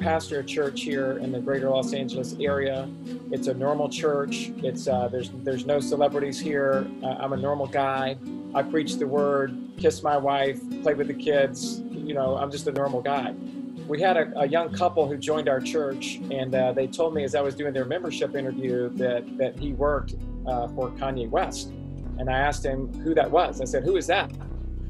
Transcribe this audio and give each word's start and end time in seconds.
pastor 0.00 0.40
a 0.40 0.44
church 0.44 0.80
here 0.82 1.18
in 1.18 1.30
the 1.30 1.38
greater 1.38 1.68
Los 1.68 1.92
Angeles 1.92 2.34
area. 2.40 2.88
It's 3.30 3.46
a 3.46 3.54
normal 3.54 3.88
church. 3.88 4.50
It's 4.58 4.88
uh, 4.88 5.08
there's 5.08 5.30
there's 5.44 5.66
no 5.66 5.78
celebrities 5.78 6.40
here. 6.40 6.86
Uh, 7.02 7.16
I'm 7.20 7.32
a 7.32 7.36
normal 7.36 7.66
guy. 7.66 8.16
I 8.54 8.62
preach 8.62 8.96
the 8.96 9.06
word, 9.06 9.56
kiss 9.78 10.02
my 10.02 10.16
wife, 10.16 10.58
play 10.82 10.94
with 10.94 11.06
the 11.06 11.14
kids. 11.14 11.82
You 11.90 12.14
know, 12.14 12.36
I'm 12.36 12.50
just 12.50 12.66
a 12.66 12.72
normal 12.72 13.02
guy. 13.02 13.34
We 13.86 14.00
had 14.00 14.16
a, 14.16 14.40
a 14.40 14.46
young 14.46 14.72
couple 14.72 15.06
who 15.06 15.16
joined 15.16 15.48
our 15.48 15.60
church, 15.60 16.20
and 16.30 16.54
uh, 16.54 16.72
they 16.72 16.86
told 16.86 17.14
me 17.14 17.24
as 17.24 17.34
I 17.34 17.40
was 17.42 17.54
doing 17.54 17.72
their 17.72 17.84
membership 17.84 18.34
interview 18.34 18.88
that 18.96 19.24
that 19.36 19.58
he 19.58 19.72
worked 19.72 20.14
uh, 20.46 20.68
for 20.68 20.90
Kanye 20.92 21.28
West. 21.28 21.68
And 22.18 22.28
I 22.28 22.38
asked 22.38 22.64
him 22.64 22.92
who 23.02 23.14
that 23.14 23.30
was. 23.30 23.60
I 23.60 23.64
said, 23.64 23.84
"Who 23.84 23.96
is 23.96 24.06
that?" 24.06 24.30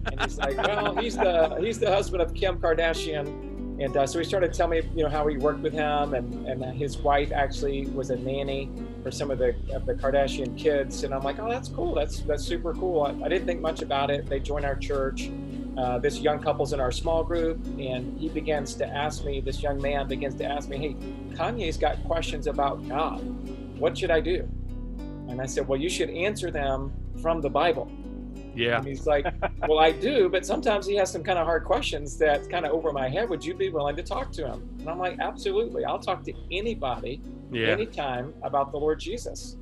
And 0.06 0.20
he's 0.20 0.38
like, 0.38 0.56
"Well, 0.56 0.97
he's 0.97 1.16
the 1.16 1.56
he's 1.61 1.79
the 1.80 1.91
husband 1.91 2.23
of 2.23 2.33
Kim 2.33 2.59
Kardashian." 2.59 3.49
And 3.80 3.97
uh, 3.97 4.07
so 4.07 4.19
he 4.19 4.25
started 4.27 4.52
telling 4.52 4.83
me, 4.83 4.91
you 4.95 5.05
know, 5.05 5.09
how 5.09 5.27
he 5.27 5.39
worked 5.39 5.61
with 5.61 5.73
him, 5.73 6.12
and, 6.12 6.47
and 6.47 6.62
his 6.77 6.98
wife 6.98 7.33
actually 7.33 7.87
was 7.87 8.11
a 8.11 8.16
nanny 8.16 8.71
for 9.02 9.11
some 9.11 9.30
of 9.30 9.38
the 9.38 9.57
of 9.73 9.87
the 9.87 9.95
Kardashian 9.95 10.57
kids. 10.57 11.02
And 11.02 11.15
I'm 11.15 11.23
like, 11.23 11.38
oh, 11.38 11.48
that's 11.48 11.69
cool. 11.69 11.95
That's 11.95 12.21
that's 12.21 12.45
super 12.45 12.74
cool. 12.74 13.02
I, 13.02 13.24
I 13.24 13.29
didn't 13.29 13.47
think 13.47 13.62
much 13.62 13.80
about 13.80 14.11
it. 14.11 14.27
They 14.27 14.38
joined 14.38 14.66
our 14.66 14.77
church. 14.77 15.30
Uh, 15.79 15.98
this 15.98 16.19
young 16.19 16.41
couple's 16.41 16.74
in 16.74 16.80
our 16.80 16.93
small 16.93 17.24
group, 17.24 17.65
and 17.79 18.21
he 18.21 18.29
begins 18.29 18.74
to 18.74 18.87
ask 18.87 19.24
me. 19.24 19.41
This 19.41 19.62
young 19.62 19.80
man 19.80 20.09
begins 20.09 20.35
to 20.35 20.45
ask 20.45 20.69
me, 20.69 20.77
hey, 20.77 20.95
Kanye's 21.35 21.79
got 21.79 22.05
questions 22.05 22.47
about 22.49 22.87
God. 22.87 23.21
What 23.79 23.97
should 23.97 24.10
I 24.10 24.21
do? 24.21 24.47
And 25.29 25.41
I 25.41 25.47
said, 25.47 25.66
well, 25.66 25.80
you 25.80 25.88
should 25.88 26.10
answer 26.10 26.51
them 26.51 26.93
from 27.23 27.41
the 27.41 27.49
Bible. 27.49 27.91
Yeah. 28.54 28.78
And 28.78 28.86
he's 28.86 29.06
like, 29.06 29.26
Well, 29.68 29.79
I 29.79 29.93
do, 29.93 30.29
but 30.29 30.45
sometimes 30.45 30.87
he 30.87 30.95
has 30.96 31.10
some 31.10 31.23
kind 31.23 31.38
of 31.38 31.46
hard 31.46 31.65
questions 31.65 32.16
that's 32.18 32.46
kind 32.48 32.66
of 32.66 32.73
over 32.73 32.92
my 32.92 33.09
head. 33.09 33.29
Would 33.29 33.45
you 33.45 33.54
be 33.54 33.68
willing 33.70 33.96
to 33.96 34.02
talk 34.02 34.32
to 34.32 34.46
him? 34.46 34.68
And 34.80 34.88
I'm 34.88 34.98
like, 34.98 35.18
Absolutely. 35.20 35.84
I'll 35.84 35.98
talk 35.98 36.24
to 36.24 36.32
anybody, 36.51 37.23
Yeah. 37.52 37.68
anytime 37.68 38.34
about 38.42 38.73
the 38.73 38.79
Lord 38.79 38.98
Jesus. 39.01 39.57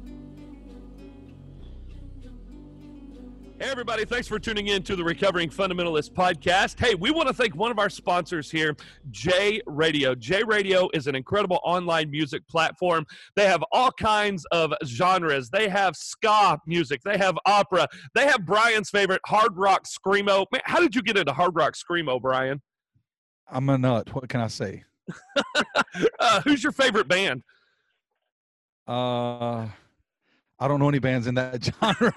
Hey, 3.60 3.70
everybody, 3.70 4.04
thanks 4.04 4.28
for 4.28 4.38
tuning 4.38 4.68
in 4.68 4.84
to 4.84 4.94
the 4.94 5.02
Recovering 5.02 5.50
Fundamentalist 5.50 6.12
podcast. 6.12 6.78
Hey, 6.78 6.94
we 6.94 7.10
want 7.10 7.26
to 7.26 7.34
thank 7.34 7.56
one 7.56 7.72
of 7.72 7.80
our 7.80 7.90
sponsors 7.90 8.52
here, 8.52 8.76
J 9.10 9.60
Radio. 9.66 10.14
J 10.14 10.44
Radio 10.44 10.88
is 10.94 11.08
an 11.08 11.16
incredible 11.16 11.58
online 11.64 12.08
music 12.08 12.46
platform. 12.46 13.04
They 13.34 13.46
have 13.46 13.64
all 13.72 13.90
kinds 13.90 14.44
of 14.52 14.72
genres. 14.84 15.50
They 15.50 15.68
have 15.68 15.96
ska 15.96 16.60
music, 16.68 17.00
they 17.02 17.18
have 17.18 17.36
opera, 17.46 17.88
they 18.14 18.28
have 18.28 18.46
Brian's 18.46 18.90
favorite 18.90 19.22
hard 19.26 19.56
rock 19.56 19.86
screamo. 19.86 20.46
Man, 20.52 20.60
how 20.64 20.78
did 20.78 20.94
you 20.94 21.02
get 21.02 21.16
into 21.16 21.32
hard 21.32 21.56
rock 21.56 21.74
screamo, 21.74 22.22
Brian? 22.22 22.62
I'm 23.50 23.68
a 23.70 23.76
nut. 23.76 24.14
What 24.14 24.28
can 24.28 24.40
I 24.40 24.46
say? 24.46 24.84
uh, 26.20 26.42
who's 26.42 26.62
your 26.62 26.72
favorite 26.72 27.08
band? 27.08 27.42
Uh, 28.86 29.66
I 30.60 30.66
don't 30.66 30.80
know 30.80 30.88
any 30.88 30.98
bands 30.98 31.26
in 31.26 31.34
that 31.36 31.64
genre. 31.80 32.12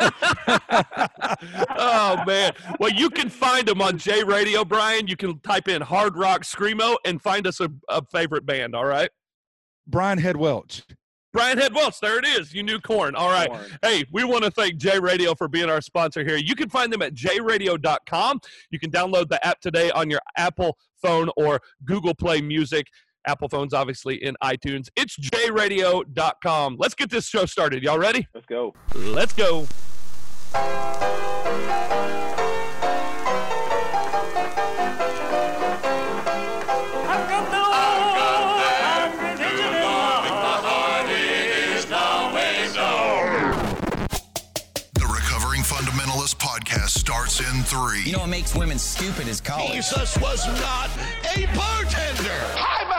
oh 1.78 2.24
man! 2.26 2.54
Well, 2.80 2.92
you 2.92 3.10
can 3.10 3.30
find 3.30 3.68
them 3.68 3.82
on 3.82 3.98
J 3.98 4.24
Radio, 4.24 4.66
Brian. 4.66 5.08
You 5.08 5.16
can 5.16 5.40
type 5.40 5.68
in 5.68 5.82
hard 5.82 6.18
rock 6.18 6.44
screamo 6.44 6.98
and 7.06 7.22
find 7.22 7.46
us 7.46 7.60
a, 7.60 7.70
a 7.90 8.04
favorite 8.12 8.46
band. 8.46 8.76
All 8.76 8.86
right. 8.86 9.10
Brian 9.88 10.18
Head 10.18 10.38
Welch. 10.38 10.84
Brian 11.34 11.58
Head 11.58 11.74
Welch, 11.74 12.00
there 12.02 12.20
it 12.20 12.26
is. 12.26 12.54
You 12.54 12.62
knew 12.62 12.80
Korn. 12.80 13.16
All 13.16 13.30
right. 13.30 13.50
Korn. 13.50 13.66
Hey, 13.82 14.04
we 14.12 14.24
want 14.24 14.44
to 14.44 14.52
thank 14.52 14.78
J 14.78 15.00
Radio 15.00 15.34
for 15.34 15.48
being 15.48 15.70
our 15.70 15.82
sponsor 15.82 16.26
here. 16.26 16.36
You 16.36 16.56
can 16.56 16.70
find 16.70 16.92
them 16.92 17.02
at 17.02 17.14
jradio.com. 17.14 18.42
You 18.70 18.80
can 18.80 18.92
download 18.92 19.30
the 19.30 19.46
app 19.46 19.62
today 19.62 19.92
on 19.92 20.10
your 20.10 20.20
Apple 20.38 20.78
phone 21.02 21.30
or 21.38 21.62
Google 21.86 22.14
Play 22.14 22.42
Music. 22.42 22.88
Apple 23.28 23.50
phones, 23.50 23.74
obviously, 23.74 24.24
in 24.24 24.36
iTunes. 24.44 24.88
It's 24.96 25.18
jradio.com. 25.18 26.78
Let's 26.80 26.96
get 26.96 27.10
this 27.10 27.26
show 27.28 27.46
started. 27.46 27.84
Y'all 27.84 28.00
ready? 28.00 28.28
Let's 28.34 28.46
go. 28.48 28.74
Let's 28.96 29.34
go. 29.34 29.68
The 44.94 45.06
Recovering 45.08 45.62
Fundamentalist 45.62 46.36
podcast 46.38 46.90
starts 47.00 47.40
in 47.40 47.64
three, 47.64 48.04
You 48.04 48.14
know 48.14 48.20
what 48.20 48.30
makes 48.30 48.54
women 48.56 48.78
stupid 48.78 49.28
is 49.28 49.40
college. 49.42 49.74
Jesus 49.74 50.18
was 50.18 50.46
not 50.60 50.90
a 51.36 51.46
bartender. 51.56 52.24
two, 52.24 52.91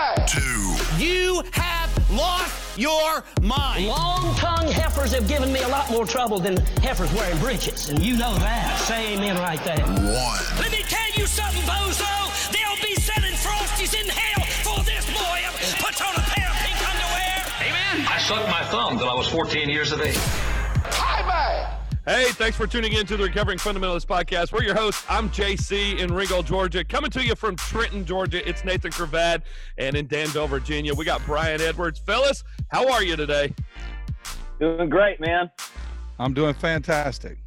You 1.03 1.43
have 1.51 1.91
lost 2.13 2.79
your 2.79 3.25
mind. 3.41 3.89
Long 3.89 4.37
tongued 4.37 4.71
heifers 4.71 5.13
have 5.13 5.27
given 5.27 5.53
me 5.53 5.61
a 5.63 5.67
lot 5.67 5.91
more 5.91 6.07
trouble 6.07 6.39
than 6.39 6.59
heifers 6.81 7.13
wearing 7.15 7.37
breeches, 7.39 7.89
and 7.89 7.99
you 7.99 8.17
know 8.17 8.33
that. 8.37 8.79
Say 8.79 9.15
amen 9.15 9.37
right 9.39 9.59
there. 9.65 9.85
one. 9.85 10.41
Let 10.61 10.71
me 10.71 10.85
tell 10.87 11.11
you 11.17 11.27
something, 11.27 11.63
bozo. 11.63 12.07
They'll 12.53 12.89
be 12.89 12.95
selling 12.95 13.35
frosties 13.35 14.01
in 14.01 14.09
hell 14.09 14.47
for 14.63 14.85
this 14.85 15.05
boy. 15.11 15.43
Puts 15.85 16.01
on 16.01 16.15
a 16.15 16.23
pair 16.31 16.49
of 16.49 16.57
pink 16.63 16.79
underwear. 16.79 17.47
Amen. 17.67 18.07
I 18.09 18.19
sucked 18.21 18.49
my 18.49 18.63
thumb 18.67 18.97
till 18.97 19.11
I 19.11 19.15
was 19.15 19.27
14 19.27 19.69
years 19.69 19.91
of 19.91 20.01
age. 20.03 20.21
Hey, 22.05 22.33
thanks 22.33 22.57
for 22.57 22.67
tuning 22.67 22.95
in 22.95 23.07
to 23.07 23.17
the 23.17 23.23
Recovering 23.23 23.59
Fundamentalist 23.59 24.07
Podcast. 24.07 24.53
We're 24.53 24.65
your 24.65 24.75
hosts. 24.75 25.07
I'm 25.09 25.31
JC 25.31 26.01
in 26.01 26.13
Ringgold, 26.13 26.47
Georgia. 26.47 26.83
Coming 26.83 27.13
to 27.13 27.23
you 27.25 27.37
from 27.37 27.55
Trenton, 27.55 28.05
Georgia. 28.05 28.47
It's 28.49 28.65
Nathan 28.65 28.91
Cravad. 28.91 29.43
And 29.79 29.95
in 29.95 30.09
Danville, 30.09 30.49
Virginia, 30.49 30.93
we 30.95 31.05
got 31.05 31.25
Brian 31.25 31.61
Edwards. 31.61 32.01
Fellas, 32.01 32.43
how 32.73 32.91
are 32.91 33.05
you 33.05 33.15
today? 33.15 33.55
Doing 34.59 34.89
great, 34.89 35.21
man. 35.21 35.49
I'm 36.19 36.35
doing 36.35 36.55
fantastic. 36.55 37.39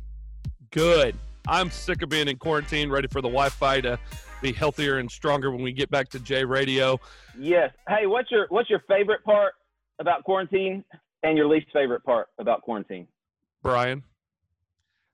Good. 0.71 1.17
I'm 1.49 1.69
sick 1.69 2.01
of 2.01 2.07
being 2.07 2.29
in 2.29 2.37
quarantine, 2.37 2.89
ready 2.89 3.09
for 3.09 3.21
the 3.21 3.27
Wi 3.27 3.49
Fi 3.49 3.81
to 3.81 3.99
be 4.41 4.53
healthier 4.53 4.99
and 4.99 5.11
stronger 5.11 5.51
when 5.51 5.63
we 5.63 5.73
get 5.73 5.91
back 5.91 6.07
to 6.11 6.19
J 6.19 6.45
Radio. 6.45 6.97
Yes. 7.37 7.71
Hey, 7.89 8.05
what's 8.05 8.31
your 8.31 8.47
what's 8.47 8.69
your 8.69 8.81
favorite 8.87 9.21
part 9.25 9.55
about 9.99 10.23
quarantine 10.23 10.85
and 11.23 11.37
your 11.37 11.45
least 11.49 11.67
favorite 11.73 12.05
part 12.05 12.27
about 12.39 12.61
quarantine? 12.61 13.05
Brian 13.61 14.01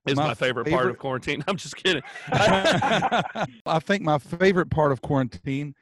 is 0.07 0.16
my, 0.16 0.28
My 0.28 0.34
favorite, 0.34 0.67
part 0.67 0.89
of 0.89 0.97
quarantine. 0.97 1.44
I'm 1.47 1.57
just 1.57 1.75
kidding. 1.75 2.01
I 2.31 3.79
think 3.81 4.03
my 4.03 4.17
favorite 4.17 4.69
part 4.69 4.91
of 4.91 5.01
quarantine 5.01 5.75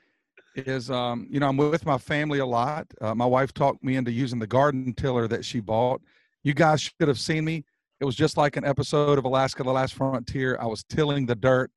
is, 0.55 0.91
um, 0.91 1.27
you 1.29 1.39
know, 1.39 1.47
I'm 1.47 1.57
with 1.57 1.85
my 1.85 1.97
family 1.97 2.39
a 2.39 2.45
lot. 2.45 2.87
Uh, 2.99 3.15
my 3.15 3.25
wife 3.25 3.53
talked 3.53 3.83
me 3.83 3.95
into 3.95 4.11
using 4.11 4.39
the 4.39 4.47
garden 4.47 4.93
tiller 4.93 5.27
that 5.27 5.45
she 5.45 5.59
bought. 5.59 6.01
You 6.43 6.53
guys 6.53 6.81
should 6.81 7.07
have 7.07 7.19
seen 7.19 7.45
me. 7.45 7.63
It 7.99 8.05
was 8.05 8.15
just 8.15 8.37
like 8.37 8.55
an 8.55 8.65
episode 8.65 9.17
of 9.17 9.25
Alaska: 9.25 9.63
The 9.63 9.71
Last 9.71 9.93
Frontier. 9.93 10.57
I 10.59 10.65
was 10.65 10.83
tilling 10.83 11.25
the 11.25 11.35
dirt, 11.35 11.69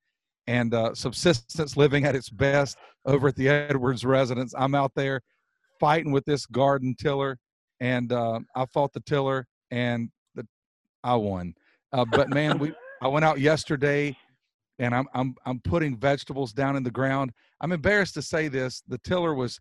and 0.47 0.73
uh, 0.73 0.95
subsistence 0.95 1.77
living 1.77 2.05
at 2.05 2.15
its 2.15 2.31
best 2.31 2.77
over 3.05 3.29
at 3.29 3.37
the 3.37 3.49
Edwards 3.49 4.05
residence. 4.05 4.55
I'm 4.57 4.75
out 4.75 4.93
there 4.95 5.21
fighting 5.81 6.13
with 6.13 6.25
this 6.25 6.47
garden 6.47 6.95
tiller, 6.97 7.39
and 7.81 8.13
uh, 8.13 8.41
I 8.55 8.67
fought 8.67 8.93
the 8.93 9.01
tiller, 9.01 9.47
and 9.71 10.11
the 10.35 10.47
I 11.03 11.17
won. 11.17 11.55
Uh, 11.93 12.05
but 12.05 12.29
man, 12.31 12.59
we 12.59 12.73
I 13.01 13.09
went 13.09 13.25
out 13.25 13.41
yesterday 13.41 14.17
and 14.79 14.95
I'm 14.95 15.07
I'm 15.15 15.35
I'm 15.45 15.61
putting 15.61 15.97
vegetables 15.97 16.53
down 16.53 16.77
in 16.77 16.83
the 16.83 16.91
ground. 16.91 17.33
I'm 17.61 17.73
embarrassed 17.73 18.15
to 18.15 18.23
say 18.23 18.49
this. 18.49 18.83
The 18.89 18.99
tiller 18.99 19.35
was 19.35 19.59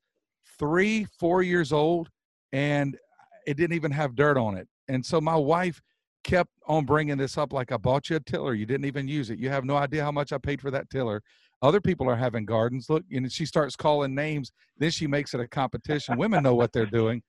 three, 0.60 1.06
four 1.20 1.44
years 1.44 1.72
old, 1.72 2.10
and 2.52 2.98
it 3.46 3.58
didn't 3.58 3.76
even 3.76 3.92
have 3.92 4.16
dirt 4.16 4.38
on 4.38 4.56
it. 4.58 4.68
And 4.88 5.06
so 5.06 5.20
my 5.20 5.36
wife 5.36 5.82
kept 6.24 6.52
on 6.68 6.86
bringing 6.86 7.18
this 7.18 7.38
up 7.38 7.52
like 7.52 7.72
I 7.72 7.78
bought 7.78 8.10
you 8.10 8.16
a 8.16 8.20
tiller. 8.20 8.54
You 8.54 8.66
didn't 8.66 8.86
even 8.86 9.08
use 9.08 9.30
it. 9.30 9.40
You 9.40 9.50
have 9.50 9.66
no 9.66 9.76
idea 9.76 10.04
how 10.04 10.12
much 10.12 10.32
I 10.32 10.38
paid 10.38 10.62
for 10.62 10.72
that 10.72 10.90
tiller. 10.90 11.22
Other 11.62 11.82
people 11.82 12.10
are 12.10 12.16
having 12.16 12.46
gardens. 12.46 12.90
Look, 12.90 13.04
and 13.12 13.32
she 13.32 13.46
starts 13.46 13.76
calling 13.76 14.16
names. 14.16 14.52
Then 14.78 14.92
she 14.92 15.08
makes 15.08 15.34
it 15.34 15.40
a 15.40 15.48
competition. 15.48 16.18
Women 16.18 16.44
know 16.44 16.56
what 16.56 16.72
they're 16.74 16.86
doing. 16.86 17.22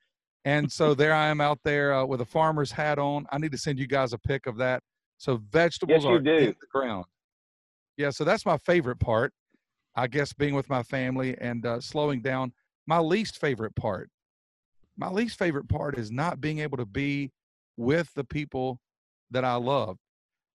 And 0.45 0.71
so 0.71 0.95
there 0.95 1.15
I 1.15 1.29
am 1.29 1.41
out 1.41 1.59
there 1.65 1.95
uh, 1.95 2.05
with 2.05 2.21
a 2.21 2.25
farmer's 2.25 2.73
hat 2.73 2.99
on. 2.99 3.27
I 3.31 3.39
need 3.39 3.53
to 3.53 3.59
send 3.59 3.79
you 3.79 3.87
guys 3.87 4.13
a 4.13 4.19
pic 4.19 4.47
of 4.47 4.57
that. 4.59 4.83
So 5.23 5.41
vegetables 5.53 6.03
you 6.03 6.11
are 6.11 6.19
do. 6.19 6.37
in 6.37 6.57
the 6.61 6.67
ground. 6.73 7.05
Yeah, 7.97 8.11
so 8.11 8.25
that's 8.25 8.45
my 8.45 8.59
favorite 8.59 8.99
part. 8.99 9.33
I 9.95 10.09
guess 10.09 10.33
being 10.33 10.53
with 10.53 10.69
my 10.69 10.83
family 10.83 11.37
and 11.41 11.65
uh, 11.65 11.81
slowing 11.81 12.23
down. 12.23 12.53
My 12.89 12.99
least 12.99 13.39
favorite 13.39 13.77
part. 13.77 14.11
My 14.97 15.09
least 15.09 15.39
favorite 15.39 15.69
part 15.69 15.97
is 15.97 16.11
not 16.11 16.41
being 16.41 16.59
able 16.59 16.77
to 16.77 16.85
be 16.85 17.31
with 17.77 18.13
the 18.15 18.25
people 18.25 18.81
that 19.31 19.45
I 19.45 19.55
love. 19.55 19.97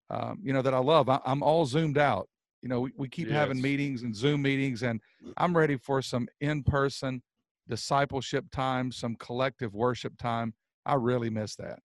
Um, 0.10 0.40
you 0.44 0.52
know 0.52 0.62
that 0.62 0.74
I 0.74 0.80
love. 0.80 1.08
I, 1.08 1.22
I'm 1.26 1.44
all 1.44 1.66
zoomed 1.66 1.98
out. 1.98 2.28
You 2.62 2.68
know, 2.68 2.82
we, 2.82 2.92
we 2.98 3.08
keep 3.08 3.30
having 3.30 3.62
meetings 3.62 4.04
and 4.04 4.14
Zoom 4.14 4.42
meetings, 4.42 4.84
and 4.84 5.00
I'm 5.38 5.56
ready 5.56 5.78
for 5.78 6.02
some 6.02 6.28
in-person 6.42 7.24
discipleship 7.70 8.44
time, 8.52 8.92
some 8.92 9.16
collective 9.16 9.74
worship 9.74 10.18
time. 10.18 10.56
I 10.86 10.96
really 10.96 11.30
miss 11.30 11.56
that. 11.56 11.80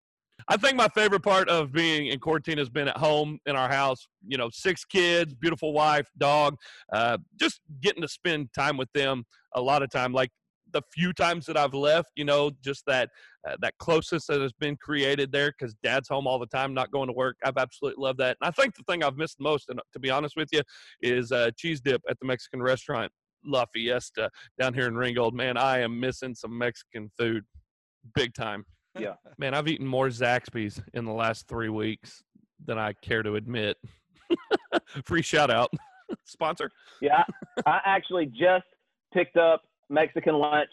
I 0.49 0.57
think 0.57 0.77
my 0.77 0.89
favorite 0.89 1.23
part 1.23 1.49
of 1.49 1.73
being 1.73 2.09
in 2.09 2.19
quarantine 2.19 2.59
has 2.59 2.69
been 2.69 2.89
at 2.89 2.97
home 2.97 3.39
in 3.47 3.57
our 3.57 3.69
house. 3.69 4.07
You 4.27 4.39
know, 4.39 4.51
six 4.53 4.85
kids, 4.85 5.35
beautiful 5.35 5.73
wife, 5.73 6.09
dog. 6.19 6.57
Uh, 6.93 7.19
just 7.39 7.61
getting 7.81 8.03
to 8.03 8.09
spend 8.09 8.53
time 8.55 8.77
with 8.77 8.93
them 8.93 9.25
a 9.55 9.61
lot 9.61 9.83
of 9.83 9.91
time. 9.91 10.13
Like 10.13 10.31
the 10.73 10.83
few 10.93 11.13
times 11.13 11.47
that 11.47 11.57
I've 11.57 11.75
left, 11.75 12.11
you 12.17 12.25
know, 12.25 12.51
just 12.63 12.85
that 12.87 13.11
uh, 13.49 13.57
that 13.61 13.75
closeness 13.79 14.27
that 14.27 14.41
has 14.41 14.53
been 14.53 14.77
created 14.77 15.33
there 15.33 15.53
because 15.57 15.75
Dad's 15.83 16.09
home 16.09 16.27
all 16.27 16.39
the 16.39 16.47
time, 16.47 16.75
not 16.75 16.91
going 16.91 17.09
to 17.09 17.13
work. 17.13 17.37
I've 17.45 17.59
absolutely 17.59 18.03
loved 18.03 18.19
that. 18.21 18.37
And 18.41 18.49
I 18.49 18.51
think 18.51 18.75
the 18.75 18.85
thing 18.89 19.03
I've 19.03 19.17
missed 19.17 19.41
most, 19.41 19.69
and 19.69 19.81
to 19.93 19.99
be 20.01 20.11
honest 20.11 20.37
with 20.37 20.49
you, 20.53 20.63
is 21.01 21.33
uh, 21.33 21.51
cheese 21.57 21.81
dip 21.81 22.03
at 22.09 22.19
the 22.21 22.27
Mexican 22.27 22.63
restaurant 22.63 23.13
La 23.45 23.65
Fiesta 23.73 24.31
down 24.59 24.75
here 24.75 24.87
in 24.87 24.97
Ringgold. 24.97 25.35
Man, 25.35 25.57
I 25.57 25.81
am 25.81 25.99
missing 25.99 26.35
some 26.35 26.57
Mexican 26.57 27.11
food, 27.19 27.45
big 28.15 28.35
time. 28.35 28.65
Yeah. 28.99 29.15
Man, 29.39 29.55
I've 29.55 29.69
eaten 29.69 29.87
more 29.87 30.09
Zaxby's 30.09 30.81
in 30.95 31.05
the 31.05 31.13
last 31.13 31.49
three 31.49 31.69
weeks 31.69 32.23
than 32.65 32.79
I 32.79 32.93
care 32.95 33.23
to 33.23 33.37
admit. 33.37 33.77
Free 35.05 35.23
shout 35.23 35.51
out, 35.51 35.71
sponsor. 36.25 36.71
Yeah, 37.01 37.25
I 37.67 37.81
actually 37.85 38.27
just 38.27 38.65
picked 39.13 39.37
up 39.37 39.63
Mexican 39.91 40.35
lunch 40.35 40.71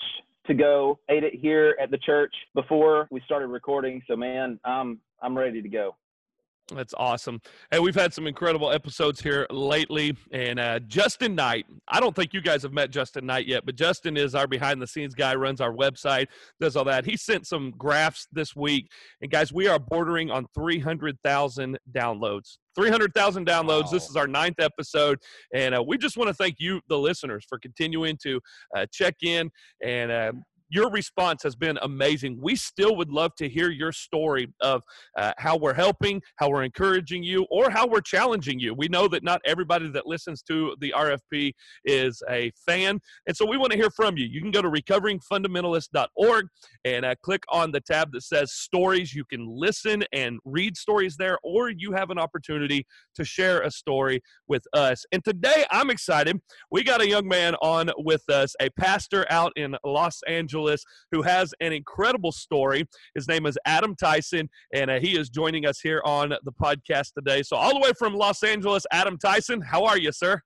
to 0.48 0.54
go, 0.54 1.00
ate 1.10 1.24
it 1.24 1.36
here 1.36 1.76
at 1.82 1.92
the 1.92 1.98
church 1.98 2.34
before 2.56 3.08
we 3.12 3.22
started 3.26 3.48
recording. 3.48 4.02
So 4.08 4.16
man, 4.16 4.60
I'm 4.64 5.00
I'm 5.22 5.38
ready 5.38 5.62
to 5.62 5.70
go. 5.70 5.96
That's 6.76 6.94
awesome. 6.98 7.42
Hey, 7.72 7.80
we've 7.80 7.96
had 7.96 8.14
some 8.14 8.28
incredible 8.28 8.72
episodes 8.72 9.22
here 9.22 9.48
lately. 9.50 10.16
And 10.32 10.60
uh, 10.60 10.80
Justin 10.80 11.36
Knight, 11.36 11.66
I 11.88 12.00
don't 12.00 12.16
think 12.16 12.34
you 12.34 12.42
guys 12.42 12.64
have 12.64 12.74
met 12.74 12.92
Justin 12.92 13.26
Knight 13.26 13.48
yet, 13.48 13.66
but 13.66 13.76
Justin 13.76 14.18
is 14.18 14.36
our 14.36 14.48
behind 14.48 14.82
the 14.82 14.88
scenes 14.88 15.16
guy, 15.16 15.36
runs 15.36 15.62
our 15.62 15.74
website, 15.74 16.28
does 16.60 16.76
all 16.76 16.86
that. 16.86 17.06
He 17.06 17.18
sent 17.18 17.48
some 17.48 17.72
graphs 17.78 18.28
this 18.32 18.56
week. 18.56 18.90
And 19.22 19.32
guys, 19.32 19.52
we 19.52 19.68
are 19.68 19.80
bordering 19.80 20.30
on 20.32 20.46
300,000 20.54 21.78
downloads. 21.92 22.58
300,000 22.76 23.46
downloads. 23.46 23.86
Wow. 23.86 23.92
This 23.92 24.10
is 24.10 24.16
our 24.16 24.28
ninth 24.28 24.60
episode. 24.60 25.20
And 25.54 25.76
uh, 25.76 25.84
we 25.86 25.98
just 25.98 26.18
want 26.18 26.30
to 26.30 26.34
thank 26.34 26.56
you, 26.60 26.80
the 26.88 26.98
listeners, 26.98 27.46
for 27.48 27.60
continuing 27.60 28.18
to 28.24 28.40
uh, 28.76 28.86
check 28.92 29.16
in 29.22 29.50
and 29.84 30.12
uh, 30.12 30.32
your 30.70 30.90
response 30.90 31.44
has 31.44 31.56
been 31.56 31.78
amazing. 31.82 32.38
We 32.42 32.56
still 32.56 32.96
would 32.96 33.10
love 33.10 33.36
to 33.36 33.50
hear 33.50 33.70
your 33.70 33.92
story 33.92 34.54
of 34.62 34.82
uh, 35.18 35.34
how 35.38 35.58
we're 35.58 35.74
helping, 35.74 36.22
how 36.38 36.50
we're 36.50 36.64
encouraging 36.64 37.24
you, 37.24 37.46
or 37.50 37.70
how 37.70 37.88
we're 37.88 38.02
challenging 38.02 38.60
you. 38.60 38.74
We 38.74 38.88
know 38.88 39.08
that 39.08 39.24
not 39.24 39.42
everybody 39.46 39.90
that 39.92 40.06
listens 40.06 40.42
to 40.44 40.76
the 40.80 40.94
RFP 40.96 41.54
is 41.86 42.22
a 42.30 42.52
fan, 42.66 43.00
and 43.28 43.36
so 43.36 43.46
we 43.46 43.58
want 43.58 43.72
to 43.72 43.78
hear 43.78 43.90
from 43.90 44.18
you. 44.18 44.26
You 44.26 44.42
can 44.42 44.52
go 44.52 44.62
to 44.62 44.70
recoveringfundamentalist.org 44.70 46.48
and 46.86 47.06
uh, 47.06 47.16
click 47.22 47.44
on 47.50 47.72
the 47.72 47.82
tab 47.82 48.12
that 48.12 48.24
says 48.24 48.54
stories. 48.54 49.14
You 49.14 49.26
can 49.26 49.46
listen 49.48 50.04
and 50.14 50.40
read 50.46 50.78
stories 50.78 51.18
there, 51.18 51.38
or 51.44 51.70
you 51.70 51.94
have 51.94 52.10
an 52.10 52.20
opportunity 52.20 52.86
to 53.16 53.26
share 53.26 53.62
a 53.62 53.72
story 53.72 54.22
with 54.48 54.64
us. 54.74 55.06
And 55.12 55.24
today 55.24 55.66
I'm 55.72 55.90
excited. 55.90 56.40
We 56.72 56.84
got 56.84 57.02
a 57.02 57.08
young 57.08 57.28
man 57.28 57.56
on 57.56 57.90
with 57.98 58.30
us, 58.30 58.56
a 58.62 58.70
pastor 58.72 59.26
out 59.30 59.52
in 59.56 59.76
Los 59.84 60.22
Angeles. 60.28 60.59
Angeles, 60.60 60.84
who 61.12 61.22
has 61.22 61.54
an 61.62 61.74
incredible 61.74 62.32
story. 62.32 62.88
His 63.16 63.28
name 63.28 63.46
is 63.46 63.58
Adam 63.66 63.96
Tyson, 63.96 64.50
and 64.74 64.92
uh, 64.92 65.00
he 65.00 65.18
is 65.18 65.30
joining 65.30 65.66
us 65.66 65.80
here 65.80 66.02
on 66.06 66.30
the 66.30 66.52
podcast 66.52 67.14
today. 67.14 67.44
So, 67.44 67.56
all 67.56 67.74
the 67.74 67.80
way 67.80 67.92
from 67.98 68.14
Los 68.14 68.44
Angeles, 68.44 68.86
Adam 68.92 69.18
Tyson, 69.18 69.62
how 69.62 69.86
are 69.86 69.98
you, 69.98 70.12
sir? 70.12 70.42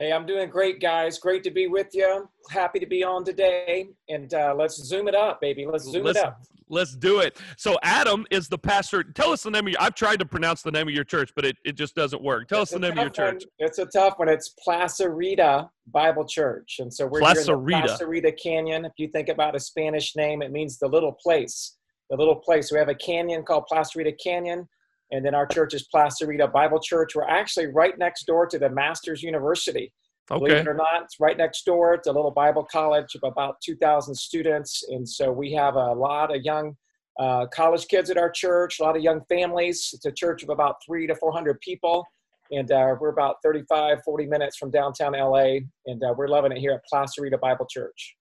Hey, 0.00 0.12
I'm 0.12 0.26
doing 0.26 0.50
great, 0.50 0.80
guys. 0.80 1.18
Great 1.18 1.44
to 1.44 1.52
be 1.52 1.68
with 1.68 1.86
you. 1.92 2.28
Happy 2.50 2.80
to 2.80 2.86
be 2.86 3.04
on 3.04 3.24
today. 3.24 3.90
And 4.08 4.32
uh, 4.34 4.52
let's 4.58 4.74
zoom 4.82 5.06
it 5.06 5.14
up, 5.14 5.40
baby. 5.40 5.66
Let's 5.66 5.84
zoom 5.84 6.02
let's, 6.02 6.18
it 6.18 6.24
up. 6.24 6.42
Let's 6.68 6.96
do 6.96 7.20
it. 7.20 7.38
So, 7.56 7.78
Adam 7.84 8.26
is 8.32 8.48
the 8.48 8.58
pastor. 8.58 9.04
Tell 9.04 9.30
us 9.30 9.44
the 9.44 9.52
name 9.52 9.66
of 9.66 9.72
your. 9.72 9.80
I've 9.80 9.94
tried 9.94 10.18
to 10.18 10.24
pronounce 10.24 10.62
the 10.62 10.72
name 10.72 10.88
of 10.88 10.94
your 10.94 11.04
church, 11.04 11.30
but 11.36 11.44
it, 11.44 11.56
it 11.64 11.76
just 11.76 11.94
doesn't 11.94 12.20
work. 12.20 12.48
Tell 12.48 12.62
it's 12.62 12.72
us 12.72 12.80
the 12.80 12.80
name 12.80 12.98
of 12.98 13.04
your 13.04 13.10
church. 13.10 13.44
One. 13.44 13.68
It's 13.68 13.78
a 13.78 13.86
tough 13.86 14.18
one. 14.18 14.28
It's 14.28 14.52
Placerita 14.66 15.68
Bible 15.86 16.26
Church, 16.26 16.76
and 16.80 16.92
so 16.92 17.06
we're 17.06 17.20
Placerita. 17.20 17.80
in 17.80 17.86
the 17.86 18.32
Placerita 18.32 18.42
Canyon. 18.42 18.84
If 18.86 18.94
you 18.96 19.08
think 19.08 19.28
about 19.28 19.54
a 19.54 19.60
Spanish 19.60 20.16
name, 20.16 20.42
it 20.42 20.50
means 20.50 20.78
the 20.78 20.88
little 20.88 21.12
place. 21.12 21.76
The 22.10 22.16
little 22.16 22.36
place. 22.36 22.72
We 22.72 22.78
have 22.78 22.88
a 22.88 22.96
canyon 22.96 23.44
called 23.44 23.66
Placerita 23.70 24.14
Canyon, 24.22 24.68
and 25.14 25.24
then 25.24 25.34
our 25.34 25.46
church 25.46 25.74
is 25.74 25.86
Placerita 25.94 26.52
Bible 26.52 26.80
Church. 26.80 27.14
We're 27.14 27.28
actually 27.28 27.66
right 27.66 27.96
next 27.98 28.24
door 28.24 28.46
to 28.46 28.58
the 28.58 28.68
Masters 28.68 29.22
University. 29.22 29.92
Okay. 30.30 30.38
Believe 30.38 30.60
it 30.62 30.68
or 30.68 30.74
not, 30.74 31.02
it's 31.02 31.20
right 31.20 31.36
next 31.36 31.64
door. 31.64 31.94
It's 31.94 32.08
a 32.08 32.12
little 32.12 32.30
Bible 32.30 32.66
college 32.70 33.14
of 33.14 33.22
about 33.24 33.56
2,000 33.62 34.14
students, 34.14 34.82
and 34.88 35.08
so 35.08 35.30
we 35.30 35.52
have 35.52 35.76
a 35.76 35.92
lot 35.92 36.34
of 36.34 36.42
young 36.42 36.76
uh, 37.20 37.46
college 37.46 37.86
kids 37.86 38.10
at 38.10 38.16
our 38.16 38.30
church, 38.30 38.80
a 38.80 38.82
lot 38.82 38.96
of 38.96 39.02
young 39.02 39.20
families. 39.28 39.90
It's 39.92 40.06
a 40.06 40.12
church 40.12 40.42
of 40.42 40.48
about 40.48 40.76
three 40.84 41.06
to 41.06 41.14
400 41.14 41.60
people. 41.60 42.04
And 42.50 42.70
uh, 42.72 42.96
we're 43.00 43.10
about 43.10 43.36
35, 43.42 44.02
40 44.04 44.26
minutes 44.26 44.56
from 44.56 44.70
downtown 44.70 45.12
LA. 45.12 45.58
And 45.86 46.02
uh, 46.02 46.14
we're 46.16 46.28
loving 46.28 46.52
it 46.52 46.58
here 46.58 46.72
at 46.72 46.82
Placerita 46.92 47.40
Bible 47.40 47.66
Church. 47.70 48.16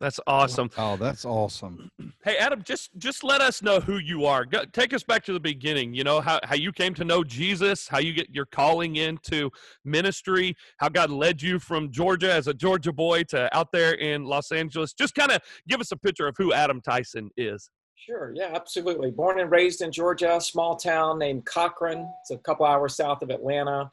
That's 0.00 0.20
awesome. 0.26 0.70
Oh, 0.76 0.96
that's 0.96 1.24
awesome. 1.24 1.90
Hey, 2.22 2.36
Adam, 2.36 2.62
just 2.62 2.90
just 2.98 3.24
let 3.24 3.40
us 3.40 3.62
know 3.62 3.80
who 3.80 3.96
you 3.96 4.26
are. 4.26 4.44
Go, 4.44 4.64
take 4.72 4.92
us 4.92 5.02
back 5.02 5.24
to 5.24 5.32
the 5.32 5.40
beginning. 5.40 5.94
You 5.94 6.04
know 6.04 6.20
how 6.20 6.38
how 6.44 6.54
you 6.54 6.70
came 6.70 6.92
to 6.94 7.04
know 7.04 7.24
Jesus, 7.24 7.88
how 7.88 7.98
you 7.98 8.12
get 8.12 8.28
your 8.30 8.44
calling 8.46 8.96
into 8.96 9.50
ministry, 9.84 10.54
how 10.78 10.90
God 10.90 11.10
led 11.10 11.40
you 11.40 11.58
from 11.58 11.90
Georgia 11.90 12.30
as 12.30 12.46
a 12.46 12.52
Georgia 12.52 12.92
boy 12.92 13.22
to 13.24 13.54
out 13.56 13.72
there 13.72 13.94
in 13.94 14.24
Los 14.24 14.52
Angeles. 14.52 14.92
Just 14.92 15.14
kind 15.14 15.32
of 15.32 15.40
give 15.66 15.80
us 15.80 15.92
a 15.92 15.96
picture 15.96 16.26
of 16.26 16.34
who 16.36 16.52
Adam 16.52 16.82
Tyson 16.82 17.30
is. 17.38 17.70
Sure, 17.94 18.32
yeah, 18.36 18.52
absolutely. 18.54 19.10
Born 19.10 19.40
and 19.40 19.50
raised 19.50 19.80
in 19.80 19.90
Georgia, 19.90 20.38
small 20.40 20.76
town 20.76 21.18
named 21.18 21.46
Cochran. 21.46 22.06
It's 22.20 22.30
a 22.30 22.38
couple 22.38 22.66
hours 22.66 22.96
south 22.96 23.22
of 23.22 23.30
Atlanta. 23.30 23.90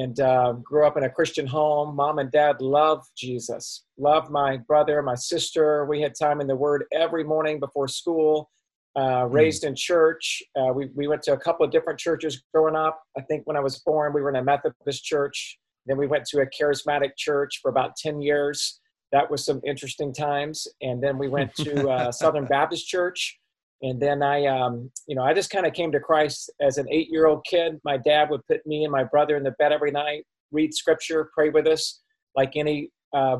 And 0.00 0.20
uh, 0.20 0.52
grew 0.52 0.86
up 0.86 0.96
in 0.96 1.04
a 1.04 1.10
Christian 1.10 1.46
home. 1.46 1.96
Mom 1.96 2.18
and 2.18 2.30
dad 2.30 2.60
loved 2.60 3.08
Jesus, 3.16 3.84
loved 3.98 4.30
my 4.30 4.58
brother, 4.58 5.02
my 5.02 5.16
sister. 5.16 5.86
We 5.86 6.00
had 6.00 6.12
time 6.14 6.40
in 6.40 6.46
the 6.46 6.56
Word 6.56 6.84
every 6.92 7.24
morning 7.24 7.58
before 7.58 7.88
school. 7.88 8.50
Uh, 8.96 9.26
hmm. 9.26 9.32
raised 9.32 9.64
in 9.64 9.76
church. 9.76 10.42
Uh, 10.58 10.72
we, 10.72 10.88
we 10.94 11.06
went 11.06 11.22
to 11.22 11.32
a 11.32 11.36
couple 11.36 11.64
of 11.64 11.70
different 11.70 12.00
churches 12.00 12.42
growing 12.52 12.74
up. 12.74 13.00
I 13.16 13.20
think 13.22 13.42
when 13.44 13.56
I 13.56 13.60
was 13.60 13.78
born, 13.80 14.12
we 14.12 14.22
were 14.22 14.30
in 14.30 14.36
a 14.36 14.42
Methodist 14.42 15.04
church. 15.04 15.58
Then 15.86 15.98
we 15.98 16.08
went 16.08 16.24
to 16.26 16.40
a 16.40 16.46
charismatic 16.46 17.10
church 17.16 17.60
for 17.62 17.70
about 17.70 17.96
10 17.96 18.20
years 18.20 18.80
that 19.12 19.30
was 19.30 19.44
some 19.44 19.60
interesting 19.64 20.12
times. 20.12 20.66
And 20.82 21.02
then 21.02 21.18
we 21.18 21.28
went 21.28 21.54
to 21.56 21.88
uh, 21.90 22.12
Southern 22.12 22.44
Baptist 22.44 22.86
Church. 22.86 23.38
And 23.82 24.00
then 24.00 24.22
I, 24.22 24.46
um, 24.46 24.90
you 25.06 25.14
know, 25.14 25.22
I 25.22 25.32
just 25.34 25.50
kind 25.50 25.66
of 25.66 25.72
came 25.72 25.92
to 25.92 26.00
Christ 26.00 26.50
as 26.60 26.78
an 26.78 26.86
eight 26.90 27.08
year 27.10 27.26
old 27.26 27.44
kid. 27.44 27.80
My 27.84 27.96
dad 27.96 28.28
would 28.30 28.44
put 28.46 28.66
me 28.66 28.84
and 28.84 28.92
my 28.92 29.04
brother 29.04 29.36
in 29.36 29.44
the 29.44 29.52
bed 29.52 29.72
every 29.72 29.92
night, 29.92 30.24
read 30.50 30.74
scripture, 30.74 31.30
pray 31.32 31.50
with 31.50 31.66
us, 31.66 32.00
like 32.34 32.56
any 32.56 32.90
uh, 33.14 33.38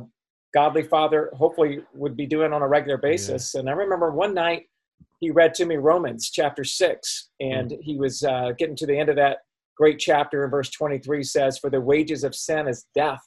godly 0.55 0.83
father 0.83 1.31
hopefully 1.37 1.81
would 1.95 2.17
be 2.17 2.27
doing 2.27 2.53
on 2.53 2.63
a 2.63 2.69
regular 2.69 2.99
basis. 2.99 3.53
Yeah. 3.53 3.61
And 3.61 3.69
I 3.69 3.73
remember 3.73 4.11
one 4.11 4.33
night 4.33 4.67
he 5.21 5.31
read 5.31 5.55
to 5.55 5.67
me 5.67 5.77
Romans 5.77 6.31
chapter 6.31 6.63
six, 6.63 7.31
and 7.41 7.71
mm. 7.71 7.79
he 7.81 7.97
was 7.97 8.23
uh, 8.23 8.53
getting 8.57 8.77
to 8.77 8.87
the 8.87 8.99
end 8.99 9.09
of 9.09 9.17
that 9.17 9.39
great 9.77 9.99
chapter 9.99 10.45
in 10.45 10.51
verse 10.51 10.71
23 10.71 11.23
says, 11.23 11.59
For 11.59 11.71
the 11.71 11.81
wages 11.81 12.25
of 12.25 12.35
sin 12.35 12.67
is 12.67 12.87
death, 12.95 13.21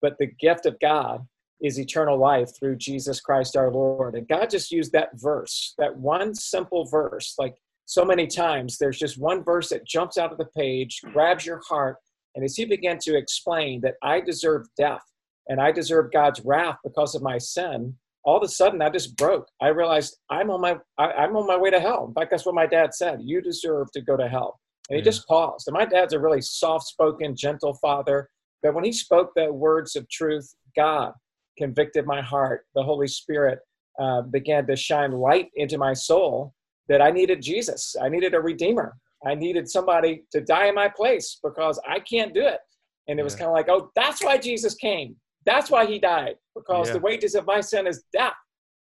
but 0.00 0.16
the 0.18 0.30
gift 0.40 0.64
of 0.64 0.78
God 0.80 1.26
is 1.60 1.78
eternal 1.78 2.18
life 2.18 2.50
through 2.58 2.76
Jesus 2.76 3.20
Christ 3.20 3.56
our 3.56 3.72
Lord. 3.72 4.14
And 4.14 4.28
God 4.28 4.50
just 4.50 4.70
used 4.70 4.92
that 4.92 5.10
verse, 5.14 5.74
that 5.78 5.96
one 5.96 6.34
simple 6.34 6.84
verse, 6.86 7.34
like 7.38 7.56
so 7.84 8.04
many 8.04 8.26
times, 8.26 8.78
there's 8.78 8.98
just 8.98 9.18
one 9.18 9.42
verse 9.42 9.70
that 9.70 9.86
jumps 9.86 10.18
out 10.18 10.30
of 10.30 10.38
the 10.38 10.44
page, 10.56 11.00
grabs 11.12 11.46
your 11.46 11.60
heart, 11.68 11.96
and 12.34 12.44
as 12.44 12.54
He 12.54 12.64
began 12.64 12.98
to 12.98 13.16
explain 13.16 13.80
that 13.80 13.94
I 14.02 14.20
deserve 14.20 14.66
death 14.76 15.02
and 15.48 15.60
I 15.60 15.72
deserve 15.72 16.12
God's 16.12 16.40
wrath 16.44 16.76
because 16.84 17.14
of 17.14 17.22
my 17.22 17.38
sin, 17.38 17.96
all 18.24 18.36
of 18.36 18.42
a 18.42 18.48
sudden 18.48 18.82
I 18.82 18.90
just 18.90 19.16
broke. 19.16 19.48
I 19.60 19.68
realized 19.68 20.18
I'm 20.30 20.50
on 20.50 20.60
my 20.60 20.76
I, 20.98 21.24
am 21.24 21.36
on 21.36 21.46
my 21.46 21.56
way 21.56 21.70
to 21.70 21.80
hell. 21.80 22.04
In 22.06 22.14
fact, 22.14 22.30
that's 22.30 22.44
what 22.44 22.54
my 22.54 22.66
dad 22.66 22.94
said. 22.94 23.20
You 23.22 23.40
deserve 23.40 23.90
to 23.92 24.02
go 24.02 24.16
to 24.16 24.28
hell. 24.28 24.60
And 24.88 24.96
he 24.96 25.00
yeah. 25.00 25.10
just 25.10 25.26
paused. 25.26 25.66
And 25.66 25.74
my 25.74 25.84
dad's 25.84 26.12
a 26.12 26.18
really 26.18 26.40
soft-spoken, 26.40 27.36
gentle 27.36 27.74
father. 27.74 28.28
But 28.62 28.74
when 28.74 28.84
he 28.84 28.92
spoke 28.92 29.32
the 29.34 29.52
words 29.52 29.96
of 29.96 30.08
truth, 30.10 30.54
God, 30.76 31.12
convicted 31.58 32.06
my 32.06 32.22
heart. 32.22 32.64
The 32.74 32.82
Holy 32.82 33.08
Spirit 33.08 33.58
uh, 34.00 34.22
began 34.22 34.66
to 34.68 34.76
shine 34.76 35.12
light 35.12 35.50
into 35.56 35.76
my 35.76 35.92
soul 35.92 36.54
that 36.88 37.02
I 37.02 37.10
needed 37.10 37.42
Jesus. 37.42 37.94
I 38.00 38.08
needed 38.08 38.34
a 38.34 38.40
redeemer. 38.40 38.96
I 39.26 39.34
needed 39.34 39.68
somebody 39.68 40.22
to 40.32 40.40
die 40.40 40.66
in 40.66 40.74
my 40.74 40.88
place 40.88 41.38
because 41.42 41.80
I 41.86 41.98
can't 42.00 42.32
do 42.32 42.46
it. 42.46 42.60
And 43.08 43.18
it 43.18 43.22
was 43.22 43.34
kind 43.34 43.48
of 43.48 43.54
like, 43.54 43.68
oh, 43.68 43.90
that's 43.96 44.22
why 44.22 44.38
Jesus 44.38 44.74
came. 44.74 45.16
That's 45.44 45.70
why 45.70 45.86
he 45.86 45.98
died 45.98 46.36
because 46.54 46.88
yeah. 46.88 46.94
the 46.94 47.00
wages 47.00 47.34
of 47.34 47.46
my 47.46 47.60
sin 47.60 47.86
is 47.86 48.04
death. 48.12 48.34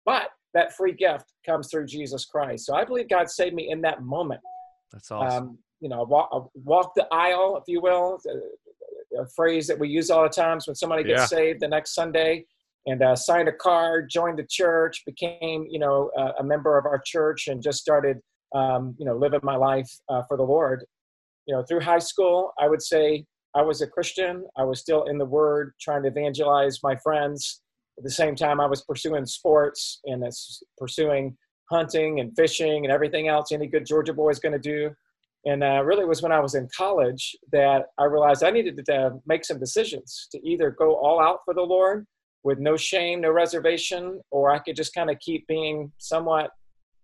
But 0.05 0.29
that 0.53 0.75
free 0.75 0.93
gift 0.93 1.25
comes 1.45 1.69
through 1.69 1.87
Jesus 1.87 2.25
Christ. 2.25 2.65
So 2.65 2.75
I 2.75 2.85
believe 2.85 3.09
God 3.09 3.29
saved 3.29 3.55
me 3.55 3.71
in 3.71 3.81
that 3.81 4.03
moment. 4.03 4.41
That's 4.91 5.09
awesome. 5.11 5.43
Um, 5.43 5.57
you 5.79 5.89
know, 5.89 6.03
walk, 6.03 6.51
walk 6.63 6.93
the 6.95 7.07
aisle, 7.11 7.57
if 7.57 7.63
you 7.67 7.81
will, 7.81 8.19
a, 8.27 9.21
a, 9.21 9.27
phrase 9.35 9.67
that 9.67 9.77
we 9.77 9.89
use 9.89 10.09
all 10.09 10.23
the 10.23 10.29
times 10.29 10.67
when 10.67 10.75
somebody 10.75 11.03
gets 11.03 11.21
yeah. 11.21 11.25
saved 11.25 11.59
the 11.59 11.67
next 11.67 11.93
Sunday 11.93 12.45
and 12.85 13.01
uh, 13.01 13.15
signed 13.15 13.47
a 13.47 13.53
card, 13.53 14.09
joined 14.09 14.39
the 14.39 14.47
church, 14.49 15.03
became 15.05 15.65
you 15.69 15.79
know 15.79 16.11
uh, 16.17 16.33
a 16.39 16.43
member 16.43 16.77
of 16.77 16.85
our 16.85 17.01
church, 17.03 17.47
and 17.47 17.61
just 17.61 17.79
started 17.79 18.19
um, 18.53 18.95
you 18.97 19.05
know 19.05 19.15
living 19.15 19.39
my 19.43 19.55
life 19.55 19.89
uh, 20.09 20.23
for 20.27 20.37
the 20.37 20.43
Lord. 20.43 20.85
You 21.45 21.55
know, 21.55 21.63
through 21.63 21.81
high 21.81 21.99
school, 21.99 22.53
I 22.59 22.69
would 22.69 22.81
say 22.81 23.25
I 23.55 23.61
was 23.61 23.81
a 23.81 23.87
Christian. 23.87 24.45
I 24.57 24.63
was 24.63 24.79
still 24.79 25.03
in 25.03 25.17
the 25.17 25.25
Word, 25.25 25.73
trying 25.79 26.03
to 26.03 26.09
evangelize 26.09 26.79
my 26.83 26.95
friends. 26.95 27.61
At 27.97 28.03
the 28.03 28.11
same 28.11 28.35
time, 28.35 28.59
I 28.59 28.65
was 28.65 28.81
pursuing 28.81 29.25
sports 29.25 29.99
and 30.05 30.23
pursuing 30.77 31.37
hunting 31.69 32.19
and 32.19 32.35
fishing 32.35 32.85
and 32.85 32.91
everything 32.91 33.27
else 33.27 33.51
any 33.51 33.67
good 33.67 33.85
Georgia 33.85 34.13
boy 34.13 34.29
is 34.29 34.39
going 34.39 34.53
to 34.53 34.59
do. 34.59 34.91
And 35.45 35.63
uh, 35.63 35.83
really, 35.83 36.05
was 36.05 36.21
when 36.21 36.31
I 36.31 36.39
was 36.39 36.55
in 36.55 36.69
college 36.75 37.35
that 37.51 37.87
I 37.97 38.05
realized 38.05 38.43
I 38.43 38.49
needed 38.49 38.83
to 38.85 39.11
make 39.25 39.43
some 39.43 39.59
decisions 39.59 40.27
to 40.31 40.39
either 40.47 40.71
go 40.71 40.95
all 40.95 41.21
out 41.21 41.39
for 41.45 41.53
the 41.53 41.61
Lord 41.61 42.07
with 42.43 42.59
no 42.59 42.75
shame, 42.75 43.21
no 43.21 43.31
reservation, 43.31 44.21
or 44.31 44.51
I 44.51 44.59
could 44.59 44.75
just 44.75 44.93
kind 44.93 45.09
of 45.09 45.19
keep 45.19 45.47
being 45.47 45.91
somewhat, 45.97 46.51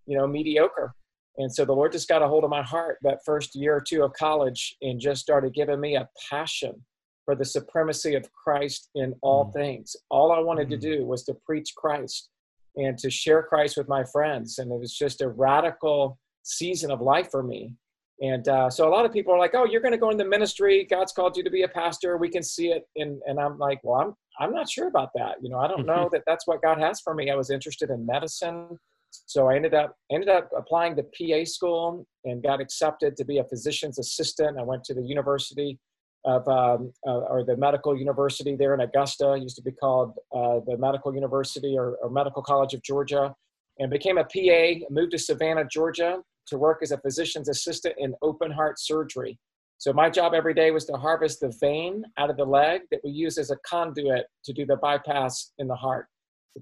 you 0.06 0.18
know, 0.18 0.28
mediocre. 0.28 0.94
And 1.38 1.54
so 1.54 1.64
the 1.64 1.74
Lord 1.74 1.94
just 1.94 2.10
got 2.10 2.22
a 2.22 2.28
hold 2.28 2.44
of 2.44 2.50
my 2.50 2.62
heart 2.62 2.98
that 3.04 3.20
first 3.26 3.56
year 3.56 3.76
or 3.76 3.82
two 3.82 4.04
of 4.04 4.12
college 4.14 4.76
and 4.82 5.00
just 5.00 5.22
started 5.22 5.54
giving 5.54 5.80
me 5.80 5.96
a 5.96 6.10
passion 6.30 6.84
for 7.24 7.36
the 7.36 7.46
supremacy 7.46 8.16
of 8.16 8.30
Christ 8.34 8.90
in 8.96 9.14
all 9.22 9.46
mm. 9.46 9.54
things. 9.54 9.96
All 10.10 10.32
I 10.32 10.40
wanted 10.40 10.68
mm. 10.68 10.72
to 10.72 10.78
do 10.78 11.06
was 11.06 11.24
to 11.26 11.36
preach 11.46 11.74
Christ 11.78 12.30
and 12.76 12.98
to 12.98 13.10
share 13.10 13.44
Christ 13.44 13.78
with 13.78 13.88
my 13.88 14.04
friends. 14.04 14.58
And 14.60 14.72
it 14.72 14.80
was 14.80 14.94
just 14.94 15.22
a 15.22 15.30
radical 15.30 16.20
season 16.44 16.92
of 16.92 17.02
life 17.02 17.30
for 17.32 17.44
me. 17.44 17.76
And 18.22 18.48
uh, 18.50 18.70
so 18.70 18.88
a 18.88 18.92
lot 18.92 19.06
of 19.06 19.14
people 19.14 19.34
are 19.34 19.40
like, 19.40 19.56
"Oh, 19.56 19.66
you're 19.66 19.82
going 19.82 19.94
to 19.94 19.98
go 19.98 20.10
into 20.10 20.26
ministry. 20.26 20.86
God's 20.90 21.14
called 21.14 21.38
you 21.38 21.44
to 21.44 21.50
be 21.50 21.64
a 21.64 21.68
pastor. 21.68 22.18
We 22.18 22.30
can 22.30 22.44
see 22.44 22.68
it." 22.68 22.84
And 22.96 23.22
and 23.26 23.40
I'm 23.40 23.58
like, 23.58 23.80
"Well, 23.84 24.02
I'm 24.02 24.14
I'm 24.40 24.54
not 24.54 24.70
sure 24.70 24.88
about 24.88 25.10
that. 25.16 25.36
You 25.42 25.50
know, 25.50 25.60
I 25.60 25.68
don't 25.68 25.86
know 25.86 26.10
that 26.12 26.24
that's 26.28 26.46
what 26.48 26.62
God 26.62 26.80
has 26.80 27.02
for 27.02 27.14
me. 27.14 27.30
I 27.30 27.36
was 27.36 27.50
interested 27.50 27.90
in 27.90 28.06
medicine, 28.06 28.78
so 29.12 29.50
I 29.50 29.56
ended 29.56 29.74
up 29.74 29.96
ended 30.12 30.30
up 30.30 30.50
applying 30.58 30.96
to 30.98 31.04
PA 31.04 31.46
school 31.46 32.06
and 32.26 32.44
got 32.44 32.60
accepted 32.60 33.16
to 33.18 33.26
be 33.26 33.38
a 33.38 33.44
physician's 33.44 34.00
assistant. 34.00 34.58
I 34.60 34.64
went 34.64 34.84
to 34.86 34.94
the 34.94 35.04
University 35.04 35.80
of 36.26 36.48
um, 36.48 36.92
uh, 37.08 37.12
or 37.12 37.44
the 37.46 37.56
medical 37.56 37.98
university 37.98 38.56
there 38.56 38.74
in 38.74 38.82
Augusta. 38.82 39.34
It 39.34 39.44
used 39.44 39.56
to 39.56 39.62
be 39.62 39.72
called 39.72 40.14
uh, 40.34 40.60
the 40.66 40.78
Medical 40.78 41.14
University 41.14 41.78
or, 41.78 41.96
or, 42.02 42.10
Medical 42.10 42.42
College 42.42 42.74
of 42.74 42.84
Georgia, 42.84 43.34
and 43.80 43.90
became 43.90 44.18
a 44.18 44.24
PA. 44.24 44.86
Moved 44.90 45.12
to 45.12 45.18
Savannah, 45.18 45.66
Georgia, 45.66 46.18
to 46.50 46.58
work 46.58 46.80
as 46.82 46.92
a 46.92 46.98
physician's 46.98 47.50
assistant 47.50 47.96
in 47.98 48.14
open 48.22 48.52
heart 48.52 48.80
surgery. 48.80 49.38
So 49.78 49.94
my 49.94 50.10
job 50.10 50.34
every 50.34 50.54
day 50.54 50.72
was 50.72 50.86
to 50.86 50.94
harvest 50.94 51.40
the 51.40 51.54
vein 51.62 52.04
out 52.18 52.30
of 52.30 52.36
the 52.36 52.46
leg 52.46 52.82
that 52.92 53.00
we 53.04 53.12
use 53.12 53.38
as 53.38 53.50
a 53.50 53.58
conduit 53.66 54.26
to 54.44 54.54
do 54.54 54.66
the 54.66 54.76
bypass 54.76 55.54
in 55.58 55.68
the 55.68 55.76
heart. 55.76 56.08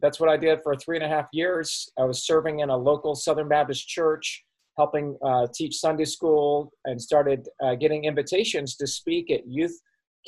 That's 0.02 0.20
what 0.20 0.30
I 0.30 0.38
did 0.38 0.60
for 0.62 0.76
three 0.76 0.98
and 0.98 1.06
a 1.06 1.10
half 1.10 1.26
years. 1.32 1.90
I 1.98 2.04
was 2.04 2.26
serving 2.26 2.60
in 2.60 2.70
a 2.70 2.78
local 2.78 3.16
Southern 3.16 3.48
Baptist 3.48 3.88
church 3.88 4.44
helping 4.78 5.18
uh, 5.26 5.48
teach 5.54 5.78
Sunday 5.78 6.06
school 6.06 6.72
and 6.86 7.02
started 7.02 7.50
uh, 7.64 7.74
getting 7.76 8.04
invitations 8.04 8.76
to 8.76 8.86
speak 8.86 9.32
at 9.32 9.48
youth 9.48 9.76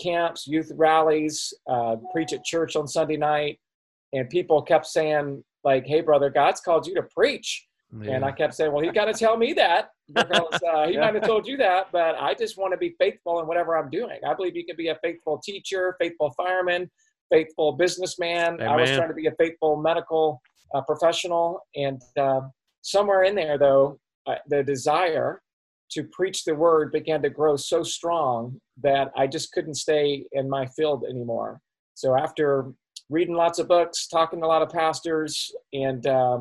camps, 0.02 0.48
youth 0.48 0.72
rallies, 0.76 1.54
uh, 1.70 1.98
preach 2.12 2.34
at 2.34 2.44
church 2.44 2.76
on 2.76 2.88
Sunday 2.88 3.18
night. 3.18 3.60
And 4.14 4.28
people 4.30 4.62
kept 4.64 4.88
saying, 4.88 5.44
like, 5.64 5.86
hey, 5.86 6.02
brother, 6.02 6.32
God's 6.32 6.62
called 6.62 6.88
you 6.88 6.96
to 6.96 7.04
preach. 7.04 7.68
Yeah. 7.92 8.12
And 8.12 8.26
I 8.26 8.32
kept 8.32 8.54
saying, 8.54 8.72
well, 8.72 8.84
he's 8.84 8.92
got 8.92 9.06
to 9.06 9.14
tell 9.14 9.36
me 9.36 9.54
that 9.54 9.90
because 10.14 10.62
uh, 10.72 10.88
he 10.88 10.98
might 11.00 11.16
have 11.16 11.26
told 11.26 11.48
you 11.48 11.58
that, 11.58 11.88
but 11.92 12.16
I 12.20 12.36
just 12.36 12.58
want 12.58 12.72
to 12.72 12.78
be 12.78 12.96
faithful 13.00 13.40
in 13.40 13.48
whatever 13.48 13.78
I'm 13.78 13.90
doing. 13.90 14.20
I 14.28 14.34
believe 14.34 14.56
you 14.56 14.66
can 14.66 14.76
be 14.76 14.90
a 14.90 14.98
faithful 15.04 15.40
teacher, 15.44 15.96
faithful 16.00 16.32
fireman, 16.38 16.90
faithful 17.32 17.74
businessman. 17.74 18.56
Amen. 18.56 18.68
I 18.68 18.76
was 18.76 18.92
trying 18.92 19.08
to 19.08 19.16
be 19.16 19.28
a 19.28 19.36
faithful 19.40 19.76
medical 19.76 20.42
uh, 20.74 20.82
professional. 20.82 21.66
And 21.76 22.02
uh, 22.18 22.42
somewhere 22.82 23.24
in 23.24 23.36
there, 23.36 23.58
though, 23.58 24.00
uh, 24.28 24.36
the 24.48 24.64
desire 24.64 25.42
to 25.92 26.04
preach 26.04 26.44
the 26.44 26.54
word 26.54 26.92
began 26.92 27.22
to 27.24 27.30
grow 27.30 27.56
so 27.56 27.82
strong 27.82 28.60
that 28.84 29.12
I 29.18 29.26
just 29.26 29.52
couldn't 29.52 29.76
stay 29.76 30.26
in 30.34 30.48
my 30.48 30.68
field 30.68 31.06
anymore. 31.10 31.60
So 31.96 32.16
after 32.16 32.72
reading 33.10 33.36
lots 33.36 33.58
of 33.58 33.68
books, 33.68 34.08
talking 34.08 34.40
to 34.40 34.46
a 34.46 34.48
lot 34.48 34.62
of 34.62 34.70
pastors, 34.70 35.52
and 35.74 36.06
uh, 36.06 36.40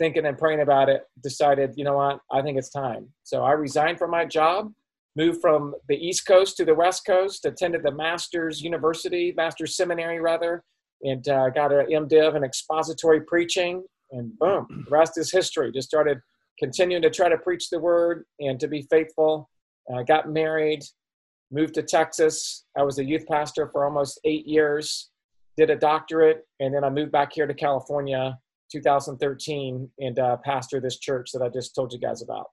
thinking 0.00 0.24
and 0.24 0.38
praying 0.38 0.62
about 0.62 0.88
it, 0.88 1.02
decided, 1.22 1.74
you 1.76 1.84
know 1.84 1.98
what, 1.98 2.20
I 2.32 2.40
think 2.40 2.56
it's 2.58 2.70
time. 2.70 3.06
So 3.22 3.44
I 3.44 3.52
resigned 3.52 3.98
from 3.98 4.10
my 4.10 4.24
job, 4.24 4.72
moved 5.14 5.42
from 5.42 5.74
the 5.88 5.94
East 5.94 6.26
Coast 6.26 6.56
to 6.56 6.64
the 6.64 6.74
West 6.74 7.04
Coast, 7.06 7.44
attended 7.44 7.82
the 7.82 7.92
Master's 7.92 8.62
University, 8.62 9.34
Master's 9.36 9.76
Seminary 9.76 10.18
rather, 10.18 10.64
and 11.02 11.28
uh, 11.28 11.50
got 11.50 11.70
an 11.70 11.86
MDiv 11.86 12.34
in 12.34 12.42
expository 12.42 13.20
preaching. 13.20 13.84
And 14.10 14.36
boom, 14.38 14.66
the 14.86 14.90
rest 14.90 15.18
is 15.18 15.30
history. 15.30 15.70
Just 15.70 15.88
started 15.88 16.18
continuing 16.58 17.02
to 17.02 17.10
try 17.10 17.28
to 17.28 17.36
preach 17.36 17.68
the 17.68 17.78
word 17.78 18.24
and 18.40 18.58
to 18.58 18.68
be 18.68 18.86
faithful. 18.90 19.50
I 19.94 20.00
uh, 20.00 20.02
got 20.02 20.30
married, 20.30 20.82
moved 21.52 21.74
to 21.74 21.82
Texas. 21.82 22.64
I 22.76 22.82
was 22.84 22.98
a 22.98 23.04
youth 23.04 23.26
pastor 23.26 23.68
for 23.70 23.84
almost 23.84 24.18
eight 24.24 24.46
years, 24.46 25.10
did 25.58 25.68
a 25.68 25.76
doctorate, 25.76 26.46
and 26.58 26.74
then 26.74 26.84
I 26.84 26.90
moved 26.90 27.12
back 27.12 27.34
here 27.34 27.46
to 27.46 27.54
California 27.54 28.38
2013 28.70 29.90
and 29.98 30.18
uh, 30.18 30.36
pastor 30.38 30.80
this 30.80 30.98
church 30.98 31.32
that 31.32 31.42
I 31.42 31.48
just 31.48 31.74
told 31.74 31.92
you 31.92 31.98
guys 31.98 32.22
about. 32.22 32.46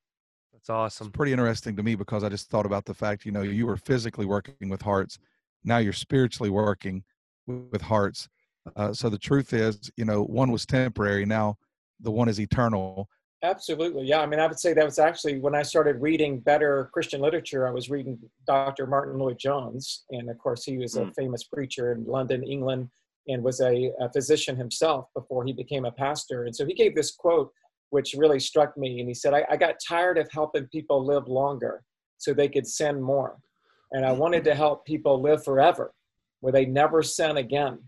That's 0.54 0.70
awesome. 0.70 1.08
It's 1.08 1.16
pretty 1.16 1.32
interesting 1.32 1.76
to 1.76 1.84
me 1.84 1.96
because 1.96 2.24
I 2.24 2.30
just 2.30 2.50
thought 2.50 2.66
about 2.66 2.86
the 2.86 2.94
fact, 2.94 3.26
you 3.26 3.32
know, 3.32 3.44
you 3.44 3.68
were 3.68 3.78
physically 3.78 4.26
working 4.26 4.70
with 4.70 4.82
hearts. 4.82 5.20
Now 5.64 5.78
you're 5.78 5.94
spiritually 5.94 6.50
working 6.50 7.04
with 7.46 7.82
hearts. 7.82 8.28
Uh, 8.76 8.92
so 8.92 9.10
the 9.10 9.18
truth 9.18 9.54
is, 9.54 9.92
you 9.98 10.06
know, 10.06 10.24
one 10.24 10.52
was 10.52 10.66
temporary. 10.66 11.26
Now 11.26 11.58
the 12.00 12.12
one 12.12 12.28
is 12.28 12.40
eternal. 12.40 13.08
Absolutely. 13.44 14.06
Yeah. 14.08 14.22
I 14.22 14.26
mean, 14.26 14.40
I 14.40 14.48
would 14.48 14.60
say 14.60 14.74
that 14.74 14.84
was 14.84 14.98
actually 14.98 15.40
when 15.40 15.54
I 15.54 15.62
started 15.62 16.02
reading 16.02 16.40
better 16.40 16.90
Christian 16.92 17.22
literature, 17.22 17.68
I 17.68 17.72
was 17.72 17.90
reading 17.90 18.18
Dr. 18.48 18.88
Martyn 18.88 19.20
Lloyd-Jones. 19.20 20.06
And 20.10 20.30
of 20.30 20.38
course, 20.40 20.64
he 20.64 20.78
was 20.78 20.98
a 20.98 21.06
hmm. 21.06 21.12
famous 21.12 21.44
preacher 21.44 21.92
in 21.92 22.04
London, 22.06 22.44
England, 22.44 22.90
and 23.28 23.44
was 23.44 23.62
a, 23.62 23.92
a, 24.00 24.10
physician 24.12 24.56
himself 24.56 25.08
before 25.14 25.46
he 25.46 25.54
became 25.54 25.86
a 25.86 25.92
pastor. 25.92 26.46
And 26.46 26.56
so 26.56 26.66
he 26.66 26.74
gave 26.74 26.96
this 26.96 27.12
quote, 27.12 27.52
which 27.90 28.16
really 28.18 28.40
struck 28.40 28.78
me. 28.78 29.00
And 29.00 29.08
he 29.08 29.14
said, 29.14 29.34
I, 29.34 29.46
I 29.50 29.58
got 29.58 29.76
tired 29.86 30.18
of 30.18 30.30
helping 30.32 30.68
people 30.68 31.06
live 31.06 31.28
longer 31.28 31.84
so 32.18 32.34
they 32.34 32.50
could 32.50 32.68
sin 32.68 33.02
more. 33.02 33.38
And 33.92 34.06
I 34.06 34.12
wanted 34.12 34.44
to 34.46 34.56
help 34.56 34.86
people 34.86 35.22
live 35.22 35.44
forever 35.44 35.94
where 36.42 36.54
they 36.54 36.66
never 36.66 37.02
sin 37.04 37.38
again. 37.38 37.80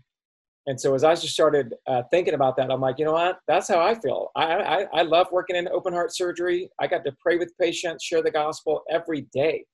And 0.66 0.80
so 0.80 0.94
as 0.94 1.04
I 1.04 1.14
just 1.14 1.32
started 1.32 1.74
uh, 1.86 2.02
thinking 2.10 2.34
about 2.34 2.56
that, 2.56 2.70
I'm 2.70 2.80
like, 2.80 2.98
you 2.98 3.04
know 3.04 3.12
what? 3.12 3.38
That's 3.48 3.68
how 3.68 3.80
I 3.80 3.94
feel. 3.98 4.30
I, 4.36 4.54
I, 4.54 4.86
I 4.92 5.02
love 5.02 5.28
working 5.32 5.56
in 5.56 5.68
open 5.68 5.92
heart 5.92 6.14
surgery. 6.14 6.70
I 6.78 6.86
got 6.86 7.04
to 7.04 7.12
pray 7.20 7.38
with 7.38 7.52
patients, 7.58 8.04
share 8.04 8.22
the 8.22 8.30
gospel 8.30 8.82
every 8.90 9.22
day. 9.32 9.64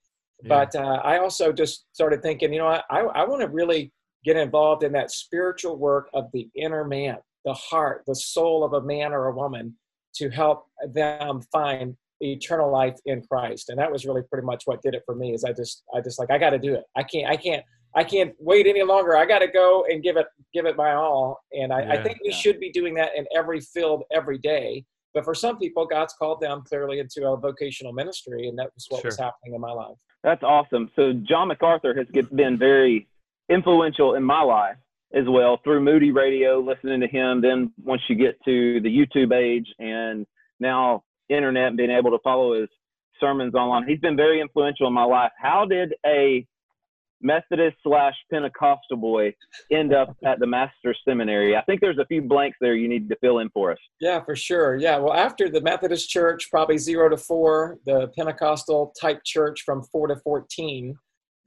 Yeah. 0.43 0.49
But 0.49 0.77
uh, 0.77 1.01
I 1.03 1.19
also 1.19 1.53
just 1.53 1.87
started 1.93 2.23
thinking, 2.23 2.53
you 2.53 2.61
know 2.61 2.67
what? 2.67 2.85
I, 2.91 3.01
I 3.01 3.25
want 3.25 3.43
to 3.43 3.49
really 3.49 3.93
get 4.25 4.37
involved 4.37 4.83
in 4.83 4.93
that 4.93 5.11
spiritual 5.11 5.77
work 5.77 6.09
of 6.15 6.27
the 6.33 6.49
inner 6.55 6.85
man, 6.85 7.19
the 7.45 7.55
heart, 7.55 8.03
the 8.07 8.15
soul 8.15 8.65
of 8.65 8.73
a 8.73 8.81
man 8.81 9.13
or 9.13 9.27
a 9.27 9.35
woman 9.35 9.75
to 10.17 10.31
help 10.31 10.67
them 10.93 11.41
find 11.53 11.97
eternal 12.21 12.71
life 12.71 12.97
in 13.05 13.23
Christ. 13.23 13.69
And 13.69 13.79
that 13.79 13.93
was 13.93 14.05
really 14.05 14.23
pretty 14.23 14.47
much 14.47 14.63
what 14.65 14.83
did 14.83 14.95
it 14.95 15.03
for 15.05 15.15
me 15.15 15.35
is 15.35 15.45
I 15.45 15.53
just 15.53 15.83
I 15.95 16.01
just 16.01 16.19
like 16.19 16.31
I 16.31 16.39
got 16.39 16.51
to 16.51 16.59
do 16.59 16.75
it. 16.75 16.85
I 16.97 17.03
can't 17.03 17.31
I 17.31 17.37
can't 17.37 17.63
I 17.95 18.05
can't 18.05 18.35
wait 18.39 18.67
any 18.67 18.83
longer. 18.83 19.17
I 19.17 19.27
got 19.27 19.41
to 19.41 19.49
go 19.49 19.87
and 19.89 20.03
give 20.03 20.17
it 20.17 20.27
give 20.53 20.67
it 20.67 20.77
my 20.77 20.95
all. 20.95 21.41
And 21.53 21.73
I, 21.73 21.83
yeah, 21.83 21.93
I 21.93 22.03
think 22.03 22.19
we 22.23 22.31
yeah. 22.31 22.37
should 22.37 22.61
be 22.61 22.71
doing 22.71 22.95
that 22.95 23.11
in 23.17 23.27
every 23.35 23.61
field 23.61 24.05
every 24.13 24.39
day. 24.39 24.85
But 25.15 25.25
for 25.25 25.35
some 25.35 25.59
people, 25.59 25.87
God's 25.87 26.13
called 26.13 26.43
them 26.43 26.63
clearly 26.67 26.99
into 26.99 27.27
a 27.27 27.37
vocational 27.39 27.95
ministry, 27.95 28.49
and 28.49 28.59
that 28.59 28.69
was 28.75 28.85
what 28.91 29.01
sure. 29.01 29.09
was 29.09 29.19
happening 29.19 29.55
in 29.55 29.61
my 29.63 29.73
life. 29.73 29.97
That's 30.23 30.43
awesome. 30.43 30.91
So 30.95 31.15
John 31.15 31.49
MacArthur 31.49 31.95
has 31.95 32.27
been 32.35 32.59
very 32.59 33.09
influential 33.49 34.15
in 34.15 34.23
my 34.23 34.43
life 34.43 34.77
as 35.15 35.25
well 35.29 35.59
through 35.63 35.81
Moody 35.81 36.11
Radio, 36.11 36.59
listening 36.59 37.01
to 37.01 37.07
him. 37.07 37.41
Then 37.41 37.73
once 37.83 38.03
you 38.09 38.17
get 38.17 38.37
to 38.45 38.81
the 38.81 38.89
YouTube 38.89 39.33
age 39.33 39.67
and 39.79 40.27
now 40.61 41.05
internet, 41.29 41.69
and 41.69 41.77
being 41.77 41.91
able 41.91 42.11
to 42.11 42.19
follow 42.23 42.61
his 42.61 42.69
sermons 43.21 43.55
online, 43.55 43.87
he's 43.89 44.01
been 44.01 44.17
very 44.17 44.41
influential 44.41 44.87
in 44.87 44.93
my 44.93 45.05
life. 45.05 45.33
How 45.41 45.65
did 45.65 45.95
a 46.05 46.47
Methodist 47.23 47.77
slash 47.83 48.15
Pentecostal 48.31 48.99
boy 48.99 49.35
end 49.73 49.95
up 49.95 50.15
at 50.25 50.39
the 50.39 50.47
Master's 50.47 50.99
Seminary? 51.09 51.57
I 51.57 51.63
think 51.63 51.81
there's 51.81 51.99
a 51.99 52.07
few 52.07 52.23
blanks 52.23 52.59
there 52.61 52.75
you 52.75 52.89
need 52.89 53.09
to 53.09 53.17
fill 53.21 53.39
in 53.39 53.49
for 53.51 53.73
us. 53.73 53.79
Yeah, 54.01 54.23
for 54.23 54.37
sure. 54.37 54.77
Yeah, 54.77 54.99
well, 54.99 55.15
after 55.15 55.49
the 55.49 55.61
Methodist 55.61 56.11
church, 56.11 56.49
probably 56.51 56.79
zero 56.79 57.09
to 57.09 57.17
four, 57.17 57.79
the 57.87 58.09
Pentecostal 58.17 58.93
type 59.01 59.21
church 59.25 59.63
from 59.65 59.83
four 59.85 60.09
to 60.09 60.17
14, 60.17 60.97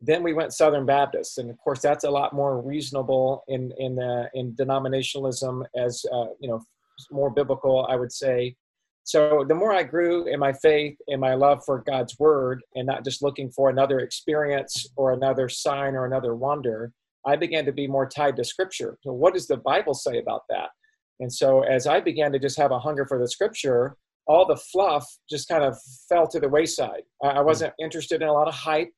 then 0.01 0.24
we 0.24 0.34
went 0.34 0.53
Southern 0.53 0.86
Baptist, 0.86 1.38
and 1.38 1.50
of 1.50 1.58
course 1.58 1.82
that's 1.82 2.03
a 2.03 2.10
lot 2.10 2.34
more 2.34 2.62
reasonable 2.62 3.44
in 3.48 3.74
in 3.77 4.01
uh, 4.01 4.27
in 4.34 4.53
denominationalism 4.53 5.65
as 5.75 6.06
uh, 6.12 6.27
you 6.39 6.50
know 6.50 6.62
more 7.12 7.29
biblical, 7.29 7.86
I 7.89 7.96
would 7.96 8.12
say. 8.12 8.56
So 9.03 9.44
the 9.48 9.56
more 9.56 9.74
I 9.74 9.84
grew 9.84 10.27
in 10.27 10.39
my 10.39 10.53
faith 10.53 10.96
and 11.08 11.20
my 11.20 11.34
love 11.34 11.63
for 11.65 11.82
God's 11.82 12.18
word, 12.20 12.62
and 12.75 12.86
not 12.86 13.03
just 13.03 13.24
looking 13.24 13.50
for 13.50 13.70
another 13.70 14.00
experience 14.00 14.88
or 14.96 15.13
another 15.13 15.50
sign 15.50 15.96
or 15.96 16.06
another 16.06 16.36
wonder, 16.36 16.91
I 17.25 17.36
began 17.36 17.65
to 17.65 17.72
be 17.72 17.88
more 17.88 18.08
tied 18.08 18.36
to 18.38 18.44
Scripture. 18.44 18.98
So 19.01 19.12
what 19.12 19.34
does 19.34 19.48
the 19.48 19.58
Bible 19.58 19.94
say 19.94 20.20
about 20.20 20.44
that? 20.50 20.70
And 21.20 21.32
so 21.32 21.63
as 21.63 21.88
I 21.88 22.00
began 22.00 22.32
to 22.32 22.39
just 22.39 22.58
have 22.58 22.72
a 22.72 22.79
hunger 22.79 23.06
for 23.06 23.20
the 23.20 23.27
Scripture, 23.27 23.98
all 24.27 24.46
the 24.46 24.56
fluff 24.56 25.06
just 25.29 25.50
kind 25.50 25.63
of 25.63 25.75
fell 26.08 26.27
to 26.27 26.39
the 26.39 26.48
wayside. 26.48 27.01
I 27.24 27.41
wasn't 27.41 27.74
interested 27.82 28.22
in 28.22 28.27
a 28.27 28.34
lot 28.34 28.48
of 28.48 28.53
hype. 28.53 28.91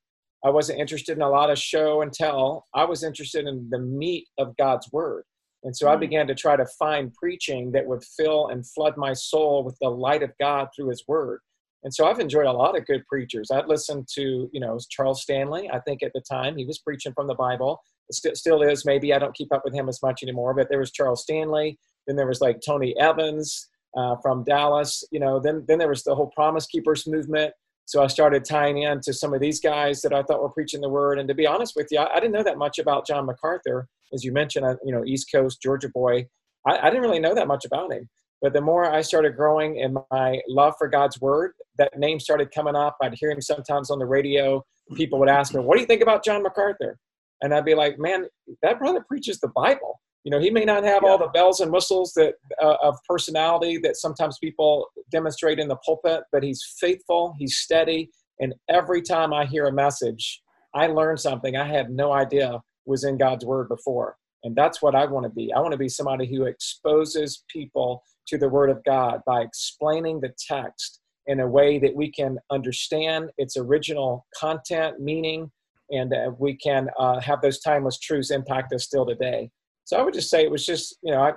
I 0.44 0.50
wasn't 0.50 0.80
interested 0.80 1.16
in 1.16 1.22
a 1.22 1.30
lot 1.30 1.52
of 1.52 1.58
show 1.58 2.02
and 2.02 2.12
tell. 2.12 2.66
I 2.74 2.86
was 2.86 3.04
interested 3.04 3.46
in 3.48 3.68
the 3.70 3.80
meat 3.80 4.28
of 4.38 4.56
God's 4.58 4.92
word. 4.92 5.24
And 5.64 5.76
so 5.76 5.90
I 5.90 5.96
began 5.96 6.26
to 6.28 6.36
try 6.36 6.56
to 6.56 6.66
find 6.80 7.14
preaching 7.14 7.72
that 7.74 7.86
would 7.86 8.04
fill 8.04 8.48
and 8.48 8.68
flood 8.68 8.98
my 8.98 9.14
soul 9.14 9.64
with 9.64 9.78
the 9.80 9.90
light 9.90 10.24
of 10.24 10.32
God 10.40 10.70
through 10.76 10.90
His 10.90 11.04
Word. 11.08 11.40
And 11.84 11.94
so 11.94 12.06
I've 12.06 12.20
enjoyed 12.20 12.46
a 12.46 12.52
lot 12.52 12.78
of 12.78 12.86
good 12.86 13.06
preachers. 13.08 13.50
I'd 13.52 13.68
listened 13.68 14.08
to, 14.16 14.50
you 14.52 14.60
know, 14.60 14.78
Charles 14.90 15.22
Stanley. 15.22 15.70
I 15.72 15.80
think 15.80 16.04
at 16.04 16.14
the 16.14 16.22
time 16.22 16.56
he 16.56 16.66
was 16.66 16.80
preaching 16.80 17.14
from 17.14 17.28
the 17.28 17.36
Bible. 17.36 17.80
It 18.10 18.16
st- 18.16 18.38
still 18.38 18.62
is. 18.62 18.86
Maybe 18.86 19.14
I 19.14 19.20
don't 19.20 19.36
keep 19.36 19.52
up 19.54 19.64
with 19.64 19.74
him 19.74 19.90
as 19.90 20.02
much 20.04 20.22
anymore. 20.22 20.54
But 20.54 20.70
there 20.70 20.80
was 20.80 20.92
Charles 20.92 21.24
Stanley. 21.24 21.80
Then 22.06 22.16
there 22.16 22.28
was 22.28 22.42
like 22.42 22.60
Tony 22.66 22.96
Evans 23.00 23.68
uh, 23.98 24.16
from 24.22 24.44
Dallas. 24.44 25.04
You 25.12 25.20
know, 25.20 25.40
then 25.40 25.66
then 25.68 25.80
there 25.80 25.90
was 25.90 26.04
the 26.04 26.14
whole 26.14 26.32
Promise 26.36 26.68
Keepers 26.68 27.08
movement. 27.08 27.54
So 27.92 28.02
I 28.02 28.08
started 28.08 28.46
tying 28.46 28.84
in 28.84 29.02
to 29.02 29.12
some 29.12 29.34
of 29.34 29.42
these 29.42 29.60
guys 29.60 30.00
that 30.00 30.14
I 30.14 30.24
thought 30.24 30.42
were 30.42 30.48
preaching 30.48 30.80
the 30.80 30.88
word. 30.88 31.20
And 31.20 31.28
to 31.28 31.36
be 31.36 31.46
honest 31.46 31.74
with 31.76 31.88
you, 31.92 32.00
I, 32.00 32.16
I 32.16 32.20
didn't 32.22 32.32
know 32.32 32.42
that 32.42 32.58
much 32.58 32.80
about 32.80 33.06
John 33.06 33.26
MacArthur, 33.26 33.86
as 34.14 34.24
you 34.24 34.32
mentioned. 34.32 34.66
You 34.86 34.94
know, 34.94 35.04
East 35.04 35.28
Coast 35.30 35.62
Georgia 35.62 35.90
boy. 35.90 36.26
I, 36.66 36.78
I 36.78 36.90
didn't 36.90 37.02
really 37.02 37.20
know 37.20 37.36
that 37.36 37.50
much 37.50 37.66
about 37.66 37.92
him. 37.92 38.08
But 38.42 38.54
the 38.54 38.62
more 38.62 38.90
I 38.90 39.02
started 39.02 39.36
growing 39.36 39.76
in 39.76 39.98
my 40.10 40.40
love 40.48 40.76
for 40.78 40.88
God's 40.88 41.20
word, 41.20 41.52
that 41.80 42.00
name 42.00 42.18
started 42.22 42.54
coming 42.56 42.78
up. 42.78 42.96
I'd 43.02 43.16
hear 43.16 43.30
him 43.30 43.42
sometimes 43.42 43.92
on 43.92 44.00
the 44.00 44.06
radio. 44.06 44.64
People 44.96 45.20
would 45.20 45.28
ask 45.28 45.54
me, 45.54 45.60
What 45.60 45.76
do 45.76 45.82
you 45.82 45.88
think 45.88 46.02
about 46.02 46.24
John 46.24 46.44
MacArthur? 46.44 46.98
And 47.42 47.54
I'd 47.54 47.66
be 47.66 47.76
like, 47.76 48.00
Man, 48.00 48.24
that 48.62 48.80
brother 48.80 49.04
preaches 49.06 49.42
the 49.42 49.52
Bible. 49.54 50.00
You 50.24 50.32
know, 50.32 50.40
he 50.40 50.52
may 50.52 50.66
not 50.66 50.84
have 50.84 51.02
yeah. 51.04 51.10
all 51.10 51.18
the 51.18 51.28
bells 51.28 51.62
and 51.62 51.72
whistles 51.72 52.14
that 52.16 52.36
uh, 52.62 52.76
of 52.84 52.96
personality 53.08 53.78
that 53.80 53.98
sometimes 53.98 54.38
people 54.38 54.88
demonstrate 55.12 55.60
in 55.60 55.68
the 55.68 55.78
pulpit, 55.78 56.22
but 56.32 56.44
he's 56.44 56.64
faithful, 56.80 57.36
he's 57.40 57.58
steady, 57.58 58.12
and 58.40 58.54
every 58.70 59.02
time 59.02 59.34
I 59.34 59.46
hear 59.46 59.68
a 59.68 59.74
message, 59.74 60.42
I 60.74 60.88
learn 60.88 61.18
something 61.18 61.56
I 61.56 61.68
had 61.68 61.90
no 61.90 62.12
idea 62.12 62.60
was 62.86 63.04
in 63.04 63.18
God's 63.18 63.46
word 63.46 63.70
before. 63.70 64.18
And 64.44 64.56
that's 64.56 64.82
what 64.82 64.96
I 64.96 65.06
want 65.06 65.26
to 65.26 65.30
be. 65.30 65.54
I 65.54 65.60
want 65.60 65.74
to 65.74 65.78
be 65.78 65.90
somebody 65.90 66.26
who 66.26 66.46
exposes 66.46 67.44
people 67.50 68.04
to 68.28 68.38
the 68.38 68.50
Word 68.50 68.72
of 68.72 68.84
God 68.84 69.22
by 69.26 69.42
explaining 69.42 70.20
the 70.20 70.34
text 70.48 71.00
in 71.28 71.40
a 71.40 71.48
way 71.48 71.78
that 71.78 71.96
we 71.96 72.12
can 72.12 72.40
understand 72.50 73.30
its 73.38 73.56
original 73.56 74.26
content, 74.36 75.00
meaning, 75.00 75.52
and 75.92 76.12
uh, 76.14 76.32
we 76.40 76.56
can 76.56 76.90
uh, 76.98 77.20
have 77.20 77.42
those 77.42 77.60
timeless 77.60 78.00
truths 78.00 78.32
impact 78.32 78.74
us 78.74 78.84
still 78.84 79.06
today. 79.06 79.52
So 79.92 79.98
I 79.98 80.04
would 80.04 80.14
just 80.14 80.30
say 80.30 80.42
it 80.42 80.50
was 80.50 80.66
just, 80.66 80.98
you 81.04 81.12
know, 81.12 81.22
I, 81.22 81.34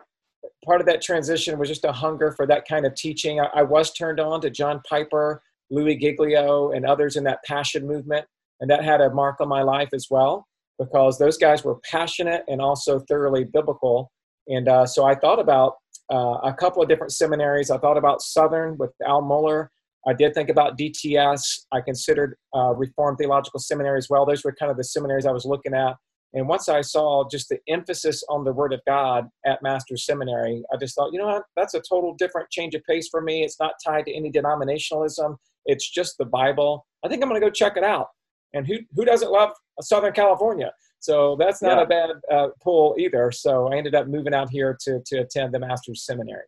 part 0.64 0.80
of 0.80 0.86
that 0.86 1.02
transition 1.02 1.58
was 1.58 1.68
just 1.68 1.84
a 1.84 1.90
hunger 1.90 2.30
for 2.30 2.46
that 2.46 2.68
kind 2.68 2.86
of 2.86 2.94
teaching. 2.94 3.40
I, 3.40 3.46
I 3.52 3.62
was 3.62 3.92
turned 3.92 4.20
on 4.20 4.40
to 4.42 4.48
John 4.50 4.80
Piper, 4.88 5.42
Louie 5.72 5.96
Giglio, 5.96 6.70
and 6.70 6.86
others 6.86 7.16
in 7.16 7.24
that 7.24 7.40
passion 7.44 7.84
movement, 7.84 8.26
and 8.60 8.70
that 8.70 8.84
had 8.84 9.00
a 9.00 9.10
mark 9.10 9.40
on 9.40 9.48
my 9.48 9.62
life 9.62 9.88
as 9.92 10.06
well 10.08 10.46
because 10.78 11.18
those 11.18 11.36
guys 11.36 11.64
were 11.64 11.80
passionate 11.90 12.44
and 12.46 12.60
also 12.60 13.00
thoroughly 13.08 13.42
biblical. 13.42 14.12
And 14.46 14.68
uh, 14.68 14.86
so 14.86 15.04
I 15.04 15.16
thought 15.16 15.40
about 15.40 15.74
uh, 16.12 16.38
a 16.44 16.54
couple 16.54 16.80
of 16.80 16.88
different 16.88 17.12
seminaries. 17.12 17.72
I 17.72 17.78
thought 17.78 17.98
about 17.98 18.22
Southern 18.22 18.78
with 18.78 18.92
Al 19.04 19.20
Mohler. 19.20 19.66
I 20.06 20.12
did 20.12 20.32
think 20.32 20.48
about 20.48 20.78
DTS. 20.78 21.62
I 21.72 21.80
considered 21.80 22.36
uh, 22.56 22.72
Reformed 22.76 23.18
Theological 23.18 23.58
Seminary 23.58 23.98
as 23.98 24.06
well. 24.08 24.24
Those 24.24 24.44
were 24.44 24.54
kind 24.54 24.70
of 24.70 24.76
the 24.76 24.84
seminaries 24.84 25.26
I 25.26 25.32
was 25.32 25.44
looking 25.44 25.74
at. 25.74 25.96
And 26.34 26.48
once 26.48 26.68
I 26.68 26.80
saw 26.80 27.28
just 27.28 27.48
the 27.48 27.58
emphasis 27.68 28.24
on 28.28 28.42
the 28.42 28.52
Word 28.52 28.72
of 28.72 28.80
God 28.86 29.28
at 29.46 29.62
Master's 29.62 30.04
Seminary, 30.04 30.64
I 30.72 30.76
just 30.76 30.96
thought, 30.96 31.12
you 31.12 31.18
know 31.20 31.26
what, 31.26 31.44
that's 31.56 31.74
a 31.74 31.80
total 31.80 32.14
different 32.18 32.50
change 32.50 32.74
of 32.74 32.82
pace 32.84 33.08
for 33.08 33.20
me. 33.20 33.44
It's 33.44 33.60
not 33.60 33.74
tied 33.84 34.06
to 34.06 34.12
any 34.12 34.32
denominationalism, 34.32 35.36
it's 35.66 35.88
just 35.88 36.18
the 36.18 36.24
Bible. 36.24 36.86
I 37.04 37.08
think 37.08 37.22
I'm 37.22 37.28
going 37.28 37.40
to 37.40 37.46
go 37.46 37.50
check 37.50 37.76
it 37.76 37.84
out. 37.84 38.08
And 38.52 38.66
who, 38.66 38.78
who 38.94 39.04
doesn't 39.04 39.30
love 39.30 39.50
Southern 39.80 40.12
California? 40.12 40.72
So 41.00 41.36
that's 41.38 41.62
not 41.62 41.76
yeah. 41.76 41.82
a 41.82 41.86
bad 41.86 42.10
uh, 42.32 42.48
pull 42.62 42.96
either. 42.98 43.30
So 43.30 43.72
I 43.72 43.76
ended 43.76 43.94
up 43.94 44.06
moving 44.08 44.34
out 44.34 44.50
here 44.50 44.76
to, 44.82 45.00
to 45.06 45.18
attend 45.18 45.52
the 45.52 45.58
master's 45.58 46.04
seminary. 46.04 46.44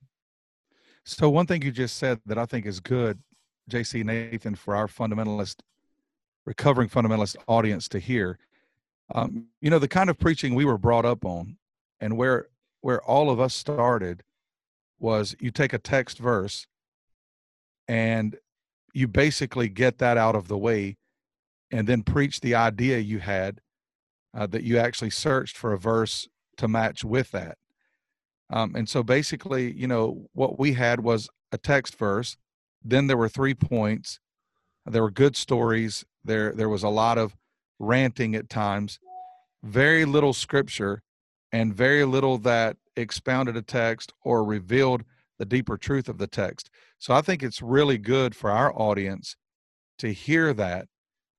So 1.04 1.30
one 1.30 1.46
thing 1.46 1.62
you 1.62 1.70
just 1.70 1.98
said 1.98 2.20
that 2.26 2.38
I 2.38 2.46
think 2.46 2.66
is 2.66 2.80
good, 2.80 3.20
JC 3.70 4.04
Nathan, 4.04 4.54
for 4.54 4.74
our 4.74 4.86
fundamentalist, 4.88 5.56
recovering 6.44 6.88
fundamentalist 6.88 7.36
audience 7.46 7.88
to 7.90 7.98
hear. 7.98 8.38
Um, 9.14 9.46
you 9.60 9.70
know, 9.70 9.78
the 9.78 9.88
kind 9.88 10.10
of 10.10 10.18
preaching 10.18 10.54
we 10.54 10.64
were 10.64 10.78
brought 10.78 11.04
up 11.04 11.24
on 11.24 11.56
and 12.00 12.16
where 12.16 12.48
where 12.80 13.02
all 13.02 13.30
of 13.30 13.40
us 13.40 13.54
started 13.54 14.22
was 14.98 15.34
you 15.40 15.50
take 15.50 15.72
a 15.72 15.78
text 15.78 16.18
verse 16.18 16.66
and 17.88 18.36
you 18.92 19.06
basically 19.06 19.68
get 19.68 19.98
that 19.98 20.16
out 20.16 20.34
of 20.34 20.48
the 20.48 20.58
way 20.58 20.96
and 21.70 21.86
then 21.86 22.02
preach 22.02 22.40
the 22.40 22.54
idea 22.54 22.98
you 22.98 23.18
had 23.18 23.60
uh, 24.34 24.46
that 24.46 24.62
you 24.62 24.78
actually 24.78 25.10
searched 25.10 25.56
for 25.56 25.72
a 25.72 25.78
verse 25.78 26.28
to 26.56 26.68
match 26.68 27.04
with 27.04 27.30
that. 27.32 27.58
Um, 28.50 28.74
and 28.76 28.88
so 28.88 29.02
basically, 29.02 29.72
you 29.72 29.86
know, 29.86 30.28
what 30.32 30.58
we 30.58 30.74
had 30.74 31.00
was 31.00 31.28
a 31.52 31.58
text 31.58 31.98
verse. 31.98 32.36
Then 32.84 33.06
there 33.06 33.16
were 33.16 33.28
three 33.28 33.54
points. 33.54 34.20
There 34.84 35.02
were 35.02 35.10
good 35.10 35.36
stories. 35.36 36.04
There, 36.24 36.52
there 36.52 36.68
was 36.68 36.82
a 36.82 36.88
lot 36.88 37.18
of 37.18 37.36
ranting 37.78 38.34
at 38.34 38.48
times. 38.48 38.98
Very 39.62 40.04
little 40.04 40.32
scripture, 40.32 41.02
and 41.52 41.74
very 41.74 42.04
little 42.04 42.38
that 42.38 42.76
expounded 42.96 43.56
a 43.56 43.62
text 43.62 44.12
or 44.22 44.44
revealed 44.44 45.04
the 45.38 45.44
deeper 45.44 45.76
truth 45.76 46.08
of 46.08 46.18
the 46.18 46.26
text. 46.26 46.70
So 46.98 47.14
I 47.14 47.20
think 47.20 47.42
it's 47.42 47.60
really 47.60 47.98
good 47.98 48.34
for 48.34 48.50
our 48.50 48.72
audience 48.78 49.36
to 49.98 50.12
hear 50.12 50.52
that 50.54 50.86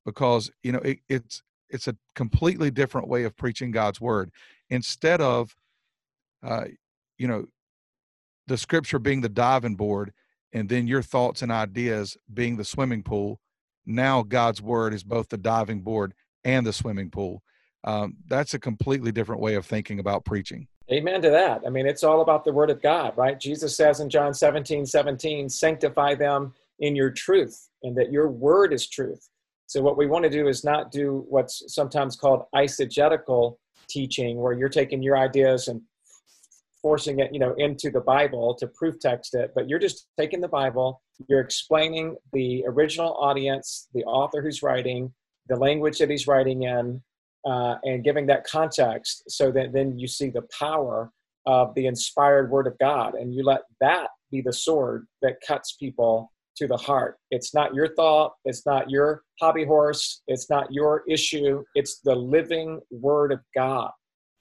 because 0.05 0.51
you 0.63 0.71
know 0.71 0.79
it, 0.79 0.99
it's 1.09 1.41
it's 1.69 1.87
a 1.87 1.95
completely 2.15 2.71
different 2.71 3.07
way 3.07 3.23
of 3.23 3.35
preaching 3.35 3.71
God's 3.71 3.99
word. 3.99 4.31
Instead 4.69 5.21
of, 5.21 5.55
uh, 6.43 6.65
you 7.17 7.27
know, 7.27 7.45
the 8.47 8.57
scripture 8.57 8.99
being 8.99 9.21
the 9.21 9.29
diving 9.29 9.75
board 9.75 10.13
and 10.53 10.69
then 10.69 10.87
your 10.87 11.01
thoughts 11.01 11.41
and 11.41 11.51
ideas 11.51 12.17
being 12.33 12.55
the 12.55 12.63
swimming 12.63 13.03
pool, 13.03 13.39
now 13.85 14.23
God's 14.23 14.61
word 14.61 14.93
is 14.93 15.03
both 15.03 15.29
the 15.29 15.37
diving 15.37 15.81
board 15.81 16.13
and 16.47 16.65
the 16.65 16.73
swimming 16.73 17.11
pool. 17.11 17.43
Um, 17.83 18.15
that's 18.27 18.55
a 18.55 18.59
completely 18.59 19.11
different 19.11 19.41
way 19.41 19.53
of 19.55 19.65
thinking 19.65 19.99
about 19.99 20.25
preaching. 20.25 20.67
Amen 20.91 21.21
to 21.21 21.29
that. 21.29 21.61
I 21.65 21.69
mean, 21.69 21.85
it's 21.85 22.03
all 22.03 22.21
about 22.21 22.45
the 22.45 22.51
word 22.51 22.69
of 22.69 22.81
God, 22.81 23.15
right? 23.17 23.39
Jesus 23.39 23.75
says 23.75 23.99
in 23.99 24.09
John 24.09 24.33
17, 24.33 24.85
17, 24.85 25.49
sanctify 25.49 26.15
them 26.15 26.53
in 26.79 26.95
your 26.95 27.11
truth, 27.11 27.69
and 27.83 27.95
that 27.97 28.11
your 28.11 28.29
word 28.29 28.73
is 28.73 28.87
truth. 28.87 29.29
So 29.67 29.81
what 29.81 29.97
we 29.97 30.07
want 30.07 30.23
to 30.23 30.29
do 30.29 30.47
is 30.47 30.63
not 30.63 30.91
do 30.91 31.25
what's 31.27 31.73
sometimes 31.73 32.15
called 32.15 32.45
eisegetical 32.55 33.57
teaching, 33.89 34.37
where 34.37 34.53
you're 34.53 34.69
taking 34.69 35.03
your 35.03 35.17
ideas 35.17 35.67
and 35.67 35.81
forcing 36.81 37.19
it, 37.19 37.33
you 37.33 37.39
know, 37.39 37.53
into 37.57 37.89
the 37.89 37.99
Bible 37.99 38.55
to 38.55 38.67
proof 38.67 38.97
text 38.99 39.35
it, 39.35 39.51
but 39.53 39.67
you're 39.67 39.79
just 39.79 40.07
taking 40.17 40.39
the 40.39 40.47
Bible, 40.47 41.01
you're 41.27 41.41
explaining 41.41 42.15
the 42.31 42.63
original 42.65 43.13
audience, 43.15 43.89
the 43.93 44.05
author 44.05 44.41
who's 44.41 44.63
writing, 44.63 45.13
the 45.49 45.55
language 45.55 45.97
that 45.99 46.09
he's 46.09 46.27
writing 46.27 46.63
in, 46.63 47.01
uh, 47.45 47.75
and 47.83 48.03
giving 48.03 48.25
that 48.27 48.45
context 48.45 49.23
so 49.29 49.51
that 49.51 49.71
then 49.71 49.97
you 49.97 50.07
see 50.07 50.29
the 50.29 50.45
power 50.57 51.11
of 51.45 51.73
the 51.75 51.85
inspired 51.85 52.51
word 52.51 52.67
of 52.67 52.77
God 52.77 53.13
and 53.13 53.33
you 53.33 53.43
let 53.43 53.61
that 53.79 54.09
be 54.31 54.41
the 54.41 54.51
sword 54.51 55.07
that 55.21 55.37
cuts 55.47 55.77
people 55.79 56.29
to 56.57 56.67
the 56.67 56.75
heart. 56.75 57.17
It's 57.31 57.53
not 57.53 57.73
your 57.73 57.93
thought, 57.95 58.33
it's 58.43 58.65
not 58.65 58.89
your 58.89 59.23
hobby 59.39 59.63
horse, 59.63 60.23
it's 60.27 60.49
not 60.49 60.73
your 60.73 61.03
issue. 61.07 61.63
It's 61.75 61.99
the 62.03 62.15
living 62.15 62.81
Word 62.89 63.31
of 63.31 63.39
God 63.55 63.91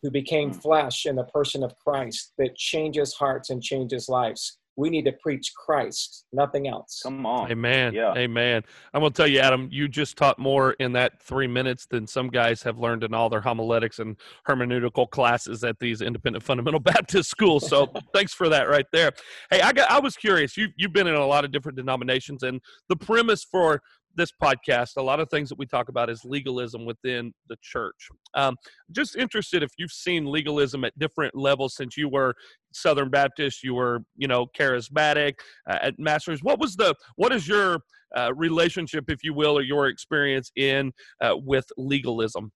who 0.02 0.10
became 0.10 0.50
hmm. 0.50 0.58
flesh 0.58 1.06
in 1.06 1.16
the 1.16 1.24
person 1.24 1.62
of 1.62 1.74
Christ 1.78 2.32
that 2.38 2.56
changes 2.56 3.14
hearts 3.14 3.50
and 3.50 3.62
changes 3.62 4.08
lives 4.08 4.58
we 4.76 4.90
need 4.90 5.04
to 5.06 5.12
preach 5.12 5.52
Christ, 5.54 6.26
nothing 6.32 6.68
else. 6.68 7.00
Come 7.02 7.24
on. 7.24 7.50
Amen. 7.50 7.94
Yeah. 7.94 8.12
Amen. 8.14 8.62
I'm 8.92 9.00
going 9.00 9.12
to 9.12 9.16
tell 9.16 9.26
you, 9.26 9.40
Adam, 9.40 9.68
you 9.72 9.88
just 9.88 10.16
taught 10.18 10.38
more 10.38 10.72
in 10.74 10.92
that 10.92 11.20
three 11.22 11.46
minutes 11.46 11.86
than 11.86 12.06
some 12.06 12.28
guys 12.28 12.62
have 12.62 12.78
learned 12.78 13.02
in 13.02 13.14
all 13.14 13.30
their 13.30 13.40
homiletics 13.40 13.98
and 13.98 14.16
hermeneutical 14.46 15.08
classes 15.08 15.64
at 15.64 15.78
these 15.78 16.02
independent 16.02 16.44
fundamental 16.44 16.80
Baptist 16.86 17.30
schools. 17.30 17.66
So 17.68 17.90
thanks 18.14 18.34
for 18.34 18.50
that 18.50 18.68
right 18.68 18.86
there. 18.92 19.12
Hey, 19.50 19.62
I 19.62 19.72
got, 19.72 19.90
I 19.90 19.98
was 19.98 20.14
curious. 20.14 20.56
You, 20.56 20.68
you've 20.76 20.92
been 20.92 21.06
in 21.06 21.14
a 21.14 21.26
lot 21.26 21.44
of 21.44 21.52
different 21.52 21.76
denominations, 21.76 22.42
and 22.42 22.60
the 22.88 22.96
premise 22.96 23.44
for 23.44 23.80
this 24.16 24.30
podcast, 24.42 24.96
a 24.96 25.02
lot 25.02 25.20
of 25.20 25.28
things 25.30 25.48
that 25.48 25.58
we 25.58 25.66
talk 25.66 25.88
about 25.88 26.10
is 26.10 26.22
legalism 26.24 26.84
within 26.84 27.32
the 27.48 27.56
church. 27.62 28.08
Um, 28.34 28.56
just 28.90 29.16
interested 29.16 29.62
if 29.62 29.70
you've 29.78 29.92
seen 29.92 30.26
legalism 30.26 30.84
at 30.84 30.98
different 30.98 31.34
levels 31.34 31.74
since 31.76 31.96
you 31.96 32.08
were 32.08 32.34
Southern 32.72 33.10
Baptist, 33.10 33.62
you 33.62 33.74
were, 33.74 34.00
you 34.16 34.28
know, 34.28 34.46
charismatic 34.58 35.34
uh, 35.70 35.78
at 35.82 35.98
Masters. 35.98 36.42
What 36.42 36.58
was 36.58 36.76
the, 36.76 36.94
what 37.16 37.32
is 37.32 37.46
your 37.46 37.80
uh, 38.16 38.32
relationship, 38.34 39.04
if 39.08 39.22
you 39.22 39.34
will, 39.34 39.58
or 39.58 39.62
your 39.62 39.88
experience 39.88 40.50
in 40.56 40.92
uh, 41.20 41.34
with 41.36 41.66
legalism? 41.76 42.52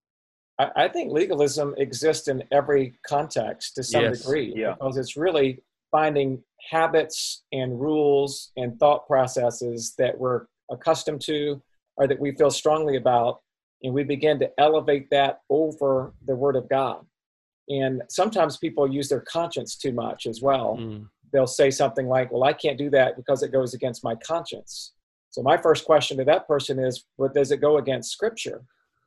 I, 0.76 0.88
think 0.88 1.10
legalism 1.10 1.74
exists 1.78 2.28
in 2.28 2.42
every 2.52 2.98
context 3.06 3.76
to 3.76 3.82
some 3.82 4.02
yes. 4.02 4.18
degree 4.20 4.52
yeah. 4.54 4.74
because 4.74 4.98
it's 4.98 5.16
really 5.16 5.62
finding 5.90 6.42
habits 6.70 7.44
and 7.52 7.80
rules 7.80 8.52
and 8.56 8.78
thought 8.78 9.06
processes 9.06 9.94
that 9.98 10.18
we're 10.18 10.46
accustomed 10.70 11.20
to 11.22 11.62
or 11.96 12.06
that 12.06 12.18
we 12.18 12.32
feel 12.32 12.50
strongly 12.50 12.96
about, 12.96 13.40
and 13.82 13.92
we 13.92 14.04
begin 14.04 14.38
to 14.38 14.50
elevate 14.58 15.10
that 15.10 15.40
over 15.50 16.14
the 16.26 16.34
Word 16.34 16.56
of 16.56 16.68
God. 16.68 17.04
And 17.68 18.02
sometimes 18.08 18.56
people 18.56 18.90
use 18.90 19.08
their 19.08 19.20
conscience 19.20 19.76
too 19.76 19.92
much 19.92 20.26
as 20.26 20.42
well. 20.42 20.76
Mm. 20.80 21.08
They'll 21.32 21.46
say 21.46 21.70
something 21.70 22.08
like, 22.08 22.32
Well, 22.32 22.44
I 22.44 22.52
can't 22.52 22.78
do 22.78 22.90
that 22.90 23.16
because 23.16 23.42
it 23.42 23.52
goes 23.52 23.74
against 23.74 24.02
my 24.02 24.14
conscience. 24.16 24.92
So, 25.30 25.42
my 25.42 25.56
first 25.56 25.84
question 25.84 26.16
to 26.18 26.24
that 26.24 26.48
person 26.48 26.78
is, 26.78 27.04
What 27.16 27.34
does 27.34 27.52
it 27.52 27.60
go 27.60 27.78
against 27.78 28.10
scripture? 28.10 28.62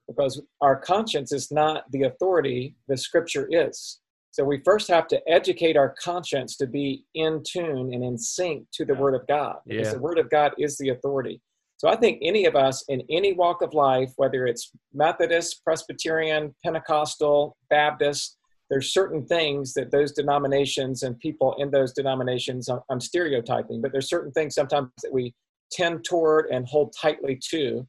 Because 0.08 0.42
our 0.62 0.76
conscience 0.76 1.32
is 1.32 1.52
not 1.52 1.90
the 1.92 2.04
authority, 2.04 2.76
the 2.88 2.98
scripture 2.98 3.48
is. 3.52 4.00
So, 4.32 4.44
we 4.44 4.62
first 4.64 4.88
have 4.88 5.08
to 5.10 5.22
educate 5.30 5.76
our 5.76 5.94
conscience 6.02 6.56
to 6.58 6.68
be 6.68 7.06
in 7.16 7.44
tune 7.46 7.94
and 7.94 8.04
in 8.04 8.18
sync 8.18 8.68
to 8.74 8.86
the 8.86 8.96
Word 8.96 9.14
of 9.16 9.28
God. 9.28 9.58
Because 9.68 9.88
Yeah. 9.88 9.94
the 9.94 10.00
Word 10.00 10.20
of 10.20 10.30
God 10.30 10.54
is 10.58 10.78
the 10.78 10.90
authority. 10.90 11.42
So 11.84 11.90
I 11.90 11.98
think 11.98 12.20
any 12.22 12.46
of 12.46 12.56
us 12.56 12.82
in 12.88 13.04
any 13.10 13.34
walk 13.34 13.62
of 13.62 13.74
life, 13.74 14.14
whether 14.16 14.48
it's 14.48 14.72
Methodist, 14.94 15.62
Presbyterian, 15.66 16.56
Pentecostal, 16.64 17.58
Baptist, 17.70 18.38
there's 18.70 18.94
certain 18.94 19.26
things 19.26 19.74
that 19.74 19.92
those 19.92 20.14
denominations 20.14 21.04
and 21.04 21.20
people 21.20 21.54
in 21.58 21.72
those 21.72 21.92
denominations, 21.92 22.70
I'm- 22.70 22.80
I'm 22.90 23.02
stereotyping, 23.02 23.82
but 23.82 23.92
there's 23.92 24.08
certain 24.08 24.32
things 24.32 24.56
sometimes 24.56 24.92
that 25.04 25.12
we 25.12 25.36
tend 25.72 26.06
toward 26.06 26.46
and 26.52 26.66
hold 26.70 26.94
tightly 26.98 27.38
to. 27.50 27.86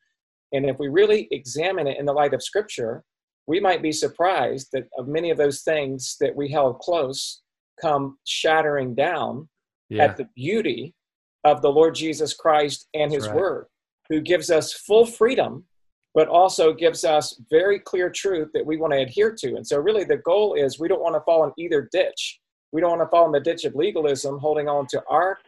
And 0.52 0.66
if 0.68 0.76
we 0.80 0.88
really 0.88 1.28
examine 1.30 1.86
it 1.86 1.96
in 1.96 2.04
the 2.04 2.12
light 2.12 2.34
of 2.34 2.42
Scripture, 2.42 3.04
we 3.46 3.60
might 3.60 3.80
be 3.80 3.92
surprised 3.92 4.70
that 4.72 4.88
of 4.98 5.06
many 5.06 5.30
of 5.30 5.38
those 5.38 5.62
things 5.62 6.16
that 6.18 6.34
we 6.34 6.48
held 6.48 6.80
close 6.80 7.42
come 7.80 8.18
shattering 8.24 8.96
down 8.96 9.48
Yeah. 9.88 10.02
at 10.02 10.16
the 10.16 10.28
beauty 10.34 10.96
of 11.44 11.62
the 11.62 11.70
Lord 11.70 11.94
Jesus 11.94 12.34
Christ 12.34 12.88
and 12.92 13.12
That's 13.12 13.22
His 13.22 13.28
right. 13.28 13.36
Word, 13.36 13.68
who 14.08 14.20
gives 14.20 14.50
us 14.50 14.72
full 14.72 15.06
freedom, 15.06 15.64
but 16.14 16.28
also 16.28 16.72
gives 16.72 17.04
us 17.04 17.40
very 17.50 17.78
clear 17.78 18.10
truth 18.10 18.48
that 18.54 18.64
we 18.64 18.76
want 18.76 18.92
to 18.92 19.00
adhere 19.00 19.34
to. 19.40 19.56
And 19.56 19.66
so, 19.66 19.78
really, 19.78 20.04
the 20.04 20.18
goal 20.18 20.54
is 20.54 20.78
we 20.78 20.88
don't 20.88 21.02
want 21.02 21.14
to 21.14 21.20
fall 21.20 21.44
in 21.44 21.52
either 21.58 21.88
ditch. 21.92 22.40
We 22.72 22.80
don't 22.80 22.90
want 22.98 23.02
to 23.02 23.10
fall 23.10 23.26
in 23.26 23.32
the 23.32 23.40
ditch 23.40 23.64
of 23.64 23.74
legalism, 23.74 24.38
holding 24.38 24.68
on 24.68 24.86
to 24.88 25.02
our 25.08 25.38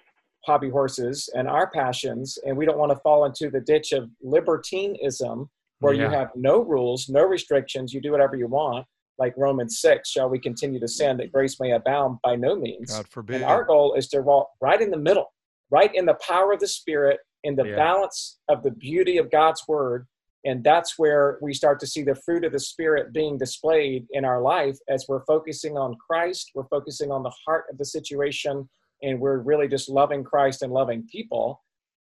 hobby 0.45 0.71
horses 0.71 1.29
and 1.35 1.49
our 1.49 1.71
passions, 1.71 2.39
and 2.47 2.57
we 2.57 2.65
don't 2.65 2.79
want 2.79 2.93
to 2.93 2.99
fall 3.01 3.25
into 3.25 3.51
the 3.51 3.61
ditch 3.61 3.93
of 3.93 4.09
libertinism, 4.23 5.51
where 5.81 5.93
you 5.93 6.09
have 6.09 6.31
no 6.35 6.63
rules, 6.63 7.09
no 7.09 7.25
restrictions, 7.25 7.93
you 7.93 8.01
do 8.01 8.13
whatever 8.13 8.37
you 8.37 8.47
want. 8.47 8.87
Like 9.19 9.35
Romans 9.37 9.81
6, 9.81 10.11
shall 10.11 10.29
we 10.29 10.39
continue 10.39 10.79
to 10.79 10.89
sin 10.89 11.17
that 11.17 11.33
grace 11.33 11.59
may 11.59 11.73
abound? 11.73 12.19
By 12.23 12.37
no 12.37 12.55
means. 12.55 12.93
God 12.93 13.09
forbid. 13.09 13.37
And 13.37 13.45
our 13.45 13.65
goal 13.65 13.95
is 13.95 14.09
to 14.09 14.21
walk 14.21 14.51
right 14.61 14.81
in 14.81 14.91
the 14.91 14.99
middle, 14.99 15.33
right 15.71 15.93
in 15.95 16.07
the 16.07 16.19
power 16.27 16.53
of 16.53 16.61
the 16.61 16.69
Spirit, 16.69 17.19
in 17.47 17.57
the 17.57 17.67
Yeah. 17.67 17.77
balance 17.77 18.39
of 18.49 18.63
the 18.63 18.71
beauty 18.71 19.17
of 19.19 19.31
God's 19.31 19.63
Word. 19.67 20.07
And 20.45 20.63
that's 20.63 20.97
where 20.97 21.39
we 21.43 21.53
start 21.55 21.81
to 21.81 21.87
see 21.87 22.03
the 22.03 22.15
fruit 22.25 22.45
of 22.45 22.53
the 22.53 22.61
Spirit 22.61 23.13
being 23.13 23.37
displayed 23.37 24.07
in 24.11 24.25
our 24.25 24.41
life 24.41 24.77
as 24.89 25.05
we're 25.09 25.25
focusing 25.25 25.77
on 25.77 25.97
Christ, 26.07 26.53
we're 26.55 26.69
focusing 26.69 27.11
on 27.11 27.23
the 27.23 27.33
heart 27.45 27.65
of 27.71 27.79
the 27.79 27.85
situation, 27.85 28.69
and 29.03 29.21
we're 29.21 29.39
really 29.39 29.69
just 29.69 29.89
loving 29.89 30.23
Christ 30.23 30.63
and 30.63 30.73
loving 30.73 31.07
people 31.11 31.63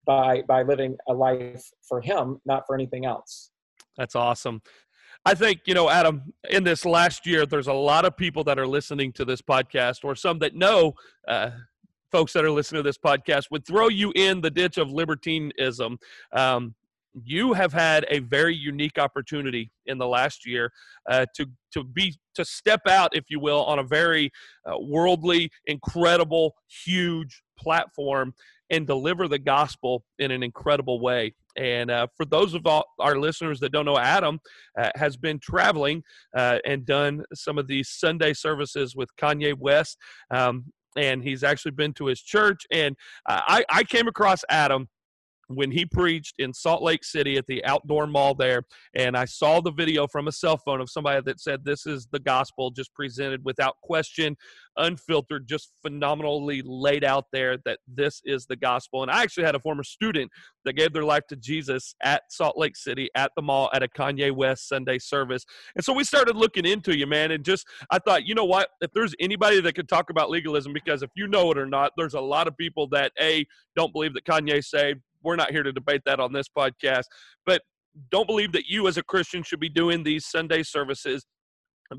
by, 0.06 0.42
by 0.42 0.62
living 0.62 0.96
a 1.08 1.12
life 1.12 1.64
for 1.88 2.00
Him, 2.00 2.40
not 2.44 2.62
for 2.66 2.74
anything 2.74 3.04
else. 3.06 3.50
That's 3.96 4.14
awesome. 4.14 4.62
I 5.26 5.34
think, 5.34 5.62
you 5.66 5.74
know, 5.74 5.90
Adam, 5.90 6.32
in 6.48 6.62
this 6.62 6.86
last 6.86 7.26
year, 7.26 7.44
there's 7.44 7.66
a 7.66 7.72
lot 7.72 8.04
of 8.04 8.16
people 8.16 8.44
that 8.44 8.58
are 8.58 8.68
listening 8.68 9.12
to 9.14 9.24
this 9.24 9.42
podcast, 9.42 10.04
or 10.04 10.14
some 10.14 10.38
that 10.38 10.54
know 10.54 10.94
uh, 11.26 11.50
folks 12.10 12.32
that 12.32 12.44
are 12.44 12.50
listening 12.50 12.82
to 12.82 12.88
this 12.88 12.98
podcast, 12.98 13.44
would 13.50 13.66
throw 13.66 13.88
you 13.88 14.12
in 14.16 14.40
the 14.40 14.50
ditch 14.50 14.78
of 14.78 14.90
libertinism. 14.90 15.98
Um, 16.32 16.74
you 17.24 17.52
have 17.52 17.72
had 17.72 18.06
a 18.10 18.20
very 18.20 18.54
unique 18.54 18.98
opportunity 18.98 19.70
in 19.86 19.98
the 19.98 20.06
last 20.06 20.46
year 20.46 20.70
uh, 21.10 21.26
to 21.34 21.46
to 21.72 21.84
be 21.84 22.14
to 22.34 22.44
step 22.44 22.82
out, 22.86 23.16
if 23.16 23.24
you 23.28 23.40
will, 23.40 23.64
on 23.64 23.78
a 23.78 23.82
very 23.82 24.30
uh, 24.66 24.78
worldly, 24.78 25.50
incredible, 25.66 26.54
huge 26.84 27.42
platform 27.58 28.32
and 28.70 28.86
deliver 28.86 29.28
the 29.28 29.38
gospel 29.38 30.04
in 30.18 30.30
an 30.30 30.42
incredible 30.42 31.00
way. 31.00 31.34
And 31.56 31.90
uh, 31.90 32.06
for 32.16 32.24
those 32.24 32.54
of 32.54 32.66
all, 32.66 32.84
our 33.00 33.18
listeners 33.18 33.58
that 33.60 33.72
don't 33.72 33.86
know, 33.86 33.98
Adam 33.98 34.38
uh, 34.78 34.90
has 34.94 35.16
been 35.16 35.40
traveling 35.40 36.02
uh, 36.36 36.58
and 36.64 36.86
done 36.86 37.24
some 37.34 37.58
of 37.58 37.66
these 37.66 37.88
Sunday 37.88 38.32
services 38.32 38.94
with 38.94 39.08
Kanye 39.16 39.54
West. 39.58 39.96
Um, 40.30 40.66
and 40.98 41.22
he's 41.22 41.44
actually 41.44 41.70
been 41.70 41.92
to 41.94 42.06
his 42.06 42.20
church. 42.20 42.66
And 42.70 42.96
uh, 43.26 43.40
I, 43.46 43.64
I 43.70 43.84
came 43.84 44.08
across 44.08 44.44
Adam 44.50 44.88
when 45.48 45.70
he 45.70 45.84
preached 45.84 46.34
in 46.38 46.52
Salt 46.52 46.82
Lake 46.82 47.04
City 47.04 47.36
at 47.36 47.46
the 47.46 47.64
outdoor 47.64 48.06
mall 48.06 48.34
there, 48.34 48.62
and 48.94 49.16
I 49.16 49.24
saw 49.24 49.60
the 49.60 49.72
video 49.72 50.06
from 50.06 50.28
a 50.28 50.32
cell 50.32 50.56
phone 50.58 50.80
of 50.80 50.90
somebody 50.90 51.20
that 51.24 51.40
said, 51.40 51.64
This 51.64 51.86
is 51.86 52.06
the 52.12 52.18
gospel, 52.18 52.70
just 52.70 52.94
presented 52.94 53.44
without 53.44 53.76
question, 53.82 54.36
unfiltered, 54.76 55.48
just 55.48 55.72
phenomenally 55.82 56.62
laid 56.64 57.04
out 57.04 57.26
there 57.32 57.56
that 57.64 57.78
this 57.88 58.20
is 58.24 58.46
the 58.46 58.56
gospel. 58.56 59.02
And 59.02 59.10
I 59.10 59.22
actually 59.22 59.44
had 59.44 59.54
a 59.54 59.60
former 59.60 59.82
student 59.82 60.30
that 60.64 60.74
gave 60.74 60.92
their 60.92 61.04
life 61.04 61.26
to 61.28 61.36
Jesus 61.36 61.94
at 62.02 62.22
Salt 62.30 62.58
Lake 62.58 62.76
City 62.76 63.08
at 63.14 63.32
the 63.34 63.42
mall 63.42 63.70
at 63.72 63.82
a 63.82 63.88
Kanye 63.88 64.34
West 64.34 64.68
Sunday 64.68 64.98
service. 64.98 65.44
And 65.74 65.84
so 65.84 65.92
we 65.92 66.04
started 66.04 66.36
looking 66.36 66.66
into 66.66 66.96
you, 66.96 67.06
man, 67.06 67.30
and 67.30 67.44
just 67.44 67.66
I 67.90 67.98
thought, 67.98 68.26
you 68.26 68.34
know 68.34 68.44
what? 68.44 68.68
If 68.80 68.92
there's 68.92 69.14
anybody 69.18 69.60
that 69.60 69.74
could 69.74 69.88
talk 69.88 70.10
about 70.10 70.30
legalism, 70.30 70.72
because 70.72 71.02
if 71.02 71.10
you 71.16 71.26
know 71.26 71.50
it 71.50 71.58
or 71.58 71.66
not, 71.66 71.92
there's 71.96 72.14
a 72.14 72.20
lot 72.20 72.46
of 72.46 72.56
people 72.56 72.86
that 72.88 73.12
A, 73.20 73.46
don't 73.76 73.92
believe 73.92 74.14
that 74.14 74.24
Kanye 74.24 74.62
saved 74.62 75.00
we're 75.28 75.36
not 75.36 75.50
here 75.50 75.62
to 75.62 75.72
debate 75.72 76.00
that 76.06 76.20
on 76.20 76.32
this 76.32 76.46
podcast, 76.48 77.04
but 77.44 77.60
don't 78.10 78.26
believe 78.26 78.52
that 78.52 78.64
you 78.66 78.88
as 78.88 78.96
a 78.96 79.02
Christian 79.02 79.42
should 79.42 79.60
be 79.60 79.68
doing 79.68 80.02
these 80.02 80.24
Sunday 80.24 80.62
services. 80.62 81.26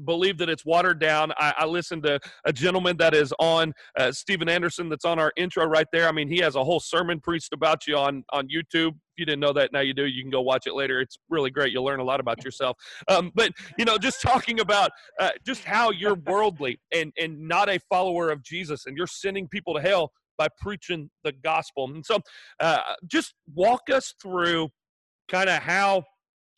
Believe 0.05 0.39
that 0.39 0.49
it's 0.49 0.65
watered 0.65 0.99
down. 0.99 1.31
I, 1.37 1.53
I 1.59 1.65
listened 1.65 2.03
to 2.03 2.19
a 2.45 2.53
gentleman 2.53 2.97
that 2.97 3.13
is 3.13 3.33
on 3.39 3.73
uh, 3.97 4.11
Steven 4.11 4.49
Anderson, 4.49 4.89
that's 4.89 5.05
on 5.05 5.19
our 5.19 5.31
intro 5.35 5.65
right 5.65 5.85
there. 5.91 6.07
I 6.07 6.11
mean, 6.11 6.27
he 6.27 6.37
has 6.39 6.55
a 6.55 6.63
whole 6.63 6.79
sermon 6.79 7.19
preached 7.19 7.53
about 7.53 7.85
you 7.87 7.97
on 7.97 8.23
on 8.31 8.47
YouTube. 8.47 8.89
If 8.89 9.17
you 9.17 9.25
didn't 9.25 9.39
know 9.41 9.53
that, 9.53 9.71
now 9.73 9.79
you 9.81 9.93
do. 9.93 10.05
You 10.05 10.21
can 10.23 10.31
go 10.31 10.41
watch 10.41 10.67
it 10.67 10.73
later. 10.73 11.01
It's 11.01 11.17
really 11.29 11.49
great. 11.49 11.71
You'll 11.71 11.85
learn 11.85 11.99
a 11.99 12.03
lot 12.03 12.19
about 12.19 12.43
yourself. 12.43 12.77
Um, 13.07 13.31
but 13.33 13.51
you 13.79 13.85
know, 13.85 13.97
just 13.97 14.21
talking 14.21 14.59
about 14.59 14.91
uh, 15.19 15.31
just 15.43 15.63
how 15.63 15.89
you're 15.91 16.15
worldly 16.15 16.79
and 16.93 17.11
and 17.19 17.47
not 17.47 17.67
a 17.67 17.79
follower 17.89 18.29
of 18.29 18.43
Jesus, 18.43 18.85
and 18.85 18.95
you're 18.95 19.07
sending 19.07 19.47
people 19.47 19.73
to 19.73 19.81
hell 19.81 20.11
by 20.39 20.47
preaching 20.57 21.11
the 21.23 21.33
gospel. 21.43 21.91
And 21.93 22.03
so, 22.03 22.17
uh, 22.59 22.79
just 23.05 23.35
walk 23.53 23.81
us 23.91 24.15
through 24.19 24.69
kind 25.29 25.49
of 25.49 25.61
how 25.61 26.03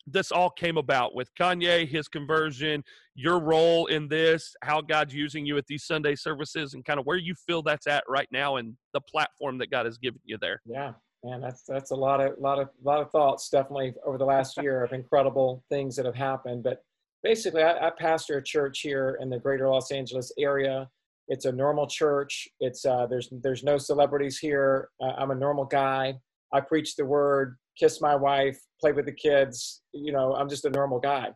this 0.06 0.32
all 0.32 0.50
came 0.50 0.76
about 0.76 1.14
with 1.14 1.28
Kanye, 1.38 1.86
his 1.86 2.08
conversion, 2.08 2.82
your 3.14 3.38
role 3.38 3.86
in 3.86 4.08
this, 4.08 4.54
how 4.62 4.80
God's 4.80 5.14
using 5.14 5.46
you 5.46 5.56
at 5.58 5.66
these 5.66 5.84
Sunday 5.84 6.14
services, 6.14 6.74
and 6.74 6.84
kind 6.84 6.98
of 6.98 7.06
where 7.06 7.18
you 7.18 7.34
feel 7.46 7.62
that's 7.62 7.86
at 7.86 8.02
right 8.08 8.28
now 8.32 8.56
and 8.56 8.74
the 8.94 9.00
platform 9.02 9.58
that 9.58 9.70
God 9.70 9.86
has 9.86 9.98
given 9.98 10.20
you 10.24 10.38
there. 10.40 10.60
Yeah, 10.64 10.92
man, 11.24 11.40
that's 11.40 11.62
that's 11.66 11.90
a 11.90 11.96
lot 11.96 12.20
of 12.20 12.38
lot 12.38 12.58
of 12.58 12.68
lot 12.82 13.00
of 13.00 13.10
thoughts 13.10 13.48
definitely 13.48 13.94
over 14.04 14.18
the 14.18 14.24
last 14.24 14.60
year 14.60 14.82
of 14.82 14.92
incredible 14.92 15.64
things 15.68 15.94
that 15.96 16.06
have 16.06 16.16
happened. 16.16 16.62
But 16.62 16.82
basically, 17.22 17.62
I, 17.62 17.88
I 17.88 17.90
pastor 17.90 18.38
a 18.38 18.42
church 18.42 18.80
here 18.80 19.18
in 19.20 19.30
the 19.30 19.38
Greater 19.38 19.68
Los 19.68 19.92
Angeles 19.92 20.32
area. 20.38 20.88
It's 21.28 21.44
a 21.44 21.52
normal 21.52 21.86
church. 21.86 22.48
It's 22.60 22.84
uh, 22.84 23.06
there's 23.08 23.28
there's 23.42 23.62
no 23.62 23.78
celebrities 23.78 24.38
here. 24.38 24.90
Uh, 25.00 25.12
I'm 25.18 25.30
a 25.30 25.34
normal 25.34 25.64
guy. 25.64 26.14
I 26.52 26.60
preach 26.60 26.96
the 26.96 27.04
word, 27.04 27.56
kiss 27.78 28.00
my 28.00 28.14
wife, 28.14 28.58
play 28.80 28.92
with 28.92 29.06
the 29.06 29.12
kids. 29.12 29.82
You 29.92 30.12
know, 30.12 30.34
I'm 30.34 30.48
just 30.48 30.64
a 30.64 30.70
normal 30.70 30.98
guy. 30.98 31.28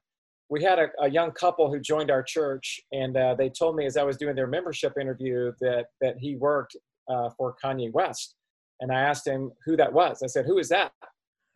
We 0.48 0.62
had 0.62 0.78
a, 0.78 0.88
a 1.00 1.10
young 1.10 1.32
couple 1.32 1.70
who 1.70 1.80
joined 1.80 2.10
our 2.10 2.22
church, 2.22 2.80
and 2.92 3.16
uh, 3.16 3.34
they 3.34 3.48
told 3.48 3.74
me 3.76 3.86
as 3.86 3.96
I 3.96 4.02
was 4.02 4.16
doing 4.16 4.36
their 4.36 4.46
membership 4.46 4.94
interview 5.00 5.52
that 5.60 5.86
that 6.00 6.16
he 6.18 6.36
worked 6.36 6.76
uh, 7.08 7.30
for 7.36 7.54
Kanye 7.62 7.92
West. 7.92 8.34
And 8.80 8.92
I 8.92 9.00
asked 9.00 9.26
him 9.26 9.50
who 9.64 9.76
that 9.76 9.92
was. 9.92 10.22
I 10.22 10.26
said, 10.26 10.46
"Who 10.46 10.58
is 10.58 10.68
that?" 10.68 10.92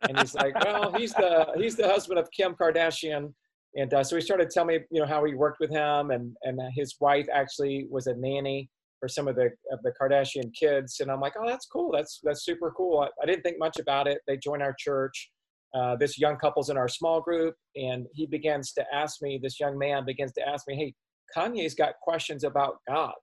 And 0.07 0.17
he's 0.19 0.33
like, 0.33 0.55
"Well, 0.63 0.93
he's 0.93 1.13
the 1.13 1.47
he's 1.55 1.75
the 1.75 1.87
husband 1.87 2.19
of 2.19 2.29
Kim 2.31 2.55
Kardashian." 2.55 3.33
And 3.75 3.93
uh, 3.93 4.03
so 4.03 4.15
he 4.15 4.21
started 4.21 4.49
telling 4.49 4.79
me, 4.79 4.83
you 4.91 4.99
know, 4.99 5.07
how 5.07 5.23
he 5.23 5.33
worked 5.33 5.59
with 5.59 5.69
him, 5.69 6.11
and 6.11 6.35
and 6.43 6.59
his 6.75 6.95
wife 6.99 7.27
actually 7.33 7.87
was 7.89 8.07
a 8.07 8.15
nanny 8.15 8.69
for 8.99 9.07
some 9.07 9.27
of 9.27 9.35
the 9.35 9.49
of 9.71 9.81
the 9.83 9.93
Kardashian 9.99 10.53
kids. 10.53 10.99
And 10.99 11.09
I'm 11.09 11.21
like, 11.21 11.33
"Oh, 11.39 11.47
that's 11.47 11.65
cool. 11.65 11.91
That's 11.91 12.19
that's 12.23 12.43
super 12.43 12.71
cool." 12.75 12.99
I, 12.99 13.07
I 13.21 13.25
didn't 13.25 13.43
think 13.43 13.59
much 13.59 13.79
about 13.79 14.07
it. 14.07 14.19
They 14.27 14.37
joined 14.37 14.61
our 14.61 14.75
church. 14.77 15.31
Uh, 15.73 15.95
this 15.95 16.19
young 16.19 16.35
couple's 16.35 16.69
in 16.69 16.77
our 16.77 16.89
small 16.89 17.21
group, 17.21 17.55
and 17.77 18.05
he 18.13 18.27
begins 18.27 18.73
to 18.73 18.85
ask 18.93 19.21
me. 19.21 19.39
This 19.41 19.59
young 19.59 19.77
man 19.77 20.05
begins 20.05 20.33
to 20.33 20.47
ask 20.47 20.67
me, 20.67 20.75
"Hey, 20.75 20.93
Kanye's 21.35 21.75
got 21.75 21.93
questions 22.01 22.43
about 22.43 22.77
God. 22.89 23.13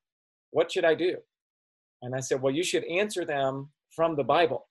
What 0.51 0.73
should 0.73 0.85
I 0.87 0.95
do?" 0.95 1.17
And 2.01 2.15
I 2.15 2.21
said, 2.21 2.41
"Well, 2.41 2.55
you 2.55 2.65
should 2.65 2.85
answer 2.85 3.27
them 3.27 3.71
from 3.95 4.17
the 4.17 4.25
Bible." 4.25 4.68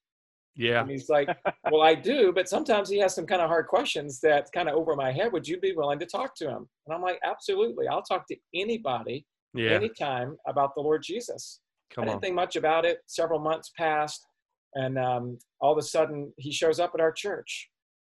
Yeah. 0.58 0.82
And 0.82 0.89
he's 0.89 1.08
like, 1.08 1.30
Well, 1.72 1.82
I 1.82 1.96
do, 1.96 2.34
but 2.34 2.50
sometimes 2.50 2.89
he 2.89 2.98
has 3.00 3.13
some 3.15 3.26
kind 3.26 3.41
of 3.41 3.48
hard 3.48 3.67
questions 3.67 4.20
that's 4.20 4.50
kind 4.52 4.67
of 4.67 4.76
over 4.76 4.96
my 4.96 5.12
head. 5.12 5.32
Would 5.32 5.48
you 5.48 5.60
be 5.60 5.74
willing 5.74 6.00
to 6.00 6.06
talk 6.06 6.36
to 6.38 6.50
him? 6.50 6.67
And 6.88 6.96
I'm 6.96 7.02
like, 7.02 7.20
Absolutely. 7.24 7.88
I'll 7.88 8.02
talk 8.02 8.28
to 8.28 8.36
anybody 8.56 9.26
Yeah. 9.54 9.72
anytime 9.72 10.36
about 10.48 10.74
the 10.76 10.82
Lord 10.82 11.04
Jesus. 11.04 11.62
Come 11.93 12.04
I 12.04 12.06
didn't 12.08 12.15
on. 12.15 12.22
think 12.22 12.36
much 12.36 12.56
about 12.58 12.86
it. 12.86 13.00
Several 13.06 13.39
months 13.39 13.72
passed, 13.78 14.26
and 14.74 14.98
um, 15.00 15.38
all 15.62 15.72
of 15.72 15.78
a 15.78 15.82
sudden 15.82 16.34
he 16.38 16.52
shows 16.52 16.80
up 16.82 16.91
at 16.96 17.00
our 17.00 17.13
church. 17.13 17.70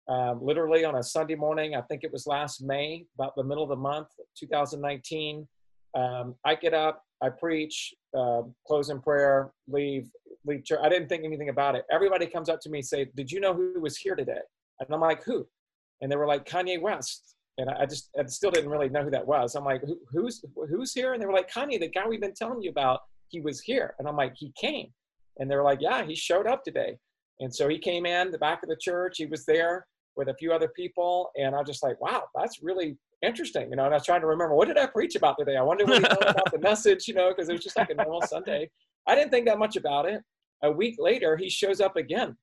Um, 0.10 0.40
literally 0.42 0.84
on 0.86 0.96
a 0.96 1.04
Sunday 1.04 1.36
morning, 1.36 1.76
I 1.76 1.82
think 1.82 2.04
it 2.04 2.12
was 2.12 2.26
last 2.26 2.64
May, 2.64 3.06
about 3.20 3.36
the 3.36 3.44
middle 3.44 3.62
of 3.64 3.70
the 3.70 3.76
month, 3.76 4.08
2019. 4.40 5.48
Um, 5.96 6.36
I 6.46 6.56
get 6.56 6.74
up, 6.74 7.04
I 7.22 7.30
preach, 7.30 7.94
uh, 8.18 8.42
close 8.66 8.90
in 8.90 9.02
prayer, 9.02 9.52
leave, 9.68 10.10
church. 10.62 10.80
I 10.82 10.90
didn't 10.90 11.10
think 11.10 11.24
anything 11.24 11.50
about 11.50 11.76
it. 11.76 11.86
Everybody 11.92 12.28
comes 12.28 12.50
up 12.50 12.60
to 12.62 12.70
me 12.70 12.80
and 12.80 12.88
say, 12.88 13.06
"Did 13.16 13.32
you 13.32 13.40
know 13.40 13.54
who 13.54 13.80
was 13.80 13.98
here 13.98 14.16
today?" 14.16 14.42
And 14.80 14.90
I'm 14.92 15.02
like, 15.02 15.24
"Who?" 15.24 15.48
And 16.02 16.12
they 16.12 16.16
were 16.16 16.28
like, 16.28 16.46
"Kanye 16.46 16.82
West." 16.82 17.36
And 17.60 17.70
I 17.70 17.86
just, 17.86 18.10
I 18.18 18.24
still 18.28 18.52
didn't 18.52 18.70
really 18.70 18.90
know 18.90 19.04
who 19.04 19.10
that 19.10 19.26
was. 19.26 19.56
I'm 19.56 19.66
like, 19.66 19.82
who, 19.82 20.00
"Who's 20.12 20.44
who's 20.70 20.94
here?" 20.94 21.14
And 21.14 21.22
they 21.22 21.26
were 21.26 21.34
like, 21.34 21.52
"Kanye, 21.52 21.80
the 21.80 21.88
guy 21.88 22.08
we've 22.08 22.22
been 22.22 22.34
telling 22.34 22.62
you 22.62 22.70
about. 22.70 23.02
He 23.30 23.42
was 23.42 23.62
here." 23.62 23.94
And 24.00 24.08
I'm 24.08 24.16
like, 24.16 24.34
"He 24.36 24.54
came." 24.60 24.94
And 25.40 25.50
they 25.50 25.56
were 25.56 25.64
like, 25.64 25.82
"Yeah, 25.82 26.04
he 26.04 26.16
showed 26.16 26.48
up 26.48 26.64
today." 26.64 26.98
And 27.40 27.54
so 27.54 27.68
he 27.68 27.78
came 27.78 28.06
in 28.06 28.32
the 28.32 28.38
back 28.38 28.64
of 28.64 28.70
the 28.70 28.78
church. 28.78 29.18
He 29.18 29.26
was 29.26 29.46
there 29.46 29.86
with 30.16 30.30
a 30.30 30.34
few 30.36 30.52
other 30.54 30.70
people, 30.70 31.30
and 31.38 31.54
I 31.56 31.60
was 31.60 31.68
just 31.68 31.84
like, 31.84 32.00
"Wow, 32.02 32.24
that's 32.36 32.64
really 32.64 32.98
interesting, 33.22 33.70
you 33.70 33.76
know. 33.76 33.86
And 33.86 33.94
I 33.94 33.98
was 33.98 34.06
trying 34.06 34.22
to 34.22 34.28
remember 34.28 34.56
what 34.56 34.68
did 34.68 34.78
I 34.78 34.86
preach 34.86 35.16
about 35.16 35.38
today. 35.38 35.58
I 35.58 35.62
wonder 35.62 35.86
what 35.86 36.00
he 36.00 36.04
thought 36.04 36.30
about 36.30 36.52
the 36.52 36.60
message, 36.62 37.08
you 37.08 37.14
know, 37.14 37.30
because 37.30 37.50
it 37.50 37.54
was 37.54 37.64
just 37.64 37.78
like 37.78 37.90
a 37.90 37.96
normal 37.96 38.22
Sunday. 38.22 38.70
I 39.08 39.16
didn't 39.16 39.32
think 39.32 39.46
that 39.48 39.58
much 39.58 39.76
about 39.76 40.06
it. 40.06 40.22
A 40.64 40.72
week 40.72 40.96
later, 40.98 41.38
he 41.38 41.50
shows 41.50 41.82
up 41.82 41.96
again, 41.96 42.36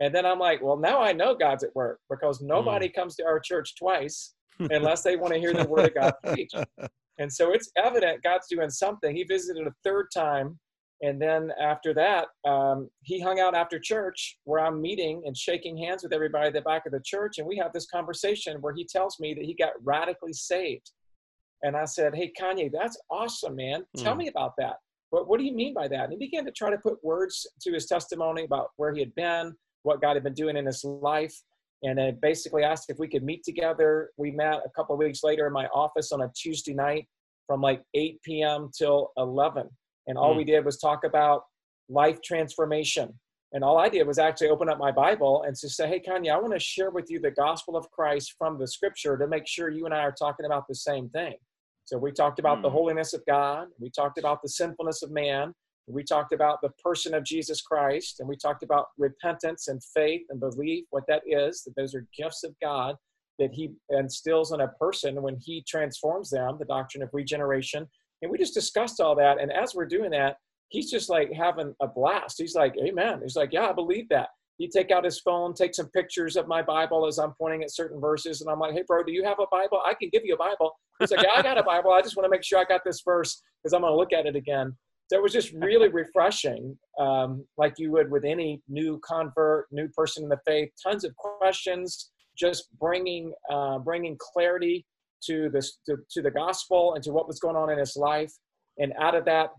and 0.00 0.14
then 0.14 0.26
I'm 0.26 0.38
like, 0.38 0.62
well, 0.62 0.76
now 0.76 1.00
I 1.00 1.12
know 1.12 1.34
God's 1.34 1.64
at 1.64 1.74
work 1.74 2.00
because 2.10 2.40
nobody 2.40 2.88
mm. 2.88 2.94
comes 2.94 3.16
to 3.16 3.24
our 3.24 3.40
church 3.40 3.74
twice 3.76 4.34
unless 4.58 5.02
they 5.02 5.16
want 5.16 5.32
to 5.34 5.40
hear 5.40 5.52
the 5.52 5.66
word 5.68 5.86
of 5.86 5.94
God 5.94 6.14
preached. 6.24 6.56
And 7.18 7.32
so 7.32 7.52
it's 7.52 7.70
evident 7.76 8.22
God's 8.22 8.46
doing 8.48 8.70
something. 8.70 9.14
He 9.14 9.24
visited 9.24 9.66
a 9.66 9.72
third 9.82 10.06
time 10.14 10.58
and 11.00 11.22
then 11.22 11.52
after 11.60 11.94
that, 11.94 12.26
um, 12.44 12.88
he 13.02 13.20
hung 13.20 13.38
out 13.38 13.54
after 13.54 13.78
church 13.78 14.38
where 14.44 14.64
I'm 14.64 14.80
meeting 14.82 15.22
and 15.26 15.36
shaking 15.36 15.76
hands 15.76 16.02
with 16.02 16.12
everybody 16.12 16.48
at 16.48 16.54
the 16.54 16.62
back 16.62 16.86
of 16.86 16.92
the 16.92 17.00
church. 17.04 17.38
And 17.38 17.46
we 17.46 17.56
have 17.58 17.72
this 17.72 17.86
conversation 17.86 18.60
where 18.60 18.74
he 18.74 18.84
tells 18.84 19.20
me 19.20 19.32
that 19.34 19.44
he 19.44 19.54
got 19.54 19.72
radically 19.82 20.32
saved. 20.32 20.90
And 21.62 21.76
I 21.76 21.84
said, 21.84 22.16
Hey, 22.16 22.32
Kanye, 22.38 22.70
that's 22.72 22.98
awesome, 23.10 23.54
man. 23.54 23.84
Tell 23.96 24.14
mm. 24.14 24.18
me 24.18 24.28
about 24.28 24.54
that. 24.58 24.76
But 25.10 25.28
what 25.28 25.38
do 25.38 25.44
you 25.44 25.54
mean 25.54 25.74
by 25.74 25.88
that? 25.88 26.04
And 26.04 26.12
he 26.12 26.18
began 26.18 26.44
to 26.44 26.52
try 26.52 26.70
to 26.70 26.78
put 26.78 27.02
words 27.02 27.46
to 27.62 27.72
his 27.72 27.86
testimony 27.86 28.44
about 28.44 28.68
where 28.76 28.92
he 28.92 29.00
had 29.00 29.14
been, 29.14 29.54
what 29.82 30.02
God 30.02 30.14
had 30.14 30.24
been 30.24 30.34
doing 30.34 30.56
in 30.56 30.66
his 30.66 30.84
life. 30.84 31.34
And 31.82 31.98
then 31.98 32.18
basically 32.20 32.64
asked 32.64 32.90
if 32.90 32.98
we 32.98 33.08
could 33.08 33.22
meet 33.22 33.44
together. 33.44 34.10
We 34.16 34.32
met 34.32 34.56
a 34.66 34.70
couple 34.74 34.94
of 34.94 34.98
weeks 34.98 35.22
later 35.22 35.46
in 35.46 35.52
my 35.52 35.66
office 35.68 36.10
on 36.12 36.22
a 36.22 36.30
Tuesday 36.36 36.74
night 36.74 37.06
from 37.46 37.60
like 37.60 37.82
8 37.94 38.20
p.m. 38.22 38.70
till 38.76 39.12
11 39.16 39.68
and 40.08 40.18
all 40.18 40.34
mm. 40.34 40.38
we 40.38 40.44
did 40.44 40.64
was 40.64 40.78
talk 40.78 41.04
about 41.04 41.42
life 41.88 42.20
transformation. 42.22 43.14
And 43.52 43.62
all 43.62 43.78
I 43.78 43.88
did 43.88 44.06
was 44.06 44.18
actually 44.18 44.48
open 44.48 44.68
up 44.68 44.78
my 44.78 44.90
Bible 44.90 45.44
and 45.46 45.54
to 45.56 45.68
say, 45.68 45.88
hey, 45.88 46.00
Kanye, 46.00 46.32
I 46.32 46.38
want 46.38 46.52
to 46.52 46.58
share 46.58 46.90
with 46.90 47.06
you 47.08 47.20
the 47.20 47.30
gospel 47.30 47.76
of 47.76 47.90
Christ 47.90 48.34
from 48.36 48.58
the 48.58 48.66
scripture 48.66 49.16
to 49.16 49.26
make 49.26 49.46
sure 49.46 49.70
you 49.70 49.86
and 49.86 49.94
I 49.94 50.00
are 50.00 50.12
talking 50.12 50.44
about 50.44 50.66
the 50.68 50.74
same 50.74 51.08
thing. 51.10 51.34
So 51.88 51.96
we 51.96 52.12
talked 52.12 52.38
about 52.38 52.58
mm. 52.58 52.62
the 52.64 52.70
holiness 52.70 53.14
of 53.14 53.24
God, 53.26 53.68
we 53.80 53.88
talked 53.88 54.18
about 54.18 54.42
the 54.42 54.48
sinfulness 54.50 55.02
of 55.02 55.10
man, 55.10 55.54
we 55.86 56.04
talked 56.04 56.34
about 56.34 56.60
the 56.60 56.68
person 56.84 57.14
of 57.14 57.24
Jesus 57.24 57.62
Christ, 57.62 58.20
and 58.20 58.28
we 58.28 58.36
talked 58.36 58.62
about 58.62 58.88
repentance 58.98 59.68
and 59.68 59.82
faith 59.82 60.20
and 60.28 60.38
belief, 60.38 60.84
what 60.90 61.04
that 61.08 61.22
is, 61.26 61.62
that 61.62 61.74
those 61.76 61.94
are 61.94 62.06
gifts 62.14 62.44
of 62.44 62.54
God 62.60 62.94
that 63.38 63.54
He 63.54 63.70
instills 63.88 64.52
in 64.52 64.60
a 64.60 64.68
person 64.68 65.22
when 65.22 65.38
He 65.40 65.64
transforms 65.66 66.28
them, 66.28 66.56
the 66.58 66.66
doctrine 66.66 67.02
of 67.02 67.08
regeneration, 67.14 67.88
and 68.20 68.30
we 68.30 68.36
just 68.36 68.52
discussed 68.52 69.00
all 69.00 69.14
that. 69.14 69.40
And 69.40 69.50
as 69.50 69.74
we're 69.74 69.86
doing 69.86 70.10
that, 70.10 70.36
he's 70.68 70.90
just 70.90 71.08
like 71.08 71.32
having 71.32 71.74
a 71.80 71.86
blast. 71.86 72.36
He's 72.38 72.54
like, 72.54 72.74
Amen. 72.78 73.20
He's 73.22 73.36
like, 73.36 73.54
Yeah, 73.54 73.70
I 73.70 73.72
believe 73.72 74.10
that. 74.10 74.28
He'd 74.58 74.72
take 74.72 74.90
out 74.90 75.04
his 75.04 75.20
phone, 75.20 75.54
take 75.54 75.74
some 75.74 75.88
pictures 75.88 76.36
of 76.36 76.48
my 76.48 76.62
Bible 76.62 77.06
as 77.06 77.18
I'm 77.18 77.32
pointing 77.38 77.62
at 77.62 77.72
certain 77.72 78.00
verses. 78.00 78.40
And 78.40 78.50
I'm 78.50 78.58
like, 78.58 78.74
Hey, 78.74 78.82
bro, 78.86 79.02
do 79.02 79.12
you 79.12 79.24
have 79.24 79.38
a 79.38 79.46
Bible? 79.50 79.80
I 79.86 79.94
can 79.94 80.10
give 80.12 80.22
you 80.24 80.34
a 80.34 80.36
Bible. 80.36 80.72
He's 80.98 81.10
like, 81.10 81.22
Yeah, 81.22 81.30
I 81.36 81.42
got 81.42 81.58
a 81.58 81.62
Bible. 81.62 81.92
I 81.92 82.02
just 82.02 82.16
want 82.16 82.24
to 82.24 82.30
make 82.30 82.44
sure 82.44 82.58
I 82.58 82.64
got 82.64 82.82
this 82.84 83.02
verse 83.04 83.42
because 83.62 83.72
I'm 83.72 83.82
going 83.82 83.92
to 83.92 83.96
look 83.96 84.12
at 84.12 84.26
it 84.26 84.36
again. 84.36 84.76
So 85.08 85.16
it 85.16 85.22
was 85.22 85.32
just 85.32 85.52
really 85.52 85.88
refreshing, 85.88 86.76
um, 86.98 87.46
like 87.56 87.74
you 87.78 87.90
would 87.92 88.10
with 88.10 88.24
any 88.26 88.60
new 88.68 89.00
convert, 89.02 89.66
new 89.72 89.88
person 89.88 90.24
in 90.24 90.28
the 90.28 90.38
faith. 90.46 90.70
Tons 90.84 91.02
of 91.02 91.16
questions, 91.16 92.10
just 92.36 92.68
bringing 92.78 93.32
uh, 93.50 93.78
bringing 93.78 94.16
clarity 94.18 94.84
to 95.24 95.48
this 95.50 95.78
to, 95.86 95.96
to, 96.10 96.22
the 96.22 96.30
gospel 96.30 96.94
and 96.94 97.02
to 97.04 97.12
what 97.12 97.26
was 97.26 97.40
going 97.40 97.56
on 97.56 97.70
in 97.70 97.78
his 97.78 97.96
life 97.96 98.32
and 98.78 98.92
out 99.00 99.14
of 99.14 99.24
that 99.24 99.50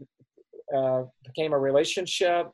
uh, 0.75 1.03
became 1.25 1.51
a 1.53 1.59
relationship 1.59 2.47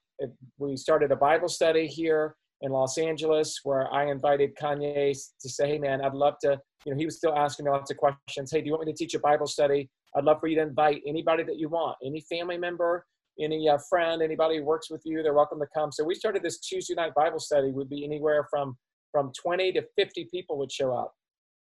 we 0.57 0.77
started 0.77 1.11
a 1.11 1.15
bible 1.15 1.47
study 1.47 1.87
here 1.87 2.35
in 2.61 2.71
los 2.71 2.97
angeles 2.97 3.59
where 3.63 3.91
i 3.93 4.09
invited 4.09 4.55
kanye 4.55 5.15
to 5.39 5.49
say 5.49 5.67
hey 5.67 5.77
man 5.77 6.01
i'd 6.01 6.13
love 6.13 6.35
to 6.41 6.59
you 6.85 6.91
know 6.91 6.97
he 6.97 7.05
was 7.05 7.17
still 7.17 7.35
asking 7.35 7.65
me 7.65 7.71
lots 7.71 7.91
of 7.91 7.97
questions. 7.97 8.51
Hey 8.51 8.61
do 8.61 8.67
you 8.67 8.71
want 8.71 8.85
me 8.85 8.93
to 8.93 8.97
teach 8.97 9.13
a 9.15 9.19
bible 9.19 9.47
study? 9.47 9.89
I'd 10.15 10.23
love 10.23 10.39
for 10.39 10.47
you 10.47 10.55
to 10.55 10.61
invite 10.61 11.01
anybody 11.05 11.43
that 11.43 11.57
you 11.57 11.67
want 11.67 11.97
any 12.03 12.21
family 12.21 12.57
member 12.57 13.05
any 13.39 13.67
uh, 13.67 13.77
friend 13.89 14.21
anybody 14.21 14.57
who 14.57 14.63
works 14.63 14.89
with 14.89 15.01
you 15.03 15.21
they're 15.21 15.33
welcome 15.33 15.59
to 15.59 15.67
come. 15.73 15.91
So 15.91 16.03
we 16.03 16.15
started 16.15 16.43
this 16.43 16.59
tuesday 16.59 16.93
night 16.93 17.13
bible 17.15 17.39
study 17.39 17.71
would 17.71 17.89
be 17.89 18.05
anywhere 18.05 18.47
from 18.49 18.77
from 19.11 19.31
20 19.41 19.71
to 19.73 19.83
50 19.95 20.27
people 20.29 20.57
would 20.57 20.71
show 20.71 20.93
up. 20.93 21.13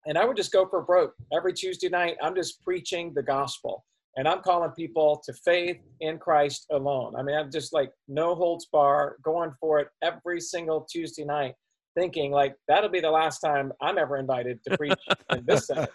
And 0.06 0.18
I 0.18 0.26
would 0.26 0.38
just 0.38 0.52
go 0.52 0.66
for 0.68 0.82
broke 0.82 1.14
every 1.34 1.52
Tuesday 1.52 1.90
night. 1.90 2.16
I'm 2.22 2.36
just 2.36 2.62
preaching 2.64 3.14
the 3.14 3.24
gospel 3.24 3.84
and 4.18 4.28
I'm 4.28 4.42
calling 4.42 4.72
people 4.72 5.22
to 5.26 5.34
faith 5.34 5.78
in 6.00 6.18
Christ 6.18 6.68
alone. 6.72 7.16
I 7.18 7.24
mean, 7.24 7.36
I'm 7.36 7.52
just 7.52 7.74
like 7.74 7.92
no 8.08 8.36
holds 8.36 8.68
bar, 8.68 9.18
going 9.24 9.52
for 9.60 9.80
it 9.80 9.90
every 10.02 10.40
single 10.40 10.88
Tuesday 10.90 11.26
night, 11.26 11.54
thinking 11.98 12.32
like 12.32 12.56
that'll 12.68 12.90
be 12.90 13.02
the 13.02 13.12
last 13.12 13.40
time 13.40 13.74
I'm 13.82 13.98
ever 13.98 14.18
invited 14.18 14.60
to 14.68 14.78
preach 14.78 14.94
in 15.32 15.44
this 15.46 15.68
center. 15.68 15.88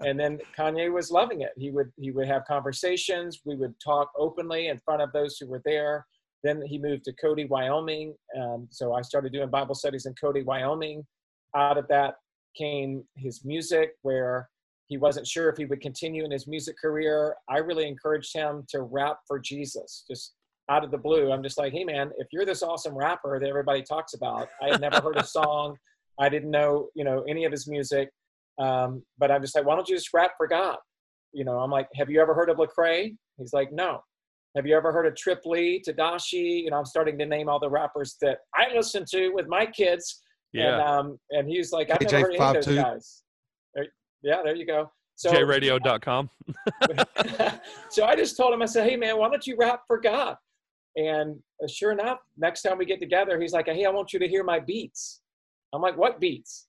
And 0.00 0.18
then 0.18 0.38
Kanye 0.56 0.92
was 0.92 1.10
loving 1.10 1.40
it. 1.42 1.50
He 1.56 1.70
would 1.70 1.90
he 1.96 2.12
would 2.12 2.28
have 2.28 2.44
conversations. 2.46 3.40
We 3.44 3.56
would 3.56 3.74
talk 3.84 4.10
openly 4.16 4.68
in 4.68 4.78
front 4.84 5.02
of 5.02 5.12
those 5.12 5.36
who 5.38 5.48
were 5.48 5.62
there. 5.64 6.06
Then 6.44 6.62
he 6.62 6.78
moved 6.78 7.04
to 7.04 7.12
Cody, 7.14 7.46
Wyoming. 7.46 8.14
Um, 8.38 8.68
so 8.70 8.92
I 8.92 9.00
started 9.02 9.32
doing 9.32 9.48
Bible 9.48 9.74
studies 9.74 10.06
in 10.06 10.14
Cody, 10.20 10.42
Wyoming. 10.42 11.04
Out 11.56 11.78
of 11.78 11.88
that, 11.88 12.16
came 12.54 13.04
his 13.16 13.44
music, 13.44 13.92
where 14.02 14.48
he 14.86 14.96
wasn't 14.98 15.26
sure 15.26 15.48
if 15.48 15.56
he 15.56 15.64
would 15.64 15.80
continue 15.80 16.24
in 16.24 16.30
his 16.30 16.46
music 16.46 16.76
career. 16.78 17.34
I 17.48 17.58
really 17.58 17.88
encouraged 17.88 18.34
him 18.34 18.64
to 18.68 18.82
rap 18.82 19.18
for 19.26 19.38
Jesus, 19.38 20.04
just 20.08 20.34
out 20.70 20.84
of 20.84 20.90
the 20.90 20.98
blue. 20.98 21.32
I'm 21.32 21.42
just 21.42 21.58
like, 21.58 21.72
hey 21.72 21.84
man, 21.84 22.10
if 22.18 22.28
you're 22.32 22.46
this 22.46 22.62
awesome 22.62 22.94
rapper 22.94 23.38
that 23.38 23.48
everybody 23.48 23.82
talks 23.82 24.14
about, 24.14 24.48
I 24.62 24.70
had 24.70 24.80
never 24.80 25.00
heard 25.00 25.16
a 25.16 25.24
song, 25.24 25.76
I 26.18 26.28
didn't 26.28 26.50
know, 26.50 26.88
you 26.94 27.04
know, 27.04 27.24
any 27.28 27.44
of 27.44 27.52
his 27.52 27.66
music, 27.66 28.10
um, 28.58 29.02
but 29.18 29.30
I'm 29.30 29.42
just 29.42 29.54
like, 29.54 29.66
why 29.66 29.74
don't 29.74 29.88
you 29.88 29.96
just 29.96 30.12
rap 30.14 30.32
for 30.36 30.46
God? 30.46 30.76
You 31.32 31.44
know, 31.44 31.58
I'm 31.58 31.70
like, 31.70 31.88
have 31.96 32.10
you 32.10 32.20
ever 32.20 32.34
heard 32.34 32.50
of 32.50 32.58
Lecrae? 32.58 33.16
He's 33.38 33.52
like, 33.52 33.72
no. 33.72 34.00
Have 34.54 34.66
you 34.66 34.76
ever 34.76 34.92
heard 34.92 35.06
of 35.06 35.16
Trip 35.16 35.40
Lee, 35.44 35.82
Tedashii? 35.84 36.62
You 36.62 36.70
know, 36.70 36.76
I'm 36.76 36.84
starting 36.84 37.18
to 37.18 37.26
name 37.26 37.48
all 37.48 37.58
the 37.58 37.68
rappers 37.68 38.16
that 38.20 38.38
I 38.54 38.72
listen 38.72 39.04
to 39.10 39.30
with 39.30 39.48
my 39.48 39.66
kids 39.66 40.22
yeah. 40.54 40.74
And, 40.74 40.82
um, 40.82 41.18
and 41.30 41.48
he's 41.48 41.72
like, 41.72 41.90
I've 41.90 42.00
never 42.00 42.18
heard 42.18 42.34
any 42.34 42.38
of 42.38 42.64
those 42.64 42.66
guys. 42.66 43.22
There, 44.24 44.34
yeah, 44.34 44.42
there 44.42 44.56
you 44.56 44.66
go. 44.66 44.90
So, 45.16 45.30
jradio.com. 45.30 46.30
so 47.90 48.04
I 48.04 48.16
just 48.16 48.36
told 48.36 48.52
him, 48.52 48.62
I 48.62 48.66
said, 48.66 48.88
hey, 48.88 48.96
man, 48.96 49.18
why 49.18 49.28
don't 49.28 49.46
you 49.46 49.56
rap 49.56 49.82
for 49.86 50.00
God? 50.00 50.36
And 50.96 51.38
uh, 51.62 51.68
sure 51.68 51.92
enough, 51.92 52.18
next 52.36 52.62
time 52.62 52.78
we 52.78 52.84
get 52.84 53.00
together, 53.00 53.40
he's 53.40 53.52
like, 53.52 53.66
hey, 53.66 53.84
I 53.84 53.90
want 53.90 54.12
you 54.12 54.18
to 54.18 54.28
hear 54.28 54.42
my 54.42 54.58
beats. 54.58 55.20
I'm 55.72 55.82
like, 55.82 55.96
what 55.96 56.20
beats? 56.20 56.66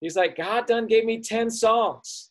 He's 0.00 0.16
like, 0.16 0.36
God 0.36 0.66
done 0.66 0.86
gave 0.86 1.04
me 1.04 1.20
10 1.20 1.50
songs. 1.50 2.30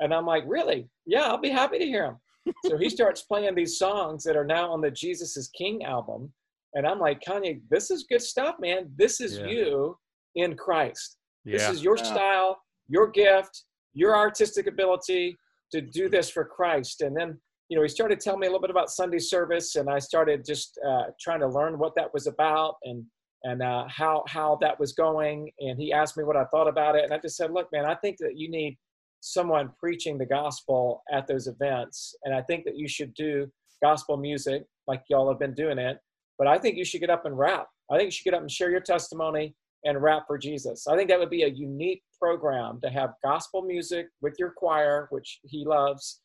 And 0.00 0.14
I'm 0.14 0.26
like, 0.26 0.44
really? 0.46 0.88
Yeah, 1.06 1.22
I'll 1.22 1.38
be 1.38 1.50
happy 1.50 1.78
to 1.78 1.86
hear 1.86 2.04
them. 2.04 2.54
so 2.66 2.78
he 2.78 2.88
starts 2.88 3.22
playing 3.22 3.54
these 3.54 3.78
songs 3.78 4.24
that 4.24 4.36
are 4.36 4.44
now 4.44 4.70
on 4.70 4.80
the 4.80 4.90
Jesus 4.90 5.36
is 5.36 5.48
King 5.48 5.84
album. 5.84 6.32
And 6.74 6.86
I'm 6.86 7.00
like, 7.00 7.20
Kanye, 7.26 7.60
this 7.70 7.90
is 7.90 8.06
good 8.08 8.22
stuff, 8.22 8.56
man. 8.60 8.90
This 8.96 9.20
is 9.20 9.38
yeah. 9.38 9.46
you 9.46 9.98
in 10.34 10.54
Christ. 10.54 11.16
Yeah. 11.44 11.58
This 11.58 11.68
is 11.70 11.82
your 11.82 11.96
style, 11.96 12.60
your 12.88 13.10
gift, 13.10 13.64
your 13.98 14.16
artistic 14.16 14.68
ability 14.68 15.36
to 15.72 15.80
do 15.80 16.08
this 16.08 16.30
for 16.30 16.44
Christ. 16.44 17.00
And 17.00 17.16
then, 17.16 17.36
you 17.68 17.76
know, 17.76 17.82
he 17.82 17.88
started 17.88 18.20
telling 18.20 18.40
me 18.40 18.46
a 18.46 18.50
little 18.50 18.62
bit 18.62 18.70
about 18.70 18.90
Sunday 18.90 19.18
service, 19.18 19.74
and 19.74 19.90
I 19.90 19.98
started 19.98 20.44
just 20.46 20.78
uh, 20.88 21.06
trying 21.20 21.40
to 21.40 21.48
learn 21.48 21.78
what 21.78 21.94
that 21.96 22.14
was 22.14 22.26
about 22.26 22.76
and 22.84 23.04
and 23.44 23.62
uh, 23.62 23.84
how 23.88 24.24
how 24.28 24.58
that 24.60 24.78
was 24.78 24.92
going. 24.92 25.50
And 25.58 25.78
he 25.78 25.92
asked 25.92 26.16
me 26.16 26.24
what 26.24 26.36
I 26.36 26.44
thought 26.46 26.68
about 26.68 26.94
it, 26.94 27.04
and 27.04 27.12
I 27.12 27.18
just 27.18 27.36
said, 27.36 27.52
look, 27.52 27.68
man, 27.72 27.84
I 27.84 27.96
think 27.96 28.16
that 28.18 28.38
you 28.38 28.48
need 28.48 28.78
someone 29.20 29.72
preaching 29.80 30.16
the 30.16 30.26
gospel 30.26 31.02
at 31.12 31.26
those 31.26 31.48
events, 31.48 32.14
and 32.24 32.32
I 32.34 32.42
think 32.42 32.64
that 32.66 32.76
you 32.76 32.88
should 32.88 33.12
do 33.14 33.48
gospel 33.82 34.16
music 34.16 34.62
like 34.86 35.02
y'all 35.10 35.28
have 35.28 35.40
been 35.40 35.54
doing 35.54 35.78
it. 35.78 35.98
But 36.38 36.46
I 36.46 36.56
think 36.58 36.76
you 36.76 36.84
should 36.84 37.00
get 37.00 37.10
up 37.10 37.26
and 37.26 37.36
rap. 37.36 37.66
I 37.90 37.96
think 37.96 38.06
you 38.06 38.10
should 38.12 38.24
get 38.30 38.34
up 38.34 38.42
and 38.42 38.50
share 38.50 38.70
your 38.70 38.80
testimony 38.80 39.54
and 39.84 40.00
rap 40.00 40.24
for 40.26 40.38
Jesus. 40.38 40.86
I 40.86 40.96
think 40.96 41.08
that 41.08 41.18
would 41.18 41.30
be 41.30 41.42
a 41.42 41.48
unique 41.48 42.02
program 42.20 42.80
to 42.82 42.90
have 42.90 43.14
gospel 43.24 43.62
music 43.62 44.08
with 44.20 44.34
your 44.38 44.50
choir, 44.50 45.08
which 45.10 45.40
he 45.44 45.64
loves, 45.64 46.20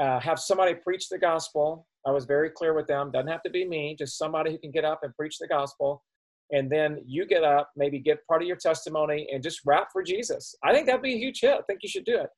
uh, 0.00 0.20
have 0.20 0.38
somebody 0.38 0.74
preach 0.74 1.08
the 1.08 1.18
gospel. 1.18 1.86
I 2.06 2.10
was 2.10 2.24
very 2.24 2.50
clear 2.50 2.74
with 2.74 2.86
them. 2.86 3.10
Doesn't 3.10 3.28
have 3.28 3.42
to 3.42 3.50
be 3.50 3.66
me, 3.66 3.96
just 3.98 4.18
somebody 4.18 4.50
who 4.50 4.58
can 4.58 4.70
get 4.70 4.84
up 4.84 5.00
and 5.02 5.14
preach 5.16 5.38
the 5.38 5.48
gospel. 5.48 6.02
And 6.50 6.70
then 6.70 6.98
you 7.06 7.26
get 7.26 7.42
up, 7.42 7.70
maybe 7.76 7.98
give 7.98 8.18
part 8.28 8.42
of 8.42 8.48
your 8.48 8.56
testimony 8.56 9.26
and 9.32 9.42
just 9.42 9.60
rap 9.64 9.88
for 9.92 10.02
Jesus. 10.02 10.54
I 10.62 10.72
think 10.72 10.86
that'd 10.86 11.02
be 11.02 11.14
a 11.14 11.18
huge 11.18 11.40
hit. 11.40 11.54
I 11.54 11.62
think 11.66 11.80
you 11.82 11.88
should 11.88 12.04
do 12.04 12.18
it. 12.18 12.28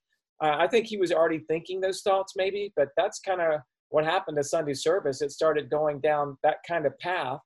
Uh, 0.42 0.56
I 0.58 0.68
think 0.68 0.86
he 0.86 0.96
was 0.96 1.12
already 1.12 1.40
thinking 1.40 1.80
those 1.80 2.02
thoughts, 2.02 2.34
maybe, 2.36 2.72
but 2.76 2.88
that's 2.96 3.20
kind 3.20 3.40
of 3.40 3.60
what 3.88 4.04
happened 4.04 4.36
to 4.36 4.44
Sunday 4.44 4.74
service. 4.74 5.22
It 5.22 5.32
started 5.32 5.70
going 5.70 6.00
down 6.00 6.36
that 6.42 6.58
kind 6.68 6.86
of 6.86 6.98
path, 6.98 7.40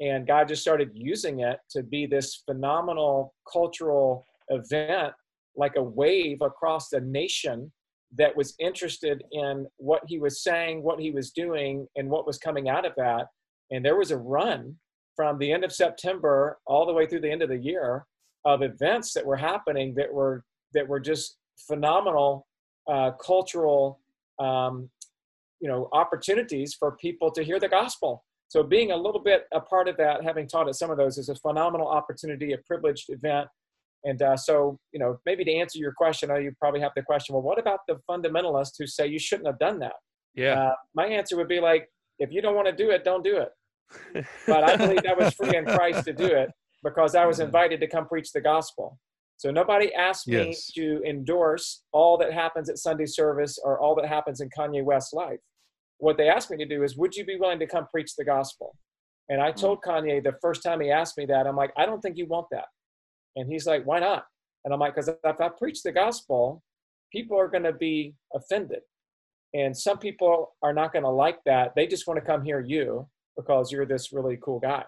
and 0.00 0.26
God 0.26 0.48
just 0.48 0.62
started 0.62 0.90
using 0.94 1.40
it 1.40 1.58
to 1.70 1.82
be 1.82 2.06
this 2.06 2.42
phenomenal 2.46 3.34
cultural 3.52 4.24
event, 4.50 5.12
like 5.56 5.76
a 5.76 5.82
wave 5.82 6.38
across 6.42 6.88
the 6.88 7.00
nation 7.00 7.72
that 8.16 8.36
was 8.36 8.54
interested 8.60 9.22
in 9.32 9.66
what 9.78 10.02
he 10.06 10.18
was 10.18 10.42
saying, 10.42 10.82
what 10.82 11.00
he 11.00 11.10
was 11.10 11.30
doing, 11.30 11.86
and 11.96 12.08
what 12.08 12.26
was 12.26 12.38
coming 12.38 12.68
out 12.68 12.86
of 12.86 12.92
that. 12.96 13.26
And 13.70 13.84
there 13.84 13.96
was 13.96 14.10
a 14.10 14.16
run 14.16 14.76
from 15.16 15.38
the 15.38 15.52
end 15.52 15.64
of 15.64 15.72
September 15.72 16.58
all 16.66 16.86
the 16.86 16.92
way 16.92 17.06
through 17.06 17.20
the 17.20 17.30
end 17.30 17.42
of 17.42 17.48
the 17.48 17.58
year 17.58 18.06
of 18.44 18.62
events 18.62 19.12
that 19.14 19.26
were 19.26 19.36
happening 19.36 19.94
that 19.96 20.12
were 20.12 20.44
that 20.74 20.86
were 20.86 21.00
just 21.00 21.36
phenomenal 21.66 22.46
uh, 22.88 23.10
cultural 23.12 24.00
um, 24.38 24.88
you 25.60 25.68
know 25.68 25.88
opportunities 25.92 26.74
for 26.78 26.96
people 26.96 27.30
to 27.30 27.42
hear 27.42 27.58
the 27.58 27.68
gospel 27.68 28.24
so 28.48 28.62
being 28.62 28.92
a 28.92 28.96
little 28.96 29.20
bit 29.20 29.46
a 29.52 29.60
part 29.60 29.88
of 29.88 29.96
that 29.96 30.22
having 30.22 30.46
taught 30.46 30.68
at 30.68 30.76
some 30.76 30.90
of 30.90 30.98
those 30.98 31.18
is 31.18 31.28
a 31.28 31.34
phenomenal 31.36 31.88
opportunity 31.88 32.52
a 32.52 32.58
privileged 32.58 33.06
event 33.08 33.48
and 34.06 34.22
uh, 34.22 34.36
so 34.36 34.78
you 34.92 35.00
know 35.00 35.18
maybe 35.26 35.44
to 35.44 35.52
answer 35.54 35.78
your 35.78 35.92
question 35.92 36.30
you 36.42 36.52
probably 36.58 36.80
have 36.80 36.92
the 36.96 37.02
question 37.02 37.34
well 37.34 37.42
what 37.42 37.58
about 37.58 37.80
the 37.88 37.96
fundamentalists 38.08 38.74
who 38.78 38.86
say 38.86 39.06
you 39.06 39.18
shouldn't 39.18 39.46
have 39.46 39.58
done 39.58 39.78
that 39.78 39.96
yeah 40.34 40.58
uh, 40.60 40.74
my 40.94 41.06
answer 41.06 41.36
would 41.36 41.48
be 41.48 41.60
like 41.60 41.88
if 42.18 42.32
you 42.32 42.40
don't 42.40 42.54
want 42.54 42.66
to 42.66 42.72
do 42.84 42.90
it 42.90 43.04
don't 43.04 43.24
do 43.24 43.36
it 43.36 43.50
but 44.46 44.64
i 44.64 44.76
believe 44.76 45.02
that 45.02 45.18
was 45.18 45.34
free 45.34 45.54
in 45.56 45.64
christ 45.76 46.04
to 46.04 46.12
do 46.12 46.26
it 46.26 46.48
because 46.82 47.14
i 47.14 47.24
was 47.26 47.40
invited 47.40 47.78
to 47.80 47.86
come 47.86 48.06
preach 48.06 48.32
the 48.32 48.40
gospel 48.40 48.98
so 49.38 49.50
nobody 49.50 49.92
asked 49.94 50.28
me 50.28 50.46
Yes. 50.48 50.72
to 50.72 51.02
endorse 51.06 51.82
all 51.92 52.16
that 52.18 52.32
happens 52.32 52.70
at 52.70 52.78
Sunday 52.78 53.04
service 53.04 53.58
or 53.62 53.78
all 53.78 53.94
that 53.96 54.06
happens 54.08 54.40
in 54.40 54.48
Kanye 54.48 54.82
West's 54.82 55.12
life. 55.12 55.40
What 55.98 56.16
they 56.16 56.28
asked 56.30 56.50
me 56.50 56.56
to 56.56 56.64
do 56.66 56.82
is, 56.82 56.96
would 56.96 57.14
you 57.14 57.24
be 57.24 57.36
willing 57.36 57.58
to 57.58 57.66
come 57.66 57.86
preach 57.90 58.16
the 58.16 58.24
gospel? 58.24 58.74
And 59.28 59.42
I 59.42 59.52
told 59.52 59.82
Kanye 59.82 60.22
the 60.22 60.36
first 60.40 60.62
time 60.62 60.80
he 60.80 60.90
asked 60.90 61.18
me 61.18 61.26
that, 61.26 61.46
I'm 61.46 61.56
like, 61.56 61.72
I 61.76 61.84
don't 61.84 62.00
think 62.00 62.16
you 62.16 62.26
want 62.26 62.46
that. 62.52 62.66
And 63.36 63.50
he's 63.50 63.66
like, 63.66 63.84
why 63.84 64.00
not? 64.00 64.26
And 64.64 64.74
I'm 64.74 64.80
like, 64.80 64.94
because 64.94 65.08
if 65.08 65.40
I 65.40 65.48
preach 65.48 65.82
the 65.82 65.92
gospel, 65.92 66.62
people 67.12 67.38
are 67.38 67.48
going 67.48 67.62
to 67.62 67.72
be 67.72 68.14
offended. 68.34 68.80
And 69.54 69.76
some 69.76 69.98
people 69.98 70.54
are 70.62 70.74
not 70.74 70.92
going 70.92 71.04
to 71.04 71.10
like 71.10 71.38
that. 71.46 71.72
They 71.76 71.86
just 71.86 72.06
want 72.06 72.18
to 72.18 72.26
come 72.26 72.42
hear 72.42 72.60
you 72.60 73.08
because 73.36 73.70
you're 73.70 73.86
this 73.86 74.12
really 74.12 74.38
cool 74.42 74.58
guy. 74.58 74.84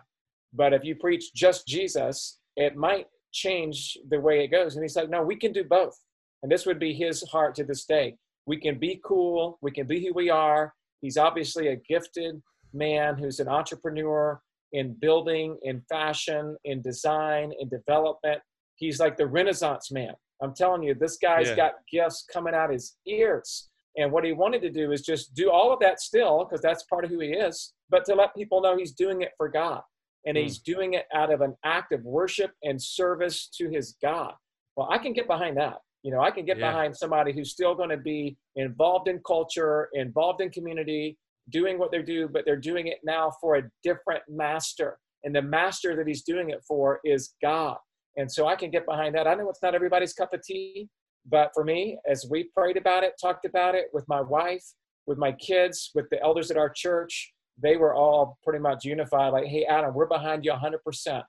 But 0.52 0.72
if 0.72 0.84
you 0.84 0.96
preach 0.96 1.32
just 1.34 1.66
Jesus, 1.66 2.38
it 2.56 2.76
might 2.76 3.06
change 3.32 3.96
the 4.10 4.20
way 4.20 4.42
it 4.42 4.48
goes. 4.48 4.74
And 4.74 4.82
he's 4.82 4.96
like, 4.96 5.10
no, 5.10 5.22
we 5.22 5.36
can 5.36 5.52
do 5.52 5.64
both. 5.64 5.96
And 6.42 6.50
this 6.50 6.66
would 6.66 6.78
be 6.78 6.94
his 6.94 7.22
heart 7.30 7.54
to 7.56 7.64
this 7.64 7.84
day. 7.84 8.16
We 8.46 8.56
can 8.56 8.78
be 8.78 9.00
cool, 9.04 9.58
we 9.60 9.70
can 9.70 9.86
be 9.86 10.04
who 10.04 10.14
we 10.14 10.30
are. 10.30 10.72
He's 11.00 11.18
obviously 11.18 11.68
a 11.68 11.76
gifted 11.76 12.40
man 12.72 13.16
who's 13.18 13.40
an 13.40 13.48
entrepreneur 13.48 14.40
in 14.72 14.94
building, 15.00 15.58
in 15.62 15.80
fashion, 15.88 16.56
in 16.64 16.82
design, 16.82 17.52
in 17.58 17.68
development. 17.68 18.40
He's 18.76 19.00
like 19.00 19.16
the 19.16 19.26
Renaissance 19.26 19.90
man. 19.90 20.14
I'm 20.42 20.54
telling 20.54 20.82
you, 20.82 20.94
this 20.94 21.16
guy's 21.16 21.48
Yeah. 21.48 21.56
got 21.56 21.72
gifts 21.90 22.24
coming 22.32 22.54
out 22.54 22.70
his 22.70 22.96
ears. 23.06 23.70
And 23.96 24.12
what 24.12 24.24
he 24.24 24.32
wanted 24.32 24.62
to 24.62 24.70
do 24.70 24.92
is 24.92 25.02
just 25.02 25.34
do 25.34 25.50
all 25.50 25.72
of 25.72 25.80
that 25.80 26.00
still, 26.00 26.44
because 26.44 26.60
that's 26.60 26.84
part 26.84 27.04
of 27.04 27.10
who 27.10 27.18
he 27.18 27.30
is, 27.30 27.74
but 27.90 28.04
to 28.04 28.14
let 28.14 28.34
people 28.36 28.60
know 28.60 28.76
he's 28.76 28.92
doing 28.92 29.22
it 29.22 29.32
for 29.36 29.48
God. 29.48 29.82
And 30.26 30.36
Hmm. 30.36 30.42
he's 30.42 30.58
doing 30.58 30.94
it 30.94 31.06
out 31.12 31.32
of 31.32 31.40
an 31.40 31.56
act 31.64 31.92
of 31.92 32.04
worship 32.04 32.52
and 32.62 32.80
service 32.80 33.48
to 33.56 33.68
his 33.68 33.96
God. 34.00 34.34
Well, 34.76 34.88
I 34.90 34.98
can 34.98 35.12
get 35.12 35.26
behind 35.26 35.56
that. 35.56 35.80
You 36.02 36.12
know, 36.12 36.20
I 36.20 36.30
can 36.30 36.44
get 36.44 36.58
Yeah. 36.58 36.70
behind 36.70 36.96
somebody 36.96 37.32
who's 37.32 37.50
still 37.50 37.74
going 37.74 37.88
to 37.88 37.96
be 37.96 38.36
involved 38.54 39.08
in 39.08 39.20
culture, 39.26 39.88
involved 39.94 40.40
in 40.40 40.50
community, 40.50 41.18
doing 41.50 41.78
what 41.78 41.90
they 41.90 42.02
do, 42.02 42.28
but 42.28 42.44
they're 42.44 42.56
doing 42.56 42.88
it 42.88 42.98
now 43.04 43.32
for 43.40 43.56
a 43.56 43.62
different 43.82 44.22
master. 44.28 44.98
And 45.24 45.34
the 45.34 45.42
master 45.42 45.96
that 45.96 46.06
he's 46.06 46.22
doing 46.22 46.50
it 46.50 46.62
for 46.66 47.00
is 47.04 47.34
God. 47.42 47.76
And 48.16 48.30
so 48.30 48.46
I 48.46 48.56
can 48.56 48.70
get 48.70 48.86
behind 48.86 49.14
that. 49.14 49.26
I 49.26 49.34
know 49.34 49.48
it's 49.48 49.62
not 49.62 49.74
everybody's 49.74 50.12
cup 50.12 50.32
of 50.32 50.42
tea, 50.42 50.88
but 51.26 51.50
for 51.54 51.64
me, 51.64 51.98
as 52.08 52.26
we 52.30 52.44
prayed 52.56 52.76
about 52.76 53.04
it, 53.04 53.12
talked 53.20 53.44
about 53.44 53.74
it 53.74 53.86
with 53.92 54.04
my 54.08 54.20
wife, 54.20 54.64
with 55.06 55.18
my 55.18 55.32
kids, 55.32 55.90
with 55.94 56.08
the 56.10 56.22
elders 56.22 56.50
at 56.50 56.56
our 56.56 56.70
church, 56.70 57.32
they 57.60 57.76
were 57.76 57.94
all 57.94 58.38
pretty 58.44 58.60
much 58.60 58.84
unified 58.84 59.32
like, 59.32 59.46
hey, 59.46 59.64
Adam, 59.64 59.94
we're 59.94 60.06
behind 60.06 60.44
you 60.44 60.52
100%. 60.52 61.22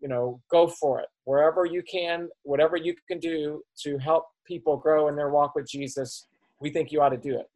You 0.00 0.08
know, 0.08 0.40
go 0.50 0.68
for 0.68 1.00
it. 1.00 1.06
Wherever 1.24 1.64
you 1.64 1.82
can, 1.82 2.28
whatever 2.42 2.76
you 2.76 2.94
can 3.08 3.18
do 3.18 3.62
to 3.82 3.98
help 3.98 4.26
people 4.46 4.76
grow 4.76 5.08
in 5.08 5.16
their 5.16 5.30
walk 5.30 5.54
with 5.54 5.66
Jesus, 5.68 6.26
we 6.60 6.70
think 6.70 6.92
you 6.92 7.00
ought 7.00 7.10
to 7.10 7.16
do 7.16 7.38
it. 7.38 7.46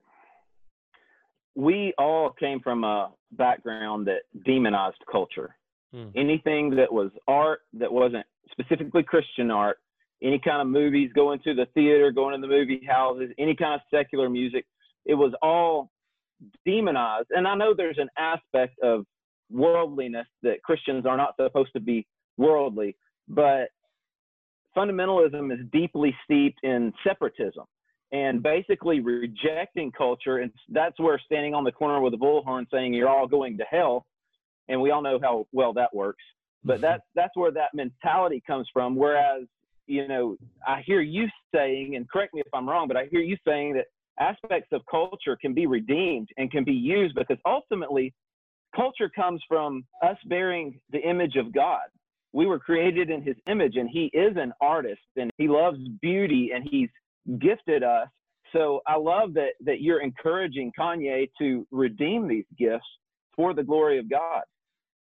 We 1.54 1.92
all 1.98 2.30
came 2.30 2.60
from 2.60 2.84
a 2.84 3.10
background 3.32 4.06
that 4.06 4.22
demonized 4.44 5.02
culture. 5.10 5.56
Hmm. 5.92 6.08
Anything 6.14 6.70
that 6.76 6.92
was 6.92 7.10
art 7.26 7.60
that 7.74 7.92
wasn't 7.92 8.26
specifically 8.50 9.02
Christian 9.02 9.50
art, 9.50 9.78
any 10.22 10.38
kind 10.38 10.60
of 10.60 10.68
movies, 10.68 11.10
going 11.14 11.40
to 11.40 11.54
the 11.54 11.66
theater, 11.74 12.10
going 12.10 12.34
to 12.34 12.40
the 12.40 12.52
movie 12.52 12.82
houses, 12.88 13.30
any 13.38 13.56
kind 13.56 13.74
of 13.74 13.80
secular 13.92 14.28
music, 14.28 14.66
it 15.04 15.14
was 15.14 15.32
all 15.42 15.90
demonized. 16.64 17.28
And 17.30 17.48
I 17.48 17.54
know 17.54 17.74
there's 17.74 17.98
an 17.98 18.10
aspect 18.18 18.78
of 18.82 19.04
worldliness 19.50 20.26
that 20.42 20.62
Christians 20.62 21.06
are 21.06 21.16
not 21.16 21.34
supposed 21.36 21.72
to 21.72 21.80
be 21.80 22.06
worldly, 22.36 22.96
but 23.28 23.70
fundamentalism 24.76 25.52
is 25.52 25.66
deeply 25.72 26.14
steeped 26.24 26.60
in 26.62 26.92
separatism 27.04 27.64
and 28.12 28.42
basically 28.42 29.00
rejecting 29.00 29.92
culture. 29.92 30.38
And 30.38 30.50
that's 30.68 30.98
where 30.98 31.20
standing 31.24 31.54
on 31.54 31.64
the 31.64 31.72
corner 31.72 32.00
with 32.00 32.14
a 32.14 32.16
bullhorn 32.16 32.66
saying 32.72 32.94
you're 32.94 33.08
all 33.08 33.26
going 33.26 33.58
to 33.58 33.64
hell, 33.64 34.06
and 34.68 34.80
we 34.80 34.90
all 34.90 35.02
know 35.02 35.18
how 35.22 35.46
well 35.52 35.72
that 35.74 35.94
works. 35.94 36.22
But 36.64 36.74
mm-hmm. 36.74 36.82
that's 36.82 37.02
that's 37.14 37.36
where 37.36 37.52
that 37.52 37.74
mentality 37.74 38.42
comes 38.46 38.68
from. 38.72 38.96
Whereas, 38.96 39.44
you 39.86 40.08
know, 40.08 40.36
I 40.66 40.82
hear 40.84 41.00
you 41.00 41.28
saying, 41.54 41.96
and 41.96 42.08
correct 42.08 42.34
me 42.34 42.40
if 42.40 42.52
I'm 42.52 42.68
wrong, 42.68 42.88
but 42.88 42.96
I 42.96 43.06
hear 43.06 43.20
you 43.20 43.36
saying 43.46 43.74
that 43.74 43.86
aspects 44.18 44.68
of 44.72 44.82
culture 44.90 45.36
can 45.40 45.54
be 45.54 45.66
redeemed 45.66 46.28
and 46.36 46.50
can 46.50 46.64
be 46.64 46.72
used 46.72 47.14
because 47.14 47.38
ultimately 47.46 48.12
culture 48.76 49.08
comes 49.08 49.42
from 49.48 49.84
us 50.02 50.16
bearing 50.26 50.78
the 50.92 50.98
image 50.98 51.36
of 51.36 51.52
God. 51.52 51.80
We 52.32 52.46
were 52.46 52.58
created 52.58 53.10
in 53.10 53.22
his 53.22 53.36
image 53.48 53.76
and 53.76 53.88
he 53.88 54.06
is 54.12 54.36
an 54.36 54.52
artist 54.60 55.00
and 55.16 55.30
he 55.36 55.48
loves 55.48 55.78
beauty 56.00 56.50
and 56.54 56.68
he's 56.70 56.88
gifted 57.38 57.82
us. 57.82 58.08
So 58.52 58.80
I 58.86 58.96
love 58.96 59.34
that 59.34 59.52
that 59.60 59.80
you're 59.80 60.00
encouraging 60.00 60.72
Kanye 60.78 61.30
to 61.38 61.66
redeem 61.70 62.26
these 62.26 62.46
gifts 62.58 62.86
for 63.34 63.54
the 63.54 63.62
glory 63.62 63.98
of 63.98 64.10
God. 64.10 64.42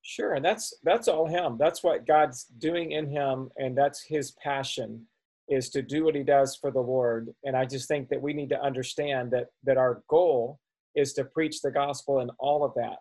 Sure, 0.04 0.34
and 0.34 0.44
that's 0.44 0.74
that's 0.84 1.08
all 1.08 1.28
him. 1.28 1.58
That's 1.58 1.84
what 1.84 2.06
God's 2.06 2.44
doing 2.44 2.92
in 2.92 3.10
him, 3.10 3.50
and 3.58 3.76
that's 3.78 4.04
his 4.04 4.32
passion 4.44 5.08
is 5.50 5.70
to 5.70 5.82
do 5.82 6.06
what 6.06 6.16
he 6.16 6.24
does 6.24 6.56
for 6.56 6.72
the 6.72 6.80
Lord. 6.80 7.30
And 7.44 7.56
I 7.56 7.66
just 7.66 7.88
think 7.88 8.10
that 8.10 8.22
we 8.22 8.34
need 8.34 8.50
to 8.50 8.62
understand 8.62 9.32
that 9.32 9.48
that 9.64 9.78
our 9.78 10.04
goal 10.10 10.60
is 10.96 11.14
to 11.14 11.26
preach 11.26 11.62
the 11.62 11.72
gospel 11.72 12.20
in 12.20 12.30
all 12.40 12.64
of 12.64 12.74
that. 12.76 12.98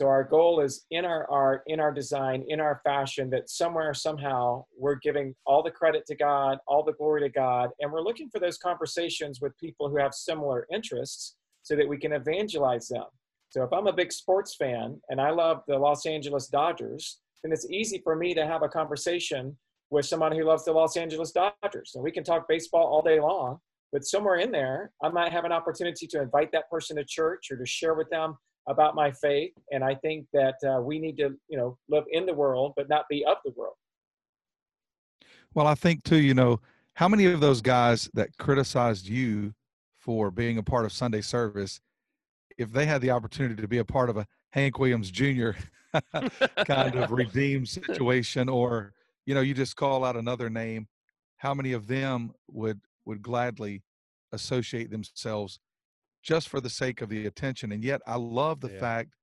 So 0.00 0.08
our 0.08 0.24
goal 0.24 0.60
is 0.60 0.86
in 0.90 1.04
our 1.04 1.30
art, 1.30 1.62
in 1.66 1.78
our 1.78 1.92
design, 1.92 2.42
in 2.48 2.58
our 2.58 2.80
fashion, 2.84 3.28
that 3.32 3.50
somewhere, 3.50 3.92
somehow, 3.92 4.64
we're 4.78 4.94
giving 4.94 5.34
all 5.44 5.62
the 5.62 5.70
credit 5.70 6.06
to 6.06 6.14
God, 6.14 6.56
all 6.66 6.82
the 6.82 6.94
glory 6.94 7.20
to 7.20 7.28
God, 7.28 7.68
and 7.80 7.92
we're 7.92 8.00
looking 8.00 8.30
for 8.30 8.38
those 8.38 8.56
conversations 8.56 9.42
with 9.42 9.52
people 9.58 9.90
who 9.90 9.98
have 9.98 10.14
similar 10.14 10.66
interests 10.72 11.36
so 11.60 11.76
that 11.76 11.86
we 11.86 11.98
can 11.98 12.14
evangelize 12.14 12.88
them. 12.88 13.04
So 13.50 13.62
if 13.62 13.74
I'm 13.74 13.88
a 13.88 13.92
big 13.92 14.10
sports 14.10 14.54
fan 14.54 14.98
and 15.10 15.20
I 15.20 15.32
love 15.32 15.64
the 15.68 15.76
Los 15.76 16.06
Angeles 16.06 16.46
Dodgers, 16.46 17.18
then 17.42 17.52
it's 17.52 17.68
easy 17.68 18.00
for 18.02 18.16
me 18.16 18.32
to 18.32 18.46
have 18.46 18.62
a 18.62 18.70
conversation 18.70 19.54
with 19.90 20.06
someone 20.06 20.32
who 20.32 20.44
loves 20.44 20.64
the 20.64 20.72
Los 20.72 20.96
Angeles 20.96 21.32
Dodgers. 21.32 21.92
And 21.94 22.02
we 22.02 22.10
can 22.10 22.24
talk 22.24 22.48
baseball 22.48 22.86
all 22.86 23.02
day 23.02 23.20
long, 23.20 23.58
but 23.92 24.06
somewhere 24.06 24.36
in 24.36 24.50
there, 24.50 24.92
I 25.02 25.10
might 25.10 25.32
have 25.32 25.44
an 25.44 25.52
opportunity 25.52 26.06
to 26.06 26.22
invite 26.22 26.52
that 26.52 26.70
person 26.70 26.96
to 26.96 27.04
church 27.04 27.50
or 27.50 27.58
to 27.58 27.66
share 27.66 27.92
with 27.92 28.08
them 28.08 28.38
about 28.70 28.94
my 28.94 29.10
faith. 29.10 29.52
And 29.72 29.82
I 29.82 29.94
think 29.96 30.26
that 30.32 30.54
uh, 30.64 30.80
we 30.80 30.98
need 30.98 31.16
to, 31.18 31.36
you 31.48 31.58
know, 31.58 31.76
live 31.88 32.04
in 32.12 32.24
the 32.24 32.32
world, 32.32 32.72
but 32.76 32.88
not 32.88 33.04
be 33.10 33.24
of 33.24 33.36
the 33.44 33.52
world. 33.56 33.74
Well, 35.54 35.66
I 35.66 35.74
think 35.74 36.04
too, 36.04 36.20
you 36.20 36.34
know, 36.34 36.60
how 36.94 37.08
many 37.08 37.26
of 37.26 37.40
those 37.40 37.60
guys 37.60 38.08
that 38.14 38.36
criticized 38.38 39.08
you 39.08 39.52
for 39.98 40.30
being 40.30 40.58
a 40.58 40.62
part 40.62 40.84
of 40.84 40.92
Sunday 40.92 41.20
service, 41.20 41.80
if 42.56 42.72
they 42.72 42.86
had 42.86 43.00
the 43.00 43.10
opportunity 43.10 43.60
to 43.60 43.68
be 43.68 43.78
a 43.78 43.84
part 43.84 44.08
of 44.08 44.16
a 44.16 44.26
Hank 44.50 44.78
Williams 44.78 45.10
Jr. 45.10 45.50
kind 46.64 46.94
of 46.94 47.10
redeemed 47.10 47.68
situation, 47.68 48.48
or 48.48 48.92
you 49.26 49.34
know, 49.34 49.40
you 49.40 49.54
just 49.54 49.76
call 49.76 50.04
out 50.04 50.16
another 50.16 50.48
name, 50.48 50.86
how 51.36 51.54
many 51.54 51.72
of 51.72 51.88
them 51.88 52.32
would 52.48 52.80
would 53.04 53.22
gladly 53.22 53.82
associate 54.32 54.90
themselves 54.90 55.58
just 56.22 56.48
for 56.48 56.60
the 56.60 56.70
sake 56.70 57.00
of 57.00 57.08
the 57.08 57.26
attention? 57.26 57.72
And 57.72 57.82
yet, 57.82 58.00
I 58.06 58.16
love 58.16 58.60
the 58.60 58.70
Yeah. 58.70 58.80
fact 58.80 59.14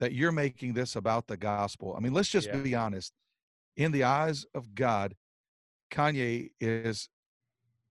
that 0.00 0.12
you're 0.12 0.32
making 0.32 0.74
this 0.74 0.96
about 0.96 1.26
the 1.26 1.36
gospel. 1.36 1.94
I 1.96 2.00
mean, 2.00 2.12
let's 2.12 2.28
just 2.28 2.48
Yeah. 2.48 2.60
be 2.60 2.74
honest. 2.74 3.12
In 3.76 3.92
the 3.92 4.04
eyes 4.04 4.44
of 4.54 4.74
God, 4.74 5.16
Kanye 5.90 6.50
is 6.60 7.08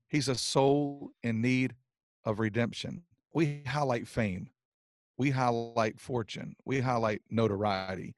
He's 0.07 0.27
a 0.27 0.35
soul 0.35 1.11
in 1.23 1.41
need 1.41 1.75
of 2.23 2.37
redemption. 2.37 3.03
We 3.33 3.63
highlight 3.63 4.07
fame, 4.07 4.51
we 5.17 5.31
highlight 5.31 5.99
fortune, 5.99 6.55
we 6.65 6.81
highlight 6.81 7.23
notoriety. 7.31 8.13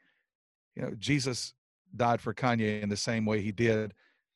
You 0.76 0.82
know, 0.82 0.92
Jesus 0.96 1.54
died 1.96 2.20
for 2.20 2.34
Kanye 2.34 2.82
in 2.82 2.90
the 2.90 2.98
same 2.98 3.26
way 3.26 3.40
he 3.42 3.54
did 3.54 3.94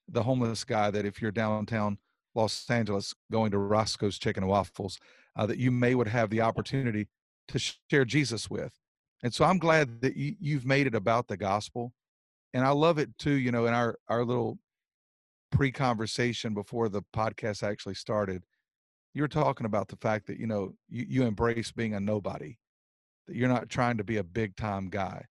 the 0.08 0.24
homeless 0.24 0.64
guy 0.64 0.90
that 0.90 1.06
if 1.06 1.22
you're 1.22 1.32
downtown 1.32 2.00
Los 2.34 2.70
Angeles 2.70 3.14
going 3.30 3.52
to 3.52 3.58
Roscoe's 3.58 4.18
Chicken 4.18 4.44
and 4.44 4.50
Waffles, 4.50 4.98
uh, 5.40 5.46
that 5.46 5.58
you 5.58 5.72
may 5.72 5.96
would 5.96 6.10
have 6.10 6.30
the 6.30 6.42
opportunity 6.42 7.08
to 7.48 7.58
share 7.58 8.04
Jesus 8.04 8.50
with. 8.50 8.74
And 9.24 9.34
so 9.34 9.46
I'm 9.46 9.58
glad 9.58 10.02
that 10.02 10.18
you, 10.18 10.36
you've 10.38 10.66
made 10.66 10.86
it 10.86 10.94
about 10.94 11.30
the 11.30 11.38
gospel. 11.38 11.94
And 12.54 12.66
I 12.66 12.72
love 12.72 12.98
it 12.98 13.18
too, 13.18 13.32
you 13.32 13.50
know, 13.50 13.66
in 13.66 13.74
our, 13.74 13.98
our 14.10 14.26
little 14.26 14.58
pre-conversation 15.54 16.54
before 16.54 16.90
the 16.90 17.04
podcast 17.16 17.64
actually 17.64 17.96
started, 17.96 18.44
you 19.14 19.22
were 19.22 19.30
talking 19.30 19.66
about 19.66 19.88
the 19.88 19.96
fact 19.96 20.28
that, 20.28 20.40
you 20.40 20.46
know, 20.46 20.74
you, 20.90 21.06
you 21.08 21.24
embrace 21.24 21.72
being 21.72 21.94
a 21.94 22.02
nobody, 22.02 22.58
that 23.26 23.38
you're 23.38 23.48
not 23.48 23.70
trying 23.70 23.96
to 23.98 24.04
be 24.04 24.18
a 24.18 24.24
big 24.26 24.58
time 24.58 24.90
guy. 24.90 25.24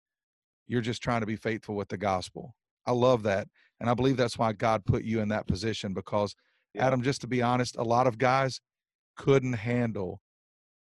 You're 0.67 0.81
just 0.81 1.03
trying 1.03 1.21
to 1.21 1.27
be 1.27 1.37
faithful 1.37 1.75
with 1.75 1.89
the 1.89 1.99
gospel. 1.99 2.55
I 2.87 2.93
love 2.93 3.25
that. 3.25 3.47
And 3.79 3.91
I 3.91 3.95
believe 3.95 4.17
that's 4.17 4.39
why 4.39 4.55
God 4.55 4.87
put 4.87 5.05
you 5.05 5.21
in 5.21 5.29
that 5.29 5.47
position 5.47 5.93
because, 5.93 6.35
yeah. 6.73 6.87
Adam, 6.87 7.03
just 7.03 7.21
to 7.21 7.27
be 7.27 7.43
honest, 7.43 7.77
a 7.77 7.83
lot 7.83 8.07
of 8.07 8.17
guys 8.17 8.59
couldn't 9.19 9.53
handle 9.53 10.21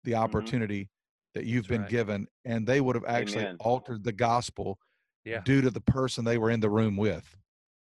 the 0.05 0.13
mm-hmm. 0.13 0.23
opportunity 0.23 0.81
mm-hmm. 0.81 1.39
that 1.39 1.47
you've 1.47 1.65
that's 1.65 1.69
been 1.69 1.83
right. 1.83 1.91
given, 1.91 2.27
and 2.45 2.67
they 2.67 2.81
would 2.81 2.97
have 2.97 3.05
actually 3.07 3.45
Amen. 3.45 3.57
altered 3.61 4.03
the 4.03 4.13
gospel 4.13 4.79
yeah. 5.25 5.41
due 5.45 5.61
to 5.61 5.71
the 5.71 5.81
person 5.81 6.25
they 6.25 6.39
were 6.39 6.51
in 6.51 6.61
the 6.61 6.71
room 6.71 6.97
with. 6.97 7.37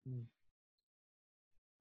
Mm. 0.10 0.24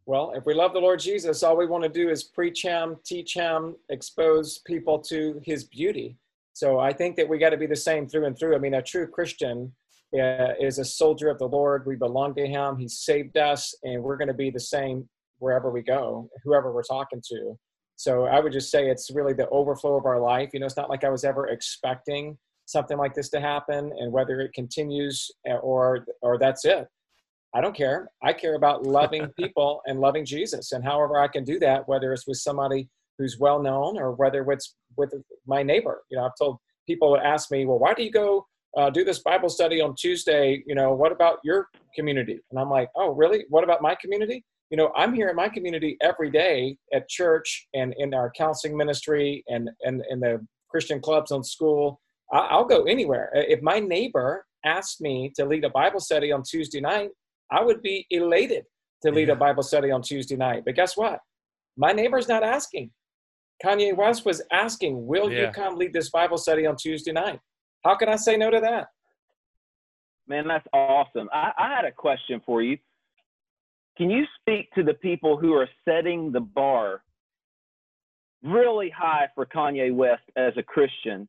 Well, 0.07 0.33
if 0.35 0.45
we 0.45 0.53
love 0.53 0.75
the 0.75 0.81
Lord 0.81 1.01
Jesus, 1.01 1.43
all 1.43 1.57
we 1.57 1.67
want 1.67 1.85
to 1.85 1.89
do 1.89 2.11
is 2.11 2.25
preach 2.25 2.63
Him, 2.63 2.97
teach 3.05 3.35
Him, 3.35 3.77
expose 3.89 4.59
people 4.67 4.99
to 5.01 5.41
His 5.45 5.65
beauty. 5.65 6.19
So 6.53 6.79
I 6.79 6.93
think 6.93 7.17
that 7.17 7.29
we 7.29 7.39
got 7.39 7.51
to 7.51 7.57
be 7.57 7.67
the 7.67 7.77
same 7.77 8.07
through 8.07 8.27
and 8.27 8.39
through. 8.39 8.55
I 8.55 8.59
mean, 8.59 8.75
a 8.75 8.83
true 8.83 9.07
Christian 9.07 9.73
uh, 10.15 10.53
is 10.61 10.79
a 10.79 10.85
soldier 10.85 11.29
of 11.29 11.39
the 11.39 11.49
Lord. 11.49 11.87
We 11.87 11.97
belong 11.97 12.35
to 12.35 12.47
Him. 12.47 12.77
He 12.77 12.87
saved 12.87 13.39
us, 13.39 13.75
and 13.83 14.03
we're 14.03 14.17
going 14.17 14.29
to 14.29 14.35
be 14.35 14.51
the 14.51 14.61
same 14.61 15.09
wherever 15.39 15.71
we 15.71 15.83
go, 15.83 16.29
whoever 16.45 16.73
we're 16.73 16.83
talking 16.83 17.23
to. 17.31 17.59
So 18.05 18.27
I 18.27 18.39
would 18.39 18.53
just 18.53 18.71
say 18.71 18.91
it's 18.91 19.11
really 19.11 19.33
the 19.33 19.49
overflow 19.49 19.97
of 19.97 20.05
our 20.05 20.21
life. 20.21 20.51
You 20.53 20.61
know, 20.61 20.67
it's 20.67 20.77
not 20.77 20.91
like 20.91 21.05
I 21.05 21.09
was 21.09 21.25
ever 21.25 21.47
expecting 21.47 22.37
something 22.67 22.99
like 22.99 23.15
this 23.15 23.31
to 23.31 23.41
happen, 23.41 23.91
and 23.99 24.13
whether 24.13 24.41
it 24.41 24.53
continues 24.53 25.31
uh, 25.49 25.55
or 25.55 26.05
or 26.21 26.37
that's 26.39 26.67
it. 26.67 26.87
I 27.55 27.63
don't 27.63 27.75
care. 27.75 28.11
I 28.23 28.35
care 28.35 28.57
about 28.57 28.85
loving 28.85 29.29
people 29.39 29.81
and 29.87 30.01
loving 30.01 30.27
Jesus, 30.27 30.73
and 30.73 30.85
however 30.85 31.19
I 31.19 31.29
can 31.29 31.45
do 31.45 31.59
that, 31.61 31.89
whether 31.89 32.13
it's 32.13 32.27
with 32.27 32.37
somebody 32.37 32.91
who's 33.17 33.39
well 33.39 33.63
known 33.63 33.97
or 33.97 34.13
whether 34.13 34.43
it's 34.53 34.77
with 34.99 35.15
my 35.47 35.63
neighbor. 35.63 36.03
You 36.11 36.19
know, 36.19 36.27
I've 36.27 36.37
told 36.39 36.59
people 36.87 37.11
would 37.13 37.23
ask 37.23 37.51
me, 37.51 37.65
well, 37.65 37.79
why 37.79 37.95
do 37.95 38.03
you 38.03 38.11
go 38.11 38.47
uh, 38.77 38.91
do 38.91 39.05
this 39.05 39.21
Bible 39.21 39.49
study 39.49 39.81
on 39.81 39.95
Tuesday. 39.95 40.63
You 40.67 40.75
know, 40.75 40.93
what 40.93 41.13
about 41.13 41.39
your 41.45 41.69
community? 41.95 42.41
And 42.51 42.59
I'm 42.59 42.71
like, 42.71 42.89
oh, 42.97 43.11
really? 43.11 43.45
What 43.49 43.65
about 43.65 43.83
my 43.83 43.95
community? 44.01 44.45
You 44.71 44.77
know, 44.77 44.93
I'm 44.97 45.15
here 45.15 45.29
in 45.29 45.37
my 45.37 45.49
community 45.49 45.97
every 46.01 46.31
day 46.31 46.77
at 46.93 47.09
church 47.09 47.69
and 47.75 47.95
in 47.99 48.15
our 48.15 48.33
counseling 48.37 48.77
ministry 48.77 49.45
and 49.49 49.71
and 49.83 50.03
in 50.11 50.21
the 50.21 50.45
Christian 50.69 51.01
clubs 51.01 51.31
on 51.31 51.45
school. 51.45 52.01
I'll 52.33 52.65
go 52.65 52.85
anywhere. 52.85 53.31
If 53.35 53.63
my 53.63 53.79
neighbor 53.79 54.45
asked 54.65 55.01
me 55.01 55.31
to 55.37 55.45
lead 55.45 55.65
a 55.65 55.71
Bible 55.71 56.01
study 56.01 56.33
on 56.33 56.43
Tuesday 56.43 56.81
night, 56.81 57.11
I 57.51 57.63
would 57.63 57.83
be 57.83 58.07
elated 58.11 58.65
to 59.03 59.13
lead 59.13 59.29
yeah. 59.29 59.35
a 59.35 59.37
Bible 59.37 59.63
study 59.63 59.91
on 59.91 60.03
Tuesday 60.03 60.37
night. 60.37 60.63
But 60.65 60.75
guess 60.75 60.97
what? 60.97 61.21
My 61.77 61.93
neighbor's 61.93 62.29
not 62.29 62.43
asking. 62.43 62.91
Kanye 63.65 63.97
West 63.97 64.25
was 64.25 64.43
asking, 64.53 65.07
Will 65.07 65.31
yeah. 65.31 65.47
you 65.47 65.53
come 65.53 65.77
lead 65.77 65.93
this 65.93 66.11
Bible 66.11 66.39
study 66.39 66.67
on 66.67 66.77
Tuesday 66.77 67.13
night? 67.13 67.39
How 67.85 67.95
can 67.95 68.09
I 68.09 68.17
say 68.17 68.37
no 68.37 68.51
to 68.51 68.61
that? 68.61 68.89
Man, 70.27 70.49
that's 70.49 70.67
awesome. 70.73 71.29
I, 71.33 71.53
I 71.59 71.69
had 71.69 71.85
a 71.85 71.93
question 71.93 72.41
for 72.45 72.63
you. 72.63 72.79
Can 73.97 74.11
you 74.11 74.25
speak 74.41 74.71
to 74.73 74.83
the 74.83 74.95
people 74.95 75.37
who 75.37 75.53
are 75.53 75.69
setting 75.85 76.33
the 76.33 76.41
bar 76.41 77.03
really 78.43 78.91
high 78.91 79.29
for 79.35 79.47
Kanye 79.47 79.95
West 79.95 80.23
as 80.37 80.53
a 80.57 80.63
Christian? 80.63 81.29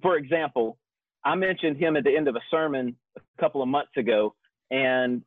For 0.00 0.16
example, 0.16 0.78
I 1.24 1.36
mentioned 1.36 1.76
him 1.76 1.96
at 1.96 2.04
the 2.04 2.16
end 2.16 2.26
of 2.26 2.34
a 2.34 2.40
sermon 2.50 2.96
a 3.16 3.20
couple 3.40 3.62
of 3.62 3.68
months 3.68 3.92
ago, 3.96 4.34
and 4.70 5.22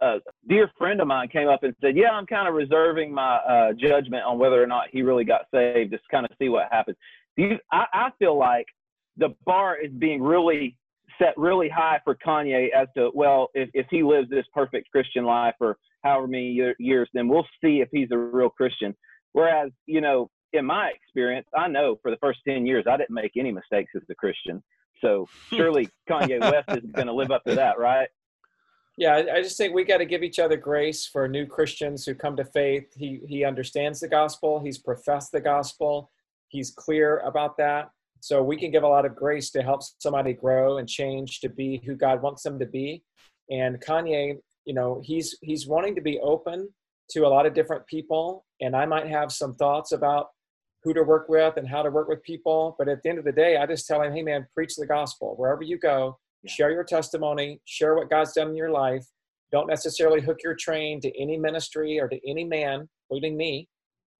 a 0.00 0.18
dear 0.48 0.70
friend 0.78 1.00
of 1.00 1.08
mine 1.08 1.28
came 1.28 1.48
up 1.48 1.64
and 1.64 1.74
said, 1.80 1.96
"Yeah, 1.96 2.10
I'm 2.10 2.26
kind 2.26 2.46
of 2.46 2.54
reserving 2.54 3.12
my 3.12 3.36
uh, 3.36 3.72
judgment 3.72 4.24
on 4.24 4.38
whether 4.38 4.62
or 4.62 4.66
not 4.66 4.88
he 4.90 5.02
really 5.02 5.24
got 5.24 5.46
saved, 5.52 5.90
just 5.90 6.08
kind 6.08 6.24
of 6.24 6.30
see 6.38 6.48
what 6.48 6.68
happens." 6.70 6.96
You, 7.36 7.58
I, 7.72 7.86
I 7.92 8.10
feel 8.18 8.36
like 8.36 8.66
the 9.16 9.34
bar 9.44 9.76
is 9.76 9.90
being 9.92 10.22
really 10.22 10.76
set 11.18 11.36
really 11.36 11.68
high 11.68 12.00
for 12.04 12.14
Kanye 12.14 12.68
as 12.70 12.88
to 12.96 13.10
well, 13.14 13.48
if, 13.54 13.68
if 13.74 13.86
he 13.90 14.02
lives 14.02 14.30
this 14.30 14.46
perfect 14.54 14.90
Christian 14.90 15.24
life 15.24 15.54
for 15.58 15.78
however 16.02 16.26
many 16.26 16.74
years, 16.78 17.08
then 17.14 17.28
we'll 17.28 17.46
see 17.62 17.80
if 17.80 17.88
he's 17.92 18.08
a 18.10 18.18
real 18.18 18.50
Christian. 18.50 18.94
Whereas, 19.32 19.70
you 19.86 20.00
know, 20.00 20.30
in 20.52 20.66
my 20.66 20.90
experience, 20.90 21.46
I 21.56 21.68
know 21.68 21.96
for 22.02 22.10
the 22.10 22.18
first 22.18 22.40
10 22.46 22.66
years, 22.66 22.84
I 22.88 22.96
didn't 22.96 23.14
make 23.14 23.32
any 23.36 23.52
mistakes 23.52 23.92
as 23.96 24.02
a 24.10 24.14
Christian. 24.14 24.62
So 25.00 25.26
surely 25.50 25.88
Kanye 26.10 26.40
West 26.40 26.84
is 26.84 26.90
going 26.92 27.06
to 27.06 27.12
live 27.12 27.30
up 27.30 27.44
to 27.44 27.54
that, 27.54 27.78
right? 27.78 28.08
Yeah, 28.98 29.22
I 29.32 29.40
just 29.40 29.56
think 29.56 29.74
we 29.74 29.84
got 29.84 29.98
to 29.98 30.04
give 30.04 30.22
each 30.22 30.38
other 30.38 30.56
grace 30.56 31.06
for 31.06 31.26
new 31.26 31.46
Christians 31.46 32.04
who 32.04 32.14
come 32.14 32.36
to 32.36 32.44
faith. 32.44 32.92
He 32.94 33.20
he 33.26 33.42
understands 33.42 34.00
the 34.00 34.08
gospel. 34.08 34.60
He's 34.60 34.76
professed 34.76 35.32
the 35.32 35.40
gospel. 35.40 36.10
He's 36.48 36.70
clear 36.70 37.20
about 37.20 37.56
that. 37.56 37.90
So 38.20 38.42
we 38.42 38.56
can 38.56 38.70
give 38.70 38.82
a 38.82 38.88
lot 38.88 39.06
of 39.06 39.16
grace 39.16 39.50
to 39.52 39.62
help 39.62 39.80
somebody 39.98 40.34
grow 40.34 40.76
and 40.76 40.86
change 40.86 41.40
to 41.40 41.48
be 41.48 41.82
who 41.86 41.96
God 41.96 42.20
wants 42.20 42.42
them 42.42 42.58
to 42.58 42.66
be. 42.66 43.02
And 43.50 43.80
Kanye, 43.80 44.36
you 44.64 44.74
know, 44.74 45.00
he's 45.04 45.36
he's 45.42 45.66
wanting 45.66 45.94
to 45.94 46.00
be 46.00 46.18
open 46.20 46.68
to 47.10 47.26
a 47.26 47.28
lot 47.28 47.46
of 47.46 47.54
different 47.54 47.86
people. 47.86 48.44
And 48.60 48.74
I 48.76 48.86
might 48.86 49.06
have 49.08 49.32
some 49.32 49.54
thoughts 49.54 49.92
about 49.92 50.28
who 50.82 50.94
to 50.94 51.02
work 51.02 51.28
with 51.28 51.56
and 51.56 51.68
how 51.68 51.82
to 51.82 51.90
work 51.90 52.08
with 52.08 52.22
people. 52.22 52.74
But 52.78 52.88
at 52.88 53.02
the 53.02 53.08
end 53.08 53.18
of 53.18 53.24
the 53.24 53.32
day, 53.32 53.56
I 53.56 53.66
just 53.66 53.86
tell 53.86 54.02
him, 54.02 54.12
hey 54.12 54.22
man, 54.22 54.46
preach 54.54 54.74
the 54.76 54.86
gospel. 54.86 55.34
Wherever 55.36 55.62
you 55.62 55.78
go, 55.78 56.18
share 56.46 56.70
your 56.70 56.84
testimony, 56.84 57.60
share 57.64 57.94
what 57.94 58.10
God's 58.10 58.32
done 58.32 58.48
in 58.48 58.56
your 58.56 58.70
life. 58.70 59.04
Don't 59.52 59.68
necessarily 59.68 60.20
hook 60.20 60.38
your 60.42 60.54
train 60.54 61.00
to 61.02 61.20
any 61.20 61.36
ministry 61.36 62.00
or 62.00 62.08
to 62.08 62.18
any 62.28 62.44
man, 62.44 62.88
including 63.10 63.36
me, 63.36 63.68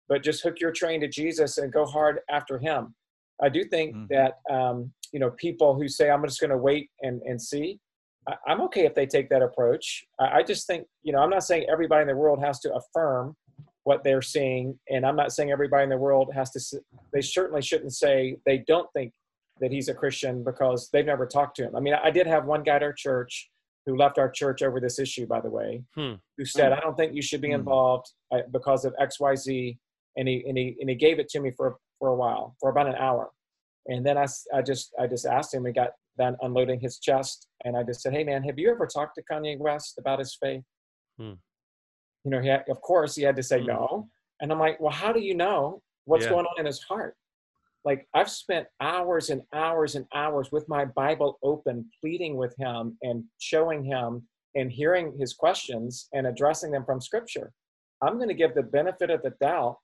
but 0.09 0.23
just 0.23 0.43
hook 0.43 0.61
your 0.61 0.73
train 0.73 1.01
to 1.01 1.09
Jesus 1.09 1.59
and 1.59 1.73
go 1.73 1.87
hard 1.87 2.21
after 2.31 2.59
him. 2.59 2.95
I 3.43 3.49
do 3.49 3.65
think 3.65 3.97
mm-hmm. 3.97 4.15
that 4.15 4.35
um, 4.55 4.93
you 5.13 5.21
know 5.21 5.31
people 5.31 5.75
who 5.75 5.89
say 5.89 6.11
I'm 6.11 6.23
just 6.25 6.41
going 6.41 6.51
to 6.51 6.59
wait 6.59 6.91
and 7.01 7.21
and 7.23 7.41
see. 7.41 7.81
I, 8.29 8.53
am 8.53 8.61
okay 8.63 8.87
if 8.87 8.95
they 8.95 9.07
take 9.07 9.29
that 9.31 9.43
approach. 9.43 10.05
I, 10.19 10.39
I 10.39 10.43
just 10.43 10.67
think 10.67 10.87
you 11.03 11.13
know 11.13 11.21
I'm 11.21 11.31
not 11.31 11.45
saying 11.45 11.67
everybody 11.71 12.03
in 12.03 12.09
the 12.09 12.17
world 12.17 12.41
has 12.43 12.61
to 12.61 12.75
affirm 12.75 13.37
what 13.85 14.05
they're 14.05 14.23
seeing, 14.23 14.79
and 14.91 15.05
I'm 15.05 15.17
not 15.17 15.33
saying 15.33 15.51
everybody 15.51 15.85
in 15.85 15.91
the 15.91 15.99
world 15.99 16.31
has 16.35 16.51
to. 16.53 16.81
They 17.13 17.23
certainly 17.23 17.63
shouldn't 17.63 17.95
say 17.95 18.37
they 18.47 18.59
don't 18.67 18.89
think 18.93 19.13
that 19.61 19.71
he's 19.71 19.89
a 19.89 19.95
Christian 19.95 20.43
because 20.43 20.89
they've 20.93 21.07
never 21.07 21.27
talked 21.27 21.57
to 21.57 21.65
him. 21.65 21.77
I 21.77 21.81
mean, 21.81 21.95
I 21.95 22.11
did 22.11 22.27
have 22.27 22.47
one 22.47 22.63
guy 22.63 22.77
at 22.77 22.83
our 22.83 22.93
church 22.93 23.51
who 23.87 23.97
left 23.97 24.19
our 24.19 24.31
church 24.31 24.63
over 24.63 24.81
this 24.81 24.99
issue, 24.99 25.27
by 25.27 25.41
the 25.41 25.51
way, 25.51 25.83
hmm. 25.95 26.15
who 26.37 26.45
said, 26.45 26.73
hmm. 26.73 26.79
"I 26.79 26.81
don't 26.81 26.97
think 26.97 27.15
you 27.15 27.23
should 27.23 27.41
be 27.41 27.49
hmm. 27.49 27.55
involved 27.55 28.13
uh, 28.31 28.39
because 28.53 28.85
of 28.85 28.95
X, 29.01 29.19
Y, 29.21 29.35
Z," 29.35 29.79
and 30.17 30.29
he 30.29 30.45
and 30.47 30.57
he 30.57 30.77
and 30.81 30.89
he 30.89 30.97
gave 30.97 31.19
it 31.19 31.29
to 31.31 31.41
me 31.41 31.51
for 31.57 31.77
for 31.99 32.09
a 32.09 32.15
while, 32.15 32.57
for 32.61 32.71
about 32.71 32.89
an 32.89 32.97
hour. 32.97 33.31
And 33.87 34.07
then 34.07 34.17
I, 34.17 34.27
I 34.55 34.63
just 34.63 34.95
I 34.99 35.07
just 35.07 35.27
asked 35.27 35.53
him. 35.55 35.65
He 35.65 35.73
got 35.73 35.91
done 36.19 36.37
unloading 36.41 36.81
his 36.81 36.99
chest, 36.99 37.49
and 37.65 37.77
I 37.77 37.83
just 37.83 38.03
said, 38.03 38.13
"Hey, 38.13 38.25
man, 38.25 38.43
have 38.45 38.59
you 38.59 38.71
ever 38.71 38.87
talked 38.87 39.15
to 39.17 39.23
Kanye 39.31 39.59
West 39.59 39.99
about 39.99 40.19
his 40.19 40.37
faith?" 40.41 40.63
Hmm. 41.19 41.35
You 42.25 42.31
know, 42.31 42.41
he 42.41 42.49
had, 42.49 42.65
of 42.71 42.81
course 42.81 43.17
he 43.17 43.23
had 43.23 43.37
to 43.37 43.43
say 43.43 43.61
hmm. 43.61 43.67
no. 43.67 44.09
And 44.41 44.53
I'm 44.53 44.59
like, 44.59 44.81
"Well, 44.81 44.93
how 44.93 45.13
do 45.13 45.21
you 45.21 45.35
know 45.35 45.83
what's 46.05 46.25
yeah. 46.25 46.31
going 46.31 46.47
on 46.47 46.61
in 46.61 46.67
his 46.67 46.83
heart?" 46.83 47.17
Like 47.85 48.07
I've 48.15 48.31
spent 48.31 48.67
hours 48.81 49.31
and 49.31 49.43
hours 49.53 49.97
and 49.97 50.07
hours 50.15 50.53
with 50.53 50.69
my 50.69 50.85
Bible 50.85 51.39
open, 51.43 51.91
pleading 52.01 52.37
with 52.37 52.55
him 52.59 52.97
and 53.03 53.25
showing 53.39 53.85
him 53.85 54.27
and 54.55 54.71
hearing 54.71 55.17
his 55.19 55.33
questions 55.33 56.09
and 56.13 56.27
addressing 56.27 56.71
them 56.71 56.85
from 56.85 57.01
Scripture. 57.01 57.53
I'm 58.03 58.17
going 58.17 58.29
to 58.29 58.35
give 58.35 58.55
the 58.55 58.63
benefit 58.63 59.11
of 59.11 59.23
the 59.23 59.33
doubt 59.41 59.79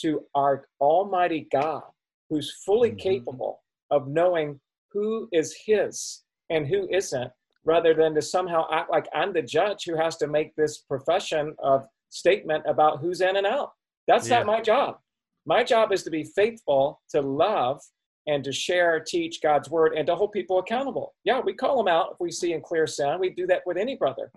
to 0.00 0.24
our 0.34 0.68
Almighty 0.80 1.48
God, 1.52 1.82
who's 2.30 2.62
fully 2.64 2.90
mm-hmm. 2.90 2.98
capable 2.98 3.62
of 3.90 4.08
knowing 4.08 4.60
who 4.92 5.28
is 5.32 5.56
His 5.66 6.22
and 6.50 6.66
who 6.66 6.88
isn't, 6.90 7.30
rather 7.64 7.94
than 7.94 8.14
to 8.14 8.22
somehow 8.22 8.66
act 8.72 8.90
like 8.90 9.08
I'm 9.14 9.32
the 9.32 9.42
judge 9.42 9.84
who 9.84 9.96
has 9.96 10.16
to 10.18 10.26
make 10.26 10.54
this 10.54 10.78
profession 10.78 11.54
of 11.62 11.84
statement 12.10 12.64
about 12.66 13.00
who's 13.00 13.20
in 13.20 13.36
and 13.36 13.46
out. 13.46 13.72
That's 14.06 14.28
yeah. 14.28 14.38
not 14.38 14.46
my 14.46 14.60
job. 14.60 14.98
My 15.46 15.64
job 15.64 15.92
is 15.92 16.02
to 16.04 16.10
be 16.10 16.24
faithful, 16.24 17.00
to 17.10 17.20
love, 17.20 17.80
and 18.26 18.42
to 18.44 18.52
share, 18.52 19.00
teach 19.00 19.40
God's 19.42 19.70
word, 19.70 19.94
and 19.96 20.06
to 20.06 20.16
hold 20.16 20.32
people 20.32 20.58
accountable. 20.58 21.14
Yeah, 21.24 21.40
we 21.40 21.54
call 21.54 21.76
them 21.76 21.88
out 21.88 22.10
if 22.12 22.16
we 22.20 22.30
see 22.30 22.52
in 22.52 22.60
clear 22.60 22.86
sin. 22.86 23.18
We 23.20 23.30
do 23.30 23.46
that 23.46 23.62
with 23.66 23.76
any 23.76 23.96
brother. 23.96 24.30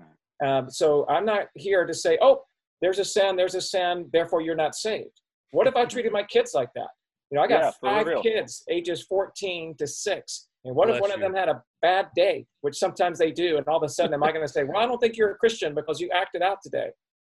Um, 0.46 0.70
so 0.70 1.08
I'm 1.10 1.26
not 1.26 1.48
here 1.56 1.86
to 1.86 1.94
say, 1.94 2.18
oh, 2.22 2.44
there's 2.82 3.00
a 3.00 3.06
sin, 3.06 3.36
there's 3.36 3.56
a 3.56 3.62
sin, 3.62 4.08
therefore 4.14 4.42
you're 4.42 4.56
not 4.56 4.76
saved. 4.76 5.22
What 5.52 5.68
if 5.68 5.76
I 5.76 5.86
treated 5.86 6.12
my 6.12 6.24
kids 6.24 6.52
like 6.54 6.70
that? 6.76 6.90
You 7.32 7.38
know, 7.38 7.44
I 7.44 7.48
got 7.48 7.62
Yeah, 7.64 7.72
five 7.82 8.08
real. 8.08 8.22
kids, 8.24 8.64
ages 8.70 9.04
14 9.04 9.76
to 9.78 9.88
six. 9.88 10.48
And 10.66 10.76
what 10.76 10.90
if 10.90 10.94
Bless 11.00 11.02
one 11.02 11.12
of 11.12 11.20
them 11.22 11.34
had 11.34 11.48
a 11.48 11.64
bad 11.82 12.08
day, 12.16 12.46
which 12.62 12.78
sometimes 12.78 13.18
they 13.18 13.32
do, 13.32 13.58
and 13.58 13.68
all 13.68 13.78
of 13.78 13.84
a 13.84 13.90
sudden 13.90 14.14
am 14.14 14.24
I 14.24 14.32
going 14.32 14.46
to 14.46 14.52
say, 14.52 14.64
well, 14.64 14.78
I 14.78 14.86
don't 14.86 15.00
think 15.00 15.16
you're 15.16 15.32
a 15.32 15.36
Christian 15.36 15.74
because 15.74 16.02
you 16.02 16.10
acted 16.14 16.42
out 16.42 16.58
today? 16.62 16.90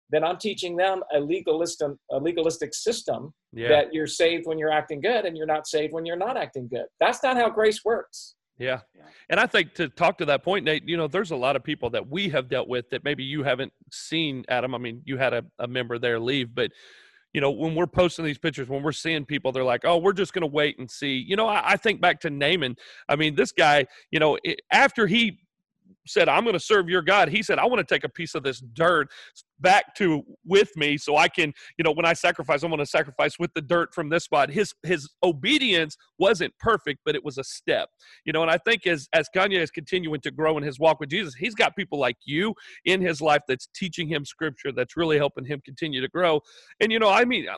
Then 0.10 0.24
I'm 0.24 0.38
teaching 0.38 0.78
them 0.78 1.04
a 1.14 1.20
legalistic, 1.20 1.90
a 2.12 2.18
legalistic 2.18 2.74
system 2.74 3.34
Yeah. 3.52 3.68
that 3.70 3.94
you're 3.94 4.08
saved 4.08 4.46
when 4.46 4.58
you're 4.58 4.72
acting 4.72 5.02
good 5.02 5.26
and 5.26 5.36
you're 5.36 5.46
not 5.48 5.68
saved 5.68 5.92
when 5.92 6.06
you're 6.06 6.16
not 6.16 6.38
acting 6.38 6.70
good. 6.70 6.86
That's 7.02 7.22
not 7.24 7.36
how 7.36 7.50
grace 7.50 7.84
works. 7.84 8.36
Yeah. 8.58 8.80
Yeah. 8.96 9.04
And 9.30 9.40
I 9.40 9.46
think 9.46 9.74
to 9.76 9.90
talk 9.90 10.18
to 10.20 10.26
that 10.26 10.44
point, 10.44 10.64
Nate, 10.64 10.88
you 10.88 10.96
know, 10.96 11.08
there's 11.08 11.32
a 11.32 11.36
lot 11.36 11.56
of 11.58 11.64
people 11.64 11.90
that 11.90 12.08
we 12.10 12.30
have 12.30 12.48
dealt 12.48 12.70
with 12.70 12.90
that 12.92 13.04
maybe 13.04 13.24
you 13.24 13.44
haven't 13.44 13.74
seen, 13.92 14.46
Adam. 14.48 14.74
I 14.74 14.78
mean, 14.78 15.02
you 15.06 15.18
had 15.18 15.34
a, 15.34 15.44
a 15.60 15.68
member 15.68 16.00
there 16.00 16.20
leave, 16.20 16.56
but, 16.56 16.72
you 17.38 17.42
know, 17.42 17.52
when 17.52 17.76
we're 17.76 17.86
posting 17.86 18.26
these 18.26 18.40
pictures, 18.40 18.68
when 18.68 18.82
we're 18.82 18.92
seeing 18.92 19.24
people, 19.24 19.52
they're 19.52 19.64
like, 19.64 19.86
oh, 19.86 19.98
we're 19.98 20.12
just 20.12 20.34
going 20.34 20.42
to 20.42 20.48
wait 20.48 20.80
and 20.80 20.90
see. 20.90 21.24
You 21.28 21.36
know, 21.36 21.46
I, 21.46 21.74
I 21.74 21.78
think 21.78 22.02
back 22.02 22.20
to 22.22 22.32
Naaman. 22.32 22.76
I 23.08 23.16
mean, 23.16 23.36
this 23.36 23.52
guy, 23.52 23.86
you 24.10 24.20
know, 24.20 24.40
it, 24.44 24.60
after 24.72 25.06
he 25.06 25.38
said, 26.08 26.30
I'm 26.30 26.44
going 26.44 26.54
to 26.54 26.60
serve 26.60 26.90
your 26.90 27.02
God, 27.02 27.30
he 27.30 27.44
said, 27.44 27.60
I 27.60 27.66
want 27.66 27.86
to 27.86 27.94
take 27.94 28.04
a 28.04 28.10
piece 28.10 28.36
of 28.36 28.44
this 28.44 28.60
dirt 28.74 29.10
back 29.60 29.96
to 29.96 30.24
with 30.46 30.76
me 30.76 30.98
so 30.98 31.18
I 31.18 31.28
can, 31.28 31.54
you 31.78 31.84
know, 31.84 31.92
when 31.92 32.06
I 32.06 32.14
sacrifice, 32.14 32.64
I'm 32.64 32.70
going 32.70 32.80
to 32.80 32.86
sacrifice 32.86 33.40
with 33.40 33.54
the 33.54 33.62
dirt 33.62 33.94
from 33.94 34.10
this 34.10 34.24
spot. 34.24 34.50
His 34.50 34.74
his 34.84 35.10
obedience 35.24 35.98
wasn't 36.20 36.54
perfect, 36.60 37.02
but 37.06 37.16
it 37.16 37.24
was 37.24 37.38
a 37.38 37.44
step. 37.44 37.90
You 38.26 38.34
know, 38.34 38.42
and 38.42 38.52
I 38.52 38.58
think 38.58 38.86
as 38.88 39.08
as 39.14 39.28
Kanye 39.36 39.60
is 39.60 39.72
continuing 39.72 40.22
to 40.22 40.32
grow 40.32 40.58
in 40.58 40.64
his 40.64 40.80
walk 40.80 41.00
with 41.00 41.10
Jesus, 41.10 41.36
he's 41.36 41.56
got 41.56 41.76
people 41.76 42.00
like 42.00 42.18
you 42.26 42.54
in 42.86 43.02
his 43.02 43.22
life 43.22 43.42
that's 43.48 43.68
teaching 43.76 44.08
him 44.08 44.26
scripture 44.26 44.72
that's 44.72 44.98
really 44.98 45.18
helping 45.18 45.46
him 45.46 45.62
continue 45.64 46.02
to 46.02 46.10
grow. 46.10 46.42
And 46.80 46.92
you 46.92 47.00
know, 47.00 47.10
I 47.10 47.26
mean 47.26 47.48
uh, 47.50 47.56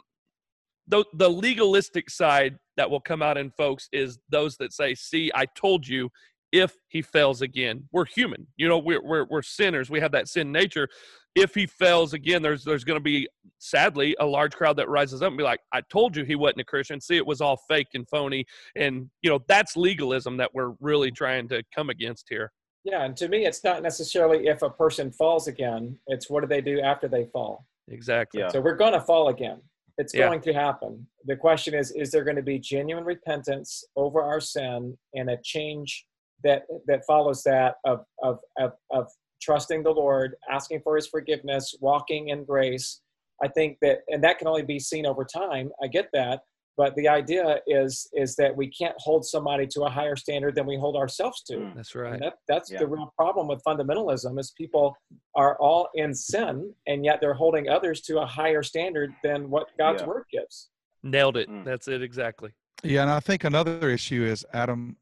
the 0.88 1.06
the 1.14 1.30
legalistic 1.30 2.10
side 2.10 2.58
that 2.78 2.90
will 2.90 3.02
come 3.02 3.22
out 3.22 3.38
in 3.38 3.52
folks 3.52 3.88
is 3.92 4.20
those 4.30 4.58
that 4.58 4.74
say, 4.74 4.96
"See, 4.96 5.32
I 5.34 5.46
told 5.46 5.88
you." 5.88 6.10
If 6.52 6.76
he 6.88 7.02
fails 7.02 7.42
again, 7.42 7.88
we're 7.92 8.06
human. 8.06 8.48
You 8.58 8.68
know, 8.68 8.80
we're 8.80 9.04
we're, 9.04 9.26
we're 9.26 9.42
sinners. 9.42 9.90
We 9.90 10.00
have 10.00 10.12
that 10.14 10.28
sin 10.28 10.52
nature. 10.52 10.88
If 11.36 11.54
he 11.54 11.68
fails 11.68 12.14
again, 12.14 12.42
there's 12.42 12.64
there's 12.64 12.84
going 12.84 13.00
to 13.00 13.04
be 13.04 13.28
sadly 13.60 14.16
a 14.20 14.26
large 14.26 14.56
crowd 14.56 14.78
that 14.78 14.90
rises 14.90 15.22
up 15.22 15.28
and 15.28 15.38
be 15.38 15.44
like, 15.44 15.60
"I 15.74 15.82
told 15.92 16.18
you 16.18 16.24
he 16.26 16.36
wasn't 16.36 16.62
a 16.62 16.66
Christian. 16.66 17.00
See, 17.00 17.18
it 17.18 17.26
was 17.26 17.40
all 17.40 17.58
fake 17.70 17.90
and 17.94 18.08
phony." 18.10 18.46
And 18.76 19.10
you 19.22 19.30
know, 19.30 19.40
that's 19.48 19.78
legalism 19.78 20.38
that 20.38 20.50
we're 20.54 20.74
really 20.80 21.12
trying 21.12 21.48
to 21.50 21.64
come 21.76 21.90
against 21.90 22.26
here. 22.30 22.52
Yeah, 22.84 23.04
and 23.04 23.16
to 23.18 23.28
me, 23.28 23.46
it's 23.46 23.64
not 23.64 23.84
necessarily 23.84 24.48
if 24.48 24.62
a 24.62 24.70
person 24.70 25.12
falls 25.12 25.48
again, 25.48 25.98
it's 26.08 26.30
what 26.30 26.42
do 26.42 26.48
they 26.48 26.62
do 26.62 26.80
after 26.82 27.08
they 27.08 27.26
fall. 27.26 27.66
Exactly. 27.90 28.42
Yeah. 28.42 28.48
So 28.50 28.62
we're 28.62 28.76
going 28.76 28.94
to 28.94 29.02
fall 29.02 29.30
again. 29.30 29.62
It's 29.98 30.14
Yeah. 30.14 30.28
going 30.28 30.42
to 30.42 30.54
happen. 30.54 31.06
The 31.26 31.36
question 31.36 31.74
is 31.74 31.92
is 31.92 32.10
there 32.10 32.24
going 32.24 32.38
to 32.38 32.42
be 32.42 32.58
genuine 32.58 33.04
repentance 33.04 33.84
over 33.96 34.22
our 34.22 34.40
sin 34.40 34.98
and 35.14 35.30
a 35.30 35.38
change 35.44 36.06
that 36.44 36.64
that 36.88 37.02
follows 37.06 37.44
that 37.44 37.76
of 37.86 38.06
of 38.24 38.40
of, 38.58 38.72
of 38.92 39.08
trusting 39.42 39.84
the 39.84 39.92
Lord, 39.92 40.36
asking 40.52 40.82
for 40.84 40.96
his 40.96 41.08
forgiveness, 41.08 41.76
walking 41.80 42.30
in 42.30 42.44
grace. 42.44 43.02
I 43.42 43.48
think 43.48 43.78
that 43.82 44.00
and 44.10 44.24
that 44.24 44.38
can 44.38 44.48
only 44.48 44.64
be 44.64 44.80
seen 44.80 45.06
over 45.06 45.24
time. 45.26 45.70
I 45.82 45.88
get 45.88 46.10
that, 46.14 46.42
but 46.76 46.94
the 46.96 47.08
idea 47.08 47.60
is 47.68 48.10
is 48.14 48.36
that 48.36 48.56
we 48.56 48.68
can't 48.70 48.96
hold 48.98 49.26
somebody 49.26 49.66
to 49.68 49.84
a 49.84 49.90
higher 49.90 50.18
standard 50.18 50.56
than 50.56 50.66
we 50.66 50.78
hold 50.78 50.98
ourselves 50.98 51.42
to. 51.44 51.56
Mm. 51.58 51.76
That's 51.76 51.94
And 51.96 52.04
right. 52.04 52.20
that, 52.20 52.34
that's 52.50 52.70
Yeah. 52.70 52.80
the 52.80 52.88
real 52.88 53.14
problem 53.18 53.48
with 53.48 53.62
fundamentalism 53.66 54.38
is 54.40 54.52
people 54.58 54.94
are 55.36 55.58
all 55.62 55.88
in 55.96 56.14
sin 56.14 56.74
and 56.88 57.06
yet 57.06 57.20
they're 57.22 57.34
holding 57.34 57.70
others 57.70 58.02
to 58.02 58.20
a 58.20 58.26
higher 58.26 58.62
standard 58.64 59.14
than 59.24 59.50
what 59.50 59.68
God's 59.78 60.02
Yeah. 60.02 60.08
word 60.08 60.26
gives. 60.32 60.70
Nailed 61.02 61.38
it. 61.38 61.50
Mm. 61.50 61.64
That's 61.64 61.88
it 61.88 62.02
exactly. 62.02 62.52
Yeah, 62.84 63.02
and 63.04 63.12
I 63.12 63.20
think 63.22 63.44
another 63.46 63.90
issue 63.90 64.24
is 64.24 64.46
Adam. 64.54 64.98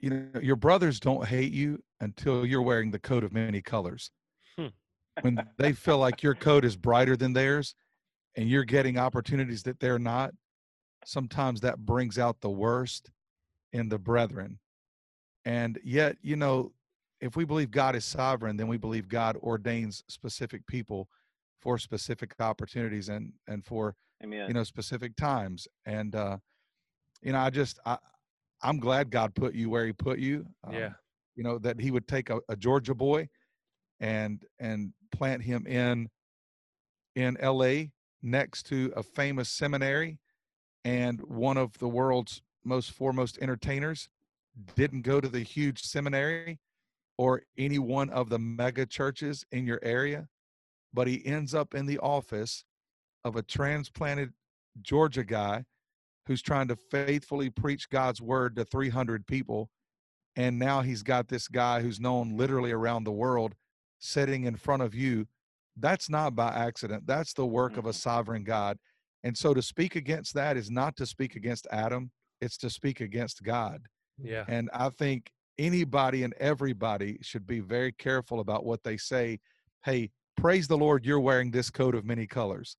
You 0.00 0.10
know, 0.10 0.40
your 0.40 0.56
brothers 0.56 0.98
don't 0.98 1.26
hate 1.26 1.52
you 1.52 1.82
until 2.00 2.46
you're 2.46 2.62
wearing 2.62 2.90
the 2.90 2.98
coat 2.98 3.24
of 3.24 3.32
many 3.32 3.60
colors. 3.60 4.10
Hmm. 4.56 4.68
when 5.22 5.38
they 5.58 5.72
feel 5.72 5.98
like 5.98 6.22
your 6.22 6.34
coat 6.34 6.64
is 6.64 6.76
brighter 6.76 7.16
than 7.16 7.32
theirs, 7.32 7.74
and 8.36 8.48
you're 8.48 8.64
getting 8.64 8.98
opportunities 8.98 9.62
that 9.64 9.80
they're 9.80 9.98
not, 9.98 10.32
sometimes 11.04 11.60
that 11.60 11.78
brings 11.78 12.18
out 12.18 12.40
the 12.40 12.50
worst 12.50 13.10
in 13.72 13.88
the 13.88 13.98
brethren. 13.98 14.58
And 15.44 15.78
yet, 15.84 16.16
you 16.22 16.36
know, 16.36 16.72
if 17.20 17.36
we 17.36 17.44
believe 17.44 17.70
God 17.70 17.96
is 17.96 18.04
sovereign, 18.04 18.56
then 18.56 18.68
we 18.68 18.78
believe 18.78 19.08
God 19.08 19.36
ordains 19.36 20.02
specific 20.08 20.66
people 20.66 21.08
for 21.60 21.78
specific 21.78 22.34
opportunities 22.40 23.08
and 23.08 23.32
and 23.46 23.64
for 23.64 23.94
Amen. 24.22 24.48
you 24.48 24.54
know 24.54 24.64
specific 24.64 25.14
times 25.16 25.68
and 25.86 26.14
uh 26.14 26.38
you 27.22 27.32
know 27.32 27.38
i 27.38 27.50
just 27.50 27.78
i 27.84 27.98
i'm 28.62 28.78
glad 28.78 29.10
god 29.10 29.34
put 29.34 29.54
you 29.54 29.70
where 29.70 29.86
he 29.86 29.92
put 29.92 30.18
you 30.18 30.46
um, 30.64 30.74
Yeah. 30.74 30.90
you 31.36 31.42
know 31.42 31.58
that 31.58 31.80
he 31.80 31.90
would 31.90 32.06
take 32.08 32.30
a, 32.30 32.40
a 32.48 32.56
georgia 32.56 32.94
boy 32.94 33.28
and 34.00 34.44
and 34.58 34.92
plant 35.12 35.42
him 35.42 35.66
in 35.66 36.08
in 37.16 37.36
la 37.42 37.82
next 38.22 38.64
to 38.66 38.92
a 38.96 39.02
famous 39.02 39.48
seminary 39.50 40.18
and 40.84 41.20
one 41.22 41.56
of 41.56 41.76
the 41.78 41.88
world's 41.88 42.42
most 42.64 42.90
foremost 42.92 43.38
entertainers 43.40 44.08
didn't 44.76 45.02
go 45.02 45.20
to 45.20 45.28
the 45.28 45.40
huge 45.40 45.82
seminary 45.82 46.58
or 47.16 47.42
any 47.58 47.78
one 47.78 48.10
of 48.10 48.28
the 48.28 48.38
mega 48.38 48.84
churches 48.86 49.44
in 49.52 49.66
your 49.66 49.80
area 49.82 50.28
but 50.92 51.06
he 51.06 51.24
ends 51.24 51.54
up 51.54 51.74
in 51.74 51.86
the 51.86 51.98
office 51.98 52.64
of 53.24 53.36
a 53.36 53.42
transplanted 53.42 54.32
Georgia 54.82 55.24
guy 55.24 55.64
who's 56.30 56.42
trying 56.42 56.68
to 56.68 56.76
faithfully 56.76 57.50
preach 57.50 57.90
God's 57.90 58.22
word 58.22 58.54
to 58.54 58.64
300 58.64 59.26
people. 59.26 59.68
And 60.36 60.60
now 60.60 60.80
he's 60.80 61.02
got 61.02 61.26
this 61.26 61.48
guy 61.48 61.80
who's 61.80 61.98
known 61.98 62.36
literally 62.36 62.70
around 62.70 63.02
the 63.02 63.10
world 63.10 63.56
sitting 63.98 64.44
in 64.44 64.54
front 64.54 64.80
of 64.80 64.94
you. 64.94 65.26
That's 65.76 66.08
not 66.08 66.36
by 66.36 66.52
accident. 66.52 67.04
That's 67.04 67.32
the 67.32 67.46
work 67.46 67.76
of 67.76 67.84
a 67.84 67.90
Mhm. 67.90 67.94
sovereign 67.94 68.44
God. 68.44 68.78
And 69.24 69.36
so 69.36 69.54
to 69.54 69.60
speak 69.60 69.96
against 69.96 70.32
that 70.34 70.56
is 70.56 70.70
not 70.70 70.94
to 70.98 71.04
speak 71.04 71.34
against 71.34 71.66
Adam, 71.72 72.12
it's 72.40 72.56
to 72.58 72.70
speak 72.70 73.00
against 73.00 73.42
God. 73.42 73.88
Yeah. 74.16 74.44
And 74.46 74.70
I 74.72 74.90
think 74.90 75.32
anybody 75.58 76.22
and 76.22 76.32
everybody 76.34 77.18
should 77.22 77.44
be 77.44 77.58
very 77.58 77.90
careful 77.90 78.38
about 78.38 78.64
what 78.64 78.84
they 78.84 78.98
say. 78.98 79.40
Hey, 79.84 80.12
praise 80.36 80.68
the 80.68 80.78
Lord, 80.78 81.04
you're 81.04 81.18
wearing 81.18 81.50
this 81.50 81.70
coat 81.70 81.96
of 81.96 82.04
many 82.04 82.28
colors. 82.28 82.76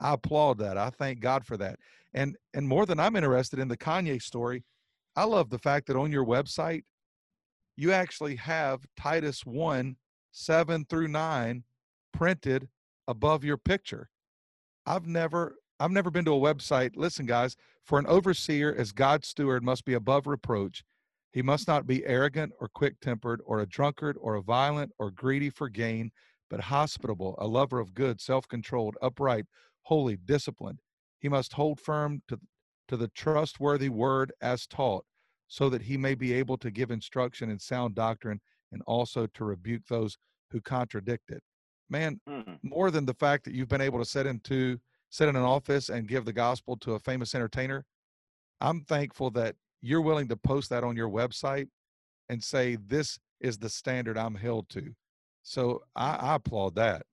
I 0.00 0.14
applaud 0.14 0.58
that. 0.58 0.78
I 0.78 0.90
thank 0.90 1.20
God 1.20 1.44
for 1.44 1.56
that. 1.56 1.78
And 2.14 2.36
and 2.54 2.66
more 2.66 2.86
than 2.86 3.00
I'm 3.00 3.16
interested 3.16 3.58
in 3.58 3.68
the 3.68 3.76
Kanye 3.76 4.20
story, 4.22 4.64
I 5.16 5.24
love 5.24 5.50
the 5.50 5.58
fact 5.58 5.86
that 5.86 5.96
on 5.96 6.12
your 6.12 6.24
website 6.24 6.82
you 7.76 7.92
actually 7.92 8.36
have 8.36 8.80
Titus 8.96 9.46
1 9.46 9.96
7 10.32 10.84
through 10.88 11.08
9 11.08 11.64
printed 12.12 12.68
above 13.06 13.44
your 13.44 13.56
picture. 13.56 14.08
I've 14.86 15.06
never 15.06 15.56
I've 15.80 15.92
never 15.92 16.10
been 16.10 16.24
to 16.24 16.34
a 16.34 16.54
website. 16.54 16.96
Listen, 16.96 17.24
guys, 17.24 17.56
for 17.84 17.98
an 17.98 18.06
overseer 18.06 18.74
as 18.76 18.90
God's 18.92 19.28
steward 19.28 19.62
must 19.62 19.84
be 19.84 19.94
above 19.94 20.26
reproach. 20.26 20.82
He 21.30 21.42
must 21.42 21.68
not 21.68 21.86
be 21.86 22.04
arrogant 22.04 22.52
or 22.58 22.68
quick 22.68 22.98
tempered 23.00 23.40
or 23.44 23.60
a 23.60 23.66
drunkard 23.66 24.16
or 24.20 24.34
a 24.34 24.42
violent 24.42 24.92
or 24.98 25.10
greedy 25.10 25.50
for 25.50 25.68
gain, 25.68 26.10
but 26.50 26.60
hospitable, 26.60 27.36
a 27.38 27.46
lover 27.46 27.78
of 27.78 27.94
good, 27.94 28.20
self 28.20 28.48
controlled, 28.48 28.96
upright, 29.00 29.46
holy, 29.82 30.16
disciplined. 30.16 30.80
He 31.18 31.28
must 31.28 31.52
hold 31.54 31.80
firm 31.80 32.22
to, 32.28 32.38
to 32.88 32.96
the 32.96 33.08
trustworthy 33.08 33.88
word 33.88 34.32
as 34.40 34.66
taught, 34.66 35.04
so 35.46 35.68
that 35.70 35.82
he 35.82 35.96
may 35.96 36.14
be 36.14 36.32
able 36.32 36.58
to 36.58 36.70
give 36.70 36.90
instruction 36.90 37.50
in 37.50 37.58
sound 37.58 37.94
doctrine 37.94 38.40
and 38.72 38.82
also 38.86 39.26
to 39.26 39.44
rebuke 39.44 39.86
those 39.88 40.18
who 40.50 40.60
contradict 40.60 41.30
it. 41.30 41.42
Man, 41.88 42.20
Mhm. 42.28 42.58
more 42.62 42.90
than 42.90 43.06
the 43.06 43.14
fact 43.14 43.44
that 43.44 43.54
you've 43.54 43.68
been 43.68 43.80
able 43.80 43.98
to 43.98 44.04
sit 44.04 44.26
into 44.26 44.78
sit 45.10 45.28
in 45.28 45.36
an 45.36 45.42
office 45.42 45.88
and 45.88 46.06
give 46.06 46.26
the 46.26 46.32
gospel 46.34 46.76
to 46.76 46.92
a 46.92 46.98
famous 46.98 47.34
entertainer, 47.34 47.86
I'm 48.60 48.84
thankful 48.84 49.30
that 49.32 49.56
you're 49.80 50.02
willing 50.02 50.28
to 50.28 50.36
post 50.36 50.70
that 50.70 50.84
on 50.84 50.96
your 50.96 51.08
website 51.08 51.68
and 52.28 52.42
say 52.42 52.76
this 52.76 53.18
is 53.40 53.58
the 53.58 53.70
standard 53.70 54.18
I'm 54.18 54.34
held 54.34 54.68
to. 54.70 54.94
So 55.42 55.84
I, 55.96 56.16
I 56.16 56.34
applaud 56.36 56.74
that. 56.76 57.06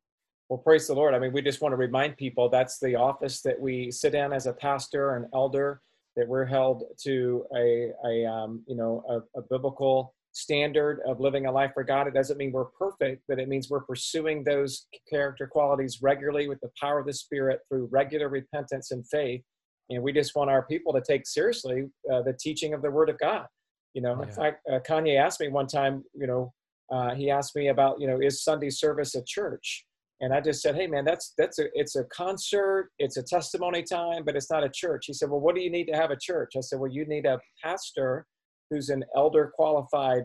Well, 0.49 0.59
praise 0.59 0.85
the 0.85 0.93
Lord. 0.93 1.15
I 1.15 1.19
mean, 1.19 1.33
we 1.33 1.41
just 1.41 1.61
want 1.61 1.73
to 1.73 1.77
remind 1.77 2.17
people 2.17 2.49
that's 2.49 2.79
the 2.79 2.95
office 2.95 3.41
that 3.41 3.59
we 3.59 3.89
sit 3.89 4.13
in 4.13 4.31
as 4.31 4.45
a 4.45 4.53
pastor 4.53 5.15
and 5.15 5.25
elder, 5.33 5.81
that 6.15 6.27
we're 6.27 6.45
held 6.45 6.83
to 7.03 7.45
a, 7.55 7.91
a 8.05 8.25
um, 8.25 8.63
you 8.67 8.75
know, 8.75 9.03
a, 9.09 9.39
a 9.39 9.41
biblical 9.49 10.13
standard 10.33 10.99
of 11.07 11.19
living 11.19 11.47
a 11.47 11.51
life 11.51 11.71
for 11.73 11.83
God. 11.83 12.07
It 12.07 12.13
doesn't 12.13 12.37
mean 12.37 12.51
we're 12.51 12.65
perfect, 12.65 13.23
but 13.27 13.39
it 13.39 13.47
means 13.47 13.69
we're 13.69 13.85
pursuing 13.85 14.43
those 14.43 14.85
character 15.09 15.47
qualities 15.47 15.99
regularly 16.01 16.47
with 16.47 16.59
the 16.61 16.69
power 16.79 16.99
of 16.99 17.07
the 17.07 17.13
Spirit 17.13 17.61
through 17.67 17.87
regular 17.91 18.29
repentance 18.29 18.91
and 18.91 19.07
faith. 19.07 19.41
And 19.89 20.03
we 20.03 20.11
just 20.13 20.35
want 20.35 20.49
our 20.49 20.63
people 20.63 20.93
to 20.93 21.01
take 21.01 21.25
seriously 21.25 21.85
uh, 22.11 22.21
the 22.21 22.33
teaching 22.39 22.73
of 22.73 22.81
the 22.81 22.91
Word 22.91 23.09
of 23.09 23.17
God. 23.17 23.45
You 23.93 24.01
know, 24.01 24.21
in 24.21 24.29
fact, 24.29 24.61
uh, 24.71 24.79
Kanye 24.79 25.17
asked 25.17 25.39
me 25.39 25.47
one 25.47 25.67
time, 25.67 26.03
you 26.13 26.27
know, 26.27 26.53
uh, 26.91 27.15
he 27.15 27.31
asked 27.31 27.55
me 27.55 27.69
about, 27.69 27.99
you 27.99 28.07
know, 28.07 28.19
is 28.19 28.43
Sunday 28.43 28.69
service 28.69 29.15
a 29.15 29.23
church? 29.23 29.85
And 30.25 30.33
I 30.33 30.41
just 30.41 30.63
said, 30.63 30.73
"Hey, 30.73 30.87
man, 30.87 31.05
that's 31.05 31.35
that's 31.37 31.59
a 31.59 31.65
it's 31.75 31.95
a 31.95 32.03
concert, 32.05 32.89
it's 32.97 33.17
a 33.17 33.21
testimony 33.21 33.83
time, 33.83 34.23
but 34.25 34.35
it's 34.35 34.49
not 34.49 34.63
a 34.63 34.69
church." 34.69 35.05
He 35.05 35.13
said, 35.13 35.29
"Well, 35.29 35.39
what 35.39 35.53
do 35.53 35.61
you 35.61 35.69
need 35.69 35.85
to 35.85 35.95
have 35.95 36.09
a 36.09 36.17
church?" 36.19 36.53
I 36.57 36.61
said, 36.61 36.79
"Well, 36.79 36.91
you 36.91 37.05
need 37.05 37.27
a 37.27 37.39
pastor 37.63 38.25
who's 38.71 38.89
an 38.89 39.03
elder 39.15 39.51
qualified 39.53 40.23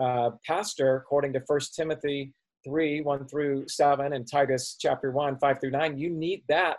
uh, 0.00 0.30
pastor, 0.46 0.96
according 0.96 1.34
to 1.34 1.42
First 1.46 1.74
Timothy 1.74 2.32
three 2.66 3.02
one 3.02 3.28
through 3.28 3.68
seven 3.68 4.14
and 4.14 4.26
Titus 4.26 4.76
chapter 4.80 5.10
one 5.10 5.36
five 5.38 5.60
through 5.60 5.72
nine. 5.72 5.98
You 5.98 6.08
need 6.08 6.40
that 6.48 6.78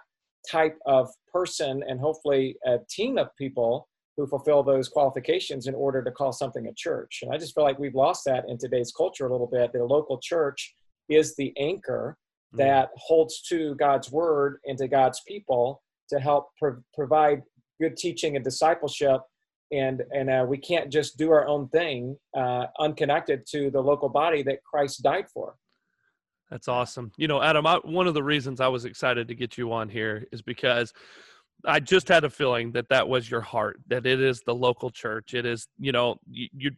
type 0.50 0.78
of 0.88 1.08
person, 1.32 1.84
and 1.88 2.00
hopefully 2.00 2.58
a 2.66 2.80
team 2.90 3.20
of 3.20 3.28
people." 3.38 3.88
Who 4.18 4.26
fulfill 4.26 4.64
those 4.64 4.88
qualifications 4.88 5.68
in 5.68 5.76
order 5.76 6.02
to 6.02 6.10
call 6.10 6.32
something 6.32 6.68
a 6.68 6.74
church. 6.74 7.20
And 7.22 7.34
I 7.34 7.38
just 7.38 7.54
feel 7.54 7.66
like 7.66 7.78
we've 7.78 8.02
lost 8.06 8.24
that 8.24 8.46
in 8.48 8.58
today's 8.58 8.94
culture 9.02 9.28
a 9.28 9.32
little 9.36 9.52
bit. 9.58 9.76
A 9.76 9.84
local 9.84 10.20
church 10.32 10.74
is 11.10 11.36
the 11.36 11.52
anchor. 11.58 12.18
That 12.58 12.90
holds 12.96 13.42
to 13.50 13.76
God's 13.76 14.12
word 14.12 14.60
and 14.66 14.78
to 14.78 14.88
God's 14.88 15.22
people 15.28 15.82
to 16.10 16.20
help 16.20 16.50
pro- 16.60 16.82
provide 16.94 17.42
good 17.82 17.98
teaching 17.98 18.36
and 18.36 18.46
discipleship. 18.46 19.22
And 19.72 20.04
and 20.12 20.30
uh, 20.30 20.46
we 20.48 20.58
can't 20.58 20.92
just 20.92 21.18
do 21.18 21.32
our 21.32 21.48
own 21.48 21.68
thing 21.70 22.18
uh, 22.38 22.68
unconnected 22.80 23.46
to 23.52 23.72
the 23.72 23.82
local 23.82 24.10
body 24.10 24.44
that 24.44 24.64
Christ 24.64 25.02
died 25.02 25.26
for. 25.34 25.56
That's 26.52 26.68
awesome. 26.68 27.12
You 27.18 27.28
know, 27.28 27.42
Adam, 27.42 27.66
I, 27.66 27.78
one 27.84 28.08
of 28.08 28.14
the 28.14 28.24
reasons 28.24 28.62
I 28.62 28.68
was 28.68 28.86
excited 28.86 29.28
to 29.28 29.36
get 29.36 29.58
you 29.58 29.74
on 29.74 29.90
here 29.90 30.28
is 30.32 30.44
because 30.44 30.94
I 31.66 31.80
just 31.80 32.08
had 32.08 32.24
a 32.24 32.30
feeling 32.30 32.72
that 32.74 32.90
that 32.90 33.08
was 33.08 33.30
your 33.30 33.42
heart, 33.42 33.80
that 33.88 34.06
it 34.06 34.22
is 34.22 34.42
the 34.42 34.54
local 34.54 34.92
church. 34.92 35.34
It 35.34 35.48
is, 35.48 35.68
you 35.80 35.92
know, 35.92 36.18
you, 36.30 36.48
you 36.56 36.72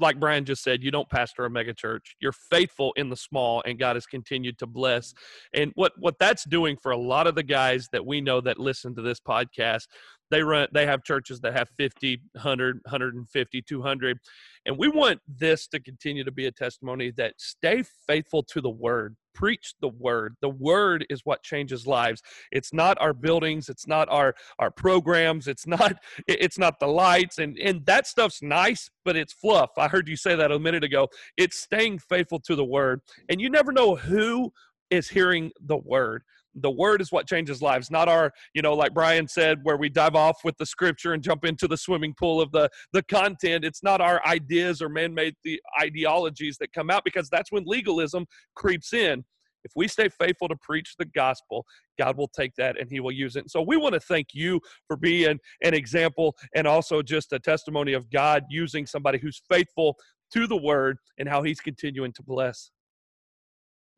like 0.00 0.18
Brian 0.18 0.44
just 0.44 0.62
said, 0.62 0.82
you 0.82 0.90
don't 0.90 1.08
pastor 1.08 1.44
a 1.44 1.50
megachurch. 1.50 2.00
You're 2.20 2.32
faithful 2.32 2.92
in 2.96 3.08
the 3.10 3.16
small, 3.16 3.62
and 3.66 3.78
God 3.78 3.96
has 3.96 4.06
continued 4.06 4.58
to 4.58 4.66
bless. 4.66 5.12
And 5.52 5.72
what 5.74 5.92
what 5.98 6.18
that's 6.18 6.44
doing 6.44 6.76
for 6.82 6.92
a 6.92 6.96
lot 6.96 7.26
of 7.26 7.34
the 7.34 7.42
guys 7.42 7.88
that 7.92 8.04
we 8.04 8.20
know 8.20 8.40
that 8.40 8.58
listen 8.58 8.94
to 8.96 9.02
this 9.02 9.20
podcast, 9.20 9.86
they 10.32 10.42
run 10.42 10.66
they 10.72 10.86
have 10.86 11.04
churches 11.04 11.40
that 11.40 11.52
have 11.52 11.68
50, 11.76 12.20
100, 12.32 12.80
150, 12.84 13.62
200. 13.62 14.18
And 14.64 14.78
we 14.78 14.88
want 14.88 15.20
this 15.28 15.66
to 15.68 15.80
continue 15.80 16.24
to 16.24 16.32
be 16.32 16.46
a 16.46 16.52
testimony 16.52 17.12
that 17.18 17.34
stay 17.36 17.84
faithful 18.06 18.42
to 18.44 18.60
the 18.60 18.70
word 18.70 19.14
preach 19.34 19.74
the 19.80 19.88
word. 19.88 20.36
The 20.42 20.50
word 20.50 21.06
is 21.08 21.22
what 21.24 21.42
changes 21.42 21.86
lives. 21.86 22.22
It's 22.50 22.72
not 22.72 23.00
our 23.00 23.14
buildings 23.14 23.68
it's 23.68 23.86
not 23.86 24.08
our 24.10 24.34
our 24.58 24.70
programs 24.70 25.48
it's 25.48 25.66
not 25.66 25.96
it's 26.26 26.58
not 26.58 26.78
the 26.80 26.86
lights 26.86 27.38
and 27.38 27.58
and 27.58 27.84
that 27.86 28.06
stuff's 28.06 28.42
nice 28.42 28.90
but 29.04 29.16
it's 29.16 29.32
fluff. 29.32 29.70
I 29.76 29.88
heard 29.88 30.08
you 30.08 30.16
say 30.16 30.34
that 30.34 30.52
a 30.52 30.58
minute 30.58 30.84
ago. 30.84 31.08
It's 31.36 31.58
staying 31.58 31.98
faithful 31.98 32.40
to 32.40 32.56
the 32.56 32.64
word 32.64 33.00
and 33.28 33.40
you 33.40 33.50
never 33.50 33.72
know 33.72 33.96
who 33.96 34.52
is 34.90 35.08
hearing 35.08 35.50
the 35.60 35.78
word 35.78 36.22
the 36.56 36.70
word 36.70 37.00
is 37.00 37.10
what 37.10 37.26
changes 37.26 37.62
lives 37.62 37.90
not 37.90 38.08
our 38.08 38.32
you 38.54 38.62
know 38.62 38.74
like 38.74 38.92
brian 38.92 39.26
said 39.26 39.58
where 39.62 39.76
we 39.76 39.88
dive 39.88 40.14
off 40.14 40.36
with 40.44 40.56
the 40.58 40.66
scripture 40.66 41.12
and 41.12 41.22
jump 41.22 41.44
into 41.44 41.66
the 41.66 41.76
swimming 41.76 42.14
pool 42.18 42.40
of 42.40 42.50
the 42.52 42.68
the 42.92 43.02
content 43.04 43.64
it's 43.64 43.82
not 43.82 44.00
our 44.00 44.20
ideas 44.26 44.82
or 44.82 44.88
man-made 44.88 45.34
the 45.44 45.60
ideologies 45.80 46.58
that 46.58 46.72
come 46.72 46.90
out 46.90 47.02
because 47.04 47.28
that's 47.30 47.50
when 47.50 47.64
legalism 47.66 48.26
creeps 48.54 48.92
in 48.92 49.24
if 49.64 49.72
we 49.76 49.88
stay 49.88 50.08
faithful 50.08 50.48
to 50.48 50.56
preach 50.56 50.96
the 50.98 51.04
gospel, 51.04 51.64
God 51.98 52.16
will 52.16 52.28
take 52.28 52.54
that 52.56 52.80
and 52.80 52.90
He 52.90 53.00
will 53.00 53.12
use 53.12 53.36
it. 53.36 53.40
And 53.40 53.50
so 53.50 53.62
we 53.62 53.76
want 53.76 53.94
to 53.94 54.00
thank 54.00 54.28
you 54.32 54.60
for 54.86 54.96
being 54.96 55.38
an 55.62 55.74
example 55.74 56.34
and 56.54 56.66
also 56.66 57.02
just 57.02 57.32
a 57.32 57.38
testimony 57.38 57.92
of 57.92 58.10
God 58.10 58.44
using 58.50 58.86
somebody 58.86 59.18
who's 59.18 59.40
faithful 59.48 59.96
to 60.32 60.46
the 60.46 60.56
word 60.56 60.96
and 61.18 61.28
how 61.28 61.42
He's 61.42 61.60
continuing 61.60 62.12
to 62.14 62.22
bless. 62.22 62.70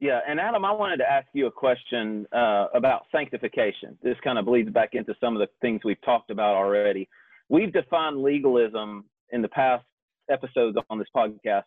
Yeah, 0.00 0.20
and 0.28 0.38
Adam, 0.40 0.64
I 0.64 0.72
wanted 0.72 0.98
to 0.98 1.10
ask 1.10 1.26
you 1.32 1.46
a 1.46 1.50
question 1.50 2.26
uh, 2.32 2.66
about 2.74 3.06
sanctification. 3.12 3.96
This 4.02 4.16
kind 4.22 4.38
of 4.38 4.44
bleeds 4.44 4.70
back 4.70 4.90
into 4.92 5.14
some 5.20 5.34
of 5.34 5.40
the 5.40 5.48
things 5.60 5.80
we've 5.84 6.00
talked 6.04 6.30
about 6.30 6.56
already. 6.56 7.08
We've 7.48 7.72
defined 7.72 8.22
legalism 8.22 9.04
in 9.30 9.40
the 9.40 9.48
past 9.48 9.84
episodes 10.30 10.76
on 10.90 10.98
this 10.98 11.08
podcast 11.16 11.62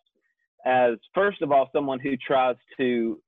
as, 0.66 0.94
first 1.14 1.42
of 1.42 1.52
all, 1.52 1.68
someone 1.72 2.00
who 2.00 2.16
tries 2.16 2.56
to 2.78 3.20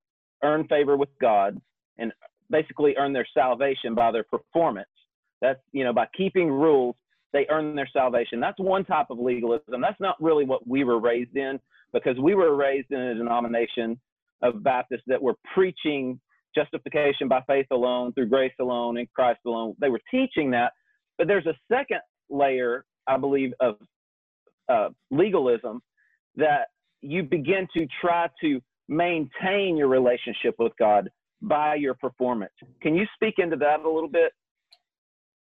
earn 0.42 0.66
favor 0.68 0.96
with 0.96 1.08
God 1.20 1.60
and 1.98 2.12
basically 2.50 2.94
earn 2.98 3.12
their 3.12 3.28
salvation 3.32 3.94
by 3.94 4.12
their 4.12 4.24
performance. 4.24 4.88
That's, 5.40 5.60
you 5.72 5.84
know, 5.84 5.92
by 5.92 6.06
keeping 6.16 6.50
rules, 6.50 6.96
they 7.32 7.46
earn 7.48 7.74
their 7.74 7.88
salvation. 7.92 8.40
That's 8.40 8.58
one 8.58 8.84
type 8.84 9.06
of 9.10 9.18
legalism. 9.18 9.80
That's 9.80 10.00
not 10.00 10.20
really 10.20 10.44
what 10.44 10.66
we 10.66 10.84
were 10.84 10.98
raised 10.98 11.36
in 11.36 11.60
because 11.92 12.18
we 12.18 12.34
were 12.34 12.56
raised 12.56 12.90
in 12.90 13.00
a 13.00 13.14
denomination 13.14 13.98
of 14.42 14.62
Baptists 14.62 15.04
that 15.06 15.20
were 15.20 15.34
preaching 15.54 16.20
justification 16.54 17.28
by 17.28 17.42
faith 17.46 17.66
alone, 17.70 18.12
through 18.12 18.26
grace 18.26 18.52
alone, 18.60 18.98
in 18.98 19.06
Christ 19.14 19.40
alone. 19.46 19.74
They 19.80 19.88
were 19.88 20.00
teaching 20.10 20.50
that. 20.50 20.72
But 21.18 21.28
there's 21.28 21.46
a 21.46 21.54
second 21.70 22.00
layer, 22.28 22.84
I 23.06 23.16
believe, 23.16 23.52
of 23.60 23.76
uh, 24.68 24.88
legalism 25.10 25.80
that 26.36 26.68
you 27.02 27.22
begin 27.22 27.66
to 27.76 27.86
try 28.00 28.28
to 28.40 28.60
maintain 28.88 29.76
your 29.76 29.88
relationship 29.88 30.54
with 30.58 30.72
God 30.78 31.08
by 31.42 31.76
your 31.76 31.94
performance. 31.94 32.52
Can 32.82 32.94
you 32.94 33.06
speak 33.14 33.34
into 33.38 33.56
that 33.56 33.80
a 33.80 33.90
little 33.90 34.08
bit? 34.08 34.32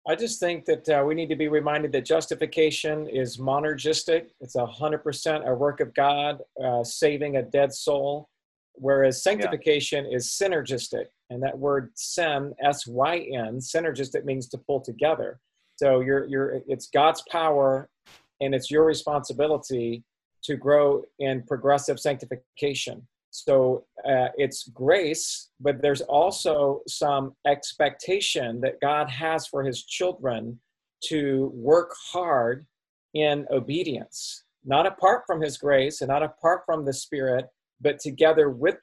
I 0.08 0.16
just 0.16 0.39
think 0.39 0.66
that 0.66 0.88
uh, 0.89 1.04
we 1.06 1.14
need 1.14 1.30
to 1.30 1.36
be 1.36 1.50
reminded 1.50 1.91
that 1.91 2.06
justification 2.06 3.08
is 3.08 3.38
monergistic. 3.38 4.28
It's 4.39 4.56
a 4.56 4.66
hundred 4.66 5.00
percent 5.00 5.47
a 5.47 5.54
work 5.54 5.82
of 5.82 5.93
God, 5.93 6.39
uh, 6.64 6.84
saving 6.84 7.36
a 7.36 7.43
dead 7.43 7.74
soul, 7.74 8.30
whereas 8.80 9.23
sanctification 9.23 10.05
yeah. 10.05 10.17
is 10.17 10.27
synergistic. 10.27 11.05
And 11.30 11.43
that 11.43 11.57
word 11.57 11.91
"syn" 11.95 12.53
S-Y-N, 12.63 13.59
synergistic 13.59 14.25
means 14.25 14.47
to 14.49 14.57
pull 14.57 14.82
together. 14.82 15.39
So 15.77 15.99
you're, 16.01 16.25
you're, 16.25 16.61
it's 16.67 16.88
God's 16.88 17.23
power, 17.32 17.89
and 18.41 18.55
it's 18.55 18.71
your 18.71 18.86
responsibility 18.86 20.03
to 20.43 20.55
grow 20.55 21.03
in 21.19 21.43
progressive 21.43 21.99
sanctification. 21.99 23.07
So 23.32 23.86
uh, 24.05 24.30
it's 24.38 24.67
grace, 24.69 25.49
but 25.59 25.82
there's 25.82 26.01
also 26.01 26.82
some 26.88 27.36
expectation 27.45 28.59
that 28.61 28.82
God 28.82 29.09
has 29.09 29.45
for 29.45 29.63
his 29.63 29.84
children 29.84 30.59
to 31.05 31.51
work 31.53 31.91
hard 32.11 32.65
in 33.13 33.45
obedience, 33.51 34.43
not 34.65 34.86
apart 34.86 35.23
from 35.27 35.41
his 35.41 35.57
grace 35.57 36.01
and 36.01 36.09
not 36.09 36.23
apart 36.23 36.61
from 36.65 36.86
the 36.86 36.93
Spirit, 36.93 37.47
but 37.82 37.99
together 37.99 38.49
with 38.49 38.77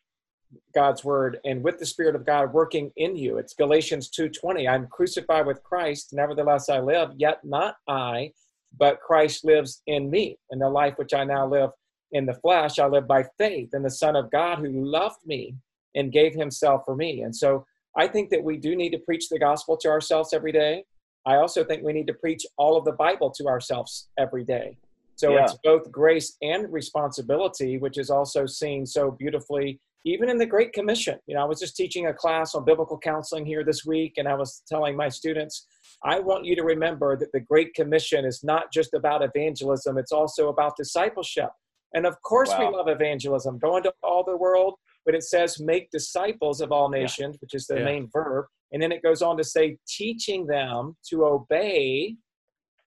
God's 0.75 1.05
word 1.05 1.39
and 1.45 1.63
with 1.63 1.79
the 1.79 1.87
Spirit 1.87 2.15
of 2.15 2.25
God 2.25 2.53
working 2.53 2.93
in 2.97 3.17
you. 3.17 3.39
It's 3.39 3.55
Galatians 3.55 4.09
2:20. 4.11 4.69
I'm 4.69 4.87
crucified 4.87 5.47
with 5.47 5.63
Christ, 5.63 6.13
nevertheless 6.13 6.69
I 6.69 6.81
live, 6.81 7.13
yet 7.17 7.45
not 7.45 7.77
I, 7.89 8.33
but 8.77 9.01
Christ 9.01 9.45
lives 9.45 9.83
in 9.87 10.09
me. 10.09 10.39
And 10.51 10.61
the 10.61 10.69
life 10.69 10.99
which 10.99 11.15
I 11.15 11.25
now 11.25 11.47
live, 11.47 11.71
in 12.13 12.27
the 12.27 12.35
flesh, 12.35 12.79
I 12.79 12.87
live 12.87 13.07
by 13.07 13.25
faith 13.39 13.75
in 13.75 13.83
the 13.83 13.91
Son 13.91 14.17
of 14.17 14.31
God 14.31 14.59
who 14.59 14.71
loved 14.71 15.27
me 15.27 15.57
and 15.95 16.13
gave 16.13 16.35
himself 16.35 16.83
for 16.85 16.95
me. 16.95 17.23
And 17.23 17.35
so 17.35 17.67
I 17.97 18.07
think 18.07 18.31
that 18.31 18.45
we 18.45 18.59
do 18.59 18.77
need 18.77 18.91
to 18.91 18.99
preach 18.99 19.29
the 19.29 19.39
gospel 19.39 19.77
to 19.79 19.89
ourselves 19.89 20.33
every 20.33 20.53
day. 20.53 20.85
I 21.25 21.37
also 21.37 21.65
think 21.65 21.83
we 21.83 21.93
need 21.93 22.07
to 22.07 22.15
preach 22.15 22.47
all 22.57 22.77
of 22.77 22.85
the 22.85 22.93
Bible 22.93 23.31
to 23.33 23.47
ourselves 23.47 24.09
every 24.19 24.45
day. 24.45 24.79
So 25.17 25.33
yeah. 25.33 25.45
it's 25.45 25.57
both 25.65 25.91
grace 25.91 26.37
and 26.43 26.73
responsibility, 26.73 27.79
which 27.79 27.99
is 27.99 28.11
also 28.11 28.47
seen 28.47 28.87
so 28.87 29.11
beautifully 29.11 29.81
even 30.07 30.31
in 30.31 30.39
the 30.39 30.47
Great 30.47 30.73
Commission. 30.73 31.19
You 31.27 31.35
know, 31.35 31.43
I 31.43 31.47
was 31.47 31.59
just 31.59 31.77
teaching 31.77 32.07
a 32.07 32.15
class 32.15 32.55
on 32.55 32.65
biblical 32.65 32.97
counseling 32.97 33.45
here 33.45 33.65
this 33.65 33.85
week, 33.85 34.15
and 34.17 34.29
I 34.29 34.35
was 34.35 34.63
telling 34.69 34.97
my 34.97 35.09
students, 35.09 35.67
I 36.05 36.21
want 36.21 36.45
you 36.45 36.55
to 36.55 36.63
remember 36.63 37.17
that 37.17 37.33
the 37.33 37.41
Great 37.41 37.75
Commission 37.75 38.25
is 38.25 38.45
not 38.45 38.73
just 38.73 38.95
about 38.95 39.25
evangelism, 39.25 39.99
it's 39.99 40.13
also 40.13 40.49
about 40.49 40.77
discipleship. 40.77 41.51
And 41.93 42.07
of 42.07 42.15
course, 42.23 42.51
wow. 42.51 42.71
we 42.71 42.77
love 42.77 42.89
evangelism, 42.89 43.59
going 43.59 43.83
to 43.83 43.93
all 44.05 44.23
the 44.23 44.37
world, 44.37 44.75
but 45.05 45.17
it 45.17 45.25
says 45.25 45.59
make 45.59 45.91
disciples 45.91 46.61
of 46.61 46.71
all 46.71 46.89
nations, 46.89 47.35
yeah. 47.35 47.39
which 47.41 47.55
is 47.55 47.67
the 47.67 47.79
yeah. 47.79 47.85
main 47.85 48.09
verb. 48.13 48.47
And 48.73 48.81
then 48.81 48.93
it 48.93 49.03
goes 49.03 49.23
on 49.23 49.37
to 49.39 49.45
say, 49.45 49.77
teaching 49.89 50.47
them 50.47 50.97
to 51.11 51.25
obey 51.25 52.15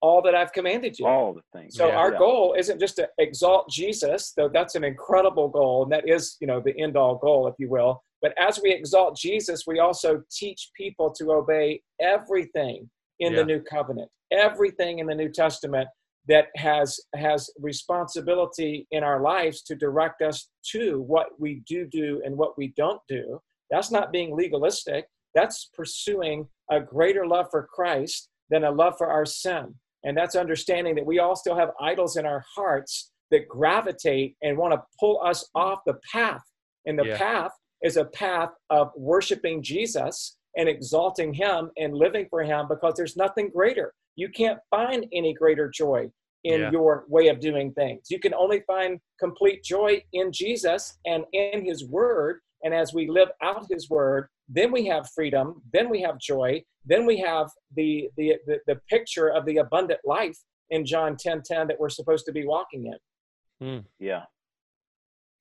all 0.02 0.22
that 0.22 0.36
I've 0.36 0.54
commanded 0.54 0.98
you. 0.98 1.06
All 1.06 1.34
the 1.34 1.42
things. 1.54 1.76
So 1.76 1.88
yeah, 1.88 1.96
our 1.96 2.12
goal 2.12 2.56
isn't 2.58 2.80
just 2.80 2.96
to 2.98 3.10
exalt 3.18 3.70
Jesus, 3.70 4.34
though 4.36 4.50
that's 4.50 4.76
an 4.76 4.84
incredible 4.84 5.50
goal, 5.50 5.84
and 5.84 5.92
that 5.92 6.08
is, 6.08 6.38
you 6.40 6.48
know, 6.48 6.62
the 6.64 6.78
end 6.80 6.96
all 6.96 7.16
goal, 7.16 7.48
if 7.48 7.56
you 7.60 7.70
will. 7.70 8.02
But 8.22 8.34
as 8.40 8.60
we 8.62 8.72
exalt 8.72 9.18
Jesus, 9.18 9.64
we 9.66 9.80
also 9.80 10.22
teach 10.32 10.72
people 10.76 11.12
to 11.14 11.32
obey 11.32 11.82
everything 12.02 12.90
in 13.20 13.36
the 13.36 13.44
new 13.44 13.62
covenant, 13.62 14.10
everything 14.32 15.00
in 15.00 15.08
the 15.08 15.16
New 15.16 15.30
Testament 15.30 15.88
that 16.30 16.48
has 16.56 17.00
has 17.16 17.50
responsibility 17.60 18.88
in 18.92 19.04
our 19.04 19.22
lives 19.22 19.62
to 19.64 19.76
direct 19.76 20.22
us 20.22 20.50
to 20.72 21.02
what 21.02 21.28
we 21.40 21.62
do 21.68 21.86
do 21.92 22.22
and 22.24 22.38
what 22.38 22.58
we 22.58 22.74
don't 22.78 23.02
do 23.10 23.40
that's 23.72 23.92
not 23.92 24.12
being 24.12 24.36
legalistic 24.36 25.06
that's 25.34 25.70
pursuing 25.74 26.48
a 26.72 26.80
greater 26.80 27.26
love 27.26 27.48
for 27.50 27.68
christ 27.74 28.30
than 28.50 28.64
a 28.64 28.72
love 28.72 28.94
for 28.98 29.08
our 29.08 29.26
sin 29.26 29.74
and 30.04 30.18
that's 30.18 30.36
understanding 30.36 30.96
that 30.96 31.06
we 31.06 31.20
all 31.20 31.36
still 31.36 31.56
have 31.56 31.72
idols 31.80 32.18
in 32.18 32.26
our 32.26 32.44
hearts 32.56 33.12
that 33.32 33.48
gravitate 33.48 34.36
and 34.42 34.58
want 34.58 34.74
to 34.74 34.82
pull 35.00 35.22
us 35.24 35.48
off 35.56 35.80
the 35.86 36.00
path 36.12 36.42
and 36.86 36.98
the 36.98 37.06
yeah. 37.06 37.18
path 37.18 37.52
is 37.84 37.98
a 37.98 38.06
path 38.06 38.50
of 38.70 38.92
worshiping 38.96 39.62
Jesus 39.62 40.38
and 40.58 40.68
exalting 40.68 41.34
Him 41.34 41.72
and 41.78 41.94
living 41.94 42.28
for 42.30 42.44
Him 42.44 42.68
because 42.68 42.96
there's 42.96 43.16
nothing 43.16 43.50
greater. 43.54 43.94
You 44.16 44.30
can't 44.30 44.60
find 44.70 45.06
any 45.14 45.34
greater 45.34 45.70
joy 45.70 46.10
in 46.44 46.62
Yeah. 46.62 46.72
your 46.72 47.06
way 47.08 47.28
of 47.28 47.40
doing 47.40 47.74
things. 47.74 48.08
You 48.10 48.20
can 48.20 48.34
only 48.34 48.62
find 48.62 49.00
complete 49.20 49.64
joy 49.64 50.04
in 50.14 50.32
Jesus 50.32 50.98
and 51.06 51.26
in 51.34 51.64
His 51.66 51.86
Word. 51.86 52.40
And 52.64 52.74
as 52.74 52.94
we 52.94 53.08
live 53.08 53.30
out 53.42 53.66
His 53.70 53.90
Word, 53.90 54.28
then 54.50 54.72
we 54.72 54.86
have 54.88 55.10
freedom, 55.14 55.62
then 55.72 55.90
we 55.90 56.02
have 56.02 56.20
joy, 56.20 56.64
then 56.86 57.06
we 57.06 57.18
have 57.20 57.48
the 57.76 58.10
the 58.18 58.36
the, 58.48 58.60
the 58.68 58.76
picture 58.90 59.30
of 59.30 59.46
the 59.46 59.58
abundant 59.58 60.00
life 60.04 60.38
in 60.72 60.86
John 60.86 61.16
10 61.18 61.44
10 61.46 61.68
that 61.68 61.80
we're 61.80 61.90
supposed 61.90 62.26
to 62.26 62.32
be 62.32 62.46
walking 62.46 62.86
in. 62.86 63.68
Hmm. 63.68 63.86
Yeah. 64.00 64.24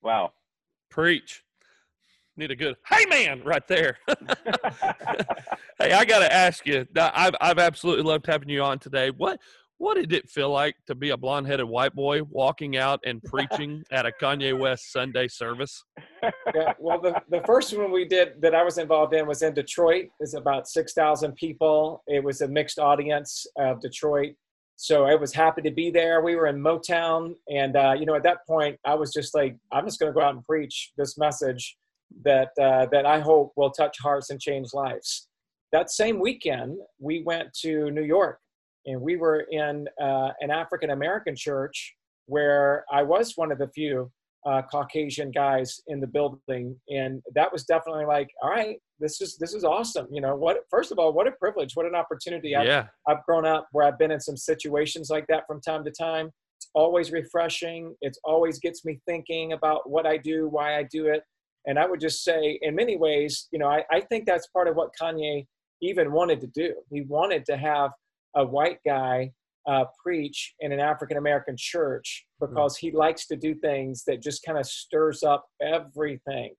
Wow. 0.02 0.32
Preach. 0.90 1.42
Need 2.36 2.50
a 2.50 2.56
good 2.56 2.76
hey 2.86 3.04
man 3.06 3.42
right 3.44 3.66
there. 3.66 3.98
hey, 5.78 5.92
I 5.92 6.04
got 6.04 6.20
to 6.20 6.32
ask 6.32 6.66
you. 6.66 6.86
I've 6.96 7.34
I've 7.40 7.59
absolutely 7.59 8.04
loved 8.04 8.26
having 8.26 8.48
you 8.48 8.62
on 8.62 8.78
today. 8.78 9.11
What 9.11 9.40
what 9.79 9.95
did 9.95 10.12
it 10.12 10.29
feel 10.29 10.51
like 10.51 10.74
to 10.87 10.95
be 10.95 11.11
a 11.11 11.16
blonde-headed 11.16 11.66
white 11.66 11.95
boy 11.95 12.22
walking 12.24 12.76
out 12.76 13.01
and 13.05 13.22
preaching 13.24 13.85
at 13.91 14.07
a 14.07 14.12
Kanye 14.20 14.57
West 14.57 14.93
Sunday 14.93 15.29
service? 15.29 15.85
yeah, 16.55 16.72
well, 16.79 17.01
the, 17.01 17.20
the 17.31 17.41
first 17.47 17.76
one 17.76 17.93
we 17.93 18.05
did 18.05 18.43
that 18.43 18.55
I 18.55 18.64
was 18.64 18.79
involved 18.79 19.14
in 19.14 19.26
was 19.26 19.43
in 19.43 19.55
Detroit. 19.55 20.07
It's 20.20 20.35
about 20.35 20.68
6,000 20.68 21.33
people. 21.37 22.03
It 22.09 22.22
was 22.22 22.41
a 22.41 22.49
mixed 22.49 22.79
audience 22.79 23.47
of 23.57 23.81
Detroit. 23.81 24.35
So 24.74 25.07
I 25.07 25.14
was 25.14 25.33
happy 25.33 25.62
to 25.62 25.70
be 25.70 25.91
there. 25.91 26.20
We 26.22 26.37
were 26.37 26.49
in 26.49 26.61
Motown. 26.61 27.35
And, 27.49 27.76
uh, 27.76 27.95
you 27.99 28.07
know, 28.07 28.14
at 28.14 28.22
that 28.24 28.47
point, 28.47 28.79
I 28.85 28.95
was 28.95 29.12
just 29.12 29.35
like, 29.35 29.57
I'm 29.72 29.85
just 29.85 29.99
going 30.01 30.12
to 30.12 30.14
go 30.14 30.24
out 30.24 30.35
and 30.35 30.45
preach 30.45 30.93
this 30.97 31.16
message 31.18 31.76
that, 32.24 32.51
uh, 32.61 32.87
that 32.93 33.07
I 33.07 33.20
hope 33.20 33.53
will 33.57 33.70
touch 33.70 33.97
hearts 34.01 34.31
and 34.31 34.41
change 34.41 34.68
lives. 34.74 35.29
That 35.72 35.91
same 35.91 36.20
weekend, 36.20 36.79
we 36.99 37.22
went 37.22 37.53
to 37.61 37.91
New 37.91 38.03
York 38.03 38.41
and 38.87 39.01
we 39.01 39.16
were 39.16 39.41
in 39.51 39.87
uh, 40.01 40.31
an 40.41 40.51
African 40.51 40.91
American 40.91 41.37
church 41.37 41.95
where 42.26 42.85
I 42.93 43.03
was 43.03 43.33
one 43.37 43.51
of 43.51 43.59
the 43.59 43.68
few 43.68 44.11
uh, 44.47 44.62
Caucasian 44.70 45.31
guys 45.31 45.81
in 45.89 46.01
the 46.01 46.07
building, 46.07 46.76
and 46.89 47.22
that 47.35 47.53
was 47.53 47.64
definitely 47.64 48.05
like, 48.05 48.29
all 48.43 48.51
right, 48.51 48.76
this 49.01 49.20
is 49.20 49.37
this 49.39 49.55
is 49.55 49.64
awesome. 49.64 50.07
You 50.11 50.20
know 50.20 50.37
what? 50.37 50.59
First 50.70 50.93
of 50.93 50.99
all, 50.99 51.12
what 51.12 51.26
a 51.26 51.33
privilege, 51.33 51.72
what 51.74 51.87
an 51.87 51.95
opportunity. 51.95 52.55
I've, 52.55 52.66
Yeah. 52.66 52.87
I've 53.07 53.24
grown 53.24 53.45
up 53.45 53.68
where 53.72 53.87
I've 53.87 53.99
been 53.99 54.11
in 54.11 54.20
some 54.20 54.37
situations 54.37 55.11
like 55.11 55.26
that 55.29 55.45
from 55.47 55.61
time 55.61 55.85
to 55.85 55.91
time. 55.91 56.31
It's 56.57 56.68
always 56.74 57.12
refreshing. 57.12 57.95
It 58.01 58.16
always 58.24 58.59
gets 58.59 58.85
me 58.85 59.01
thinking 59.07 59.53
about 59.53 59.89
what 59.89 60.07
I 60.07 60.16
do, 60.16 60.49
why 60.49 60.76
I 60.76 60.83
do 60.85 61.07
it, 61.07 61.22
and 61.66 61.79
I 61.79 61.87
would 61.87 62.01
just 62.01 62.24
say, 62.24 62.59
in 62.62 62.74
many 62.74 62.97
ways, 62.97 63.49
you 63.53 63.59
know, 63.59 63.68
I, 63.68 63.85
I 63.91 64.01
think 64.01 64.26
that's 64.26 64.47
part 64.49 64.68
of 64.68 64.76
what 64.76 64.91
Kanye 65.01 65.47
even 65.83 66.12
wanted 66.12 66.41
to 66.41 66.47
do. 66.49 66.74
He 66.91 67.03
wanted 67.03 67.45
to 67.47 67.57
have 67.57 67.91
a 68.39 68.45
white 68.45 68.78
guy 68.86 69.32
uh, 69.68 69.84
preach 70.03 70.55
in 70.61 70.72
an 70.72 70.80
African 70.80 71.18
American 71.18 71.55
church 71.59 72.24
because 72.41 72.76
he 72.78 72.91
likes 72.91 73.26
to 73.26 73.36
do 73.36 73.55
things 73.55 74.05
that 74.07 74.22
just 74.22 74.43
kind 74.43 74.57
of 74.59 74.64
stirs 74.66 75.22
up 75.22 75.45
everything. 75.61 76.55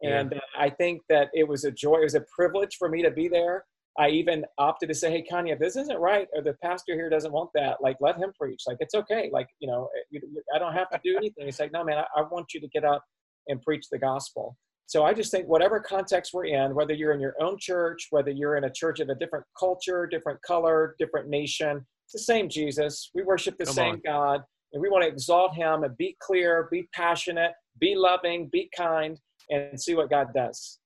Yeah. 0.00 0.20
And 0.20 0.34
uh, 0.34 0.40
I 0.58 0.70
think 0.70 1.00
that 1.08 1.28
it 1.34 1.46
was 1.48 1.64
a 1.64 1.70
joy, 1.72 1.98
it 2.00 2.04
was 2.04 2.14
a 2.14 2.24
privilege 2.34 2.76
for 2.78 2.88
me 2.88 3.02
to 3.02 3.10
be 3.10 3.26
there. 3.28 3.64
I 3.98 4.08
even 4.08 4.44
opted 4.58 4.88
to 4.88 4.94
say, 4.94 5.10
"Hey, 5.10 5.24
Kanye, 5.30 5.52
if 5.52 5.58
this 5.58 5.76
isn't 5.76 5.98
right, 5.98 6.26
or 6.34 6.42
the 6.42 6.54
pastor 6.62 6.94
here 6.94 7.10
doesn't 7.10 7.32
want 7.32 7.50
that, 7.54 7.76
like 7.82 7.96
let 8.00 8.16
him 8.16 8.32
preach. 8.38 8.62
Like 8.66 8.78
it's 8.80 8.94
okay. 8.94 9.28
Like 9.32 9.48
you 9.60 9.68
know, 9.68 9.88
you- 10.10 10.20
I 10.54 10.58
don't 10.58 10.72
have 10.72 10.88
to 10.90 11.00
do 11.04 11.16
anything." 11.16 11.44
He's 11.46 11.60
like, 11.60 11.72
"No, 11.72 11.84
man, 11.84 11.98
I, 11.98 12.20
I 12.20 12.22
want 12.22 12.54
you 12.54 12.60
to 12.60 12.68
get 12.68 12.84
up 12.84 13.04
and 13.48 13.60
preach 13.60 13.86
the 13.90 13.98
gospel." 13.98 14.56
So 14.86 15.04
I 15.04 15.14
just 15.14 15.30
think 15.30 15.48
whatever 15.48 15.80
context 15.80 16.32
we're 16.34 16.46
in, 16.46 16.74
whether 16.74 16.92
you're 16.92 17.12
in 17.12 17.20
your 17.20 17.34
own 17.40 17.56
church, 17.58 18.08
whether 18.10 18.30
you're 18.30 18.56
in 18.56 18.64
a 18.64 18.72
church 18.72 19.00
of 19.00 19.08
a 19.08 19.14
different 19.14 19.44
culture, 19.58 20.06
different 20.06 20.40
color, 20.42 20.94
different 20.98 21.28
nation, 21.28 21.84
it's 22.04 22.12
the 22.12 22.18
same 22.18 22.48
Jesus. 22.48 23.10
We 23.14 23.22
worship 23.22 23.56
the 23.56 23.64
Come 23.64 23.74
same 23.74 23.94
on. 23.94 24.02
God, 24.04 24.42
and 24.72 24.82
we 24.82 24.90
want 24.90 25.02
to 25.04 25.08
exalt 25.08 25.54
Him 25.54 25.84
and 25.84 25.96
be 25.96 26.16
clear, 26.20 26.68
be 26.70 26.88
passionate, 26.94 27.52
be 27.78 27.94
loving, 27.94 28.48
be 28.48 28.68
kind, 28.76 29.18
and 29.50 29.80
see 29.80 29.94
what 29.94 30.10
God 30.10 30.28
does. 30.34 30.78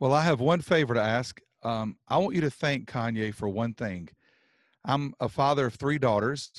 Well, 0.00 0.12
I 0.12 0.22
have 0.22 0.40
one 0.40 0.60
favor 0.60 0.94
to 0.94 1.02
ask. 1.02 1.40
Um, 1.62 1.96
I 2.08 2.18
want 2.18 2.34
you 2.34 2.40
to 2.42 2.50
thank 2.50 2.90
Kanye 2.90 3.34
for 3.34 3.48
one 3.48 3.74
thing. 3.74 4.08
I'm 4.84 5.14
a 5.20 5.28
father 5.28 5.66
of 5.66 5.74
three 5.74 5.98
daughters. 5.98 6.50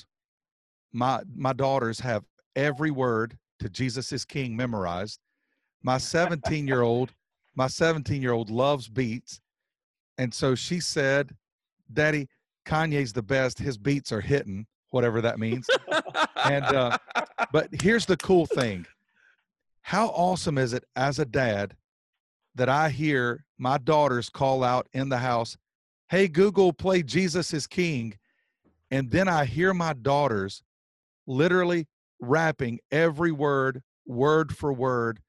My 0.92 1.22
my 1.34 1.52
daughters 1.52 2.00
have 2.00 2.24
every 2.54 2.90
word 2.90 3.38
to 3.60 3.68
Jesus 3.68 4.12
is 4.12 4.24
King 4.24 4.56
memorized. 4.56 5.20
My 5.86 5.98
17 5.98 6.66
year 6.66 6.82
old, 6.82 7.12
my 7.54 7.68
17 7.68 8.20
year 8.20 8.32
old 8.32 8.50
loves 8.50 8.88
beats, 8.88 9.40
and 10.18 10.34
so 10.34 10.56
she 10.56 10.80
said, 10.80 11.36
"Daddy, 11.92 12.28
Kanye's 12.66 13.12
the 13.12 13.22
best. 13.22 13.60
His 13.60 13.78
beats 13.78 14.10
are 14.10 14.20
hitting, 14.20 14.66
whatever 14.90 15.20
that 15.20 15.38
means." 15.38 15.70
and 16.44 16.64
uh, 16.64 16.98
but 17.52 17.68
here's 17.70 18.04
the 18.04 18.16
cool 18.16 18.46
thing: 18.46 18.84
how 19.82 20.08
awesome 20.08 20.58
is 20.58 20.72
it 20.72 20.82
as 20.96 21.20
a 21.20 21.24
dad 21.24 21.76
that 22.56 22.68
I 22.68 22.88
hear 22.88 23.44
my 23.56 23.78
daughters 23.78 24.28
call 24.28 24.64
out 24.64 24.88
in 24.92 25.08
the 25.08 25.18
house, 25.18 25.56
Hey, 26.08 26.26
Google, 26.26 26.72
play 26.72 27.04
Jesus 27.04 27.54
is 27.54 27.68
King. 27.68 28.18
And 28.90 29.08
then 29.08 29.28
I 29.28 29.44
hear 29.44 29.72
my 29.72 29.92
daughters 29.92 30.64
literally 31.28 31.86
rapping 32.20 32.80
every 32.90 33.30
word, 33.30 33.84
word 34.04 34.56
for 34.56 34.72
word, 34.72 35.20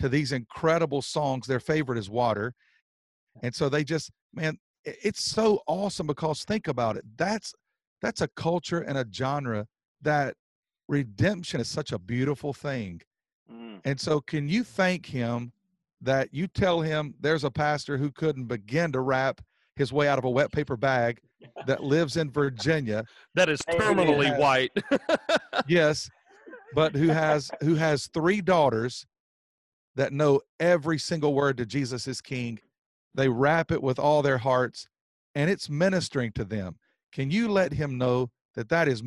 to 0.00 0.08
these 0.08 0.32
incredible 0.32 1.02
songs. 1.02 1.46
Their 1.46 1.60
favorite 1.60 1.98
is 1.98 2.10
Water. 2.10 2.54
And 3.42 3.54
so 3.54 3.68
they 3.68 3.84
just, 3.84 4.10
man, 4.34 4.58
it's 4.84 5.24
so 5.24 5.60
awesome 5.66 6.06
because 6.06 6.44
think 6.44 6.68
about 6.68 6.96
it. 6.96 7.04
That's 7.16 7.52
that's 8.00 8.20
a 8.20 8.28
culture 8.28 8.80
and 8.80 8.98
a 8.98 9.06
genre 9.12 9.66
that 10.02 10.34
redemption 10.88 11.60
is 11.60 11.68
such 11.68 11.92
a 11.92 11.98
beautiful 11.98 12.52
thing. 12.52 13.00
Mm. 13.50 13.80
And 13.84 14.00
so, 14.00 14.20
can 14.20 14.48
you 14.48 14.64
thank 14.64 15.06
him 15.06 15.52
that 16.00 16.32
you 16.32 16.46
tell 16.46 16.80
him 16.80 17.14
there's 17.20 17.44
a 17.44 17.50
pastor 17.50 17.96
who 17.96 18.10
couldn't 18.10 18.46
begin 18.46 18.92
to 18.92 19.00
wrap 19.00 19.40
his 19.76 19.92
way 19.92 20.08
out 20.08 20.18
of 20.18 20.24
a 20.24 20.30
wet 20.30 20.52
paper 20.52 20.76
bag 20.76 21.18
that 21.66 21.82
lives 21.82 22.16
in 22.16 22.30
Virginia? 22.30 23.04
That 23.34 23.48
is 23.48 23.60
terminally 23.62 24.28
yeah. 24.28 24.38
white. 24.38 24.72
Yes, 25.66 26.08
but 26.74 26.94
who 26.94 27.08
has 27.08 27.50
who 27.60 27.74
has 27.74 28.08
three 28.14 28.40
daughters 28.40 29.04
that 29.98 30.12
know 30.12 30.40
every 30.60 30.96
single 30.96 31.34
word 31.34 31.56
to 31.56 31.66
Jesus 31.66 32.06
is 32.06 32.20
King. 32.20 32.60
They 33.16 33.28
rap 33.28 33.72
it 33.72 33.82
with 33.82 33.98
all 33.98 34.22
their 34.22 34.38
hearts, 34.38 34.86
and 35.34 35.50
it's 35.50 35.68
ministering 35.68 36.30
to 36.32 36.44
them. 36.44 36.76
Can 37.12 37.32
you 37.32 37.48
let 37.48 37.72
him 37.72 37.98
know 37.98 38.30
that 38.54 38.68
that 38.68 38.86
is 38.86 39.02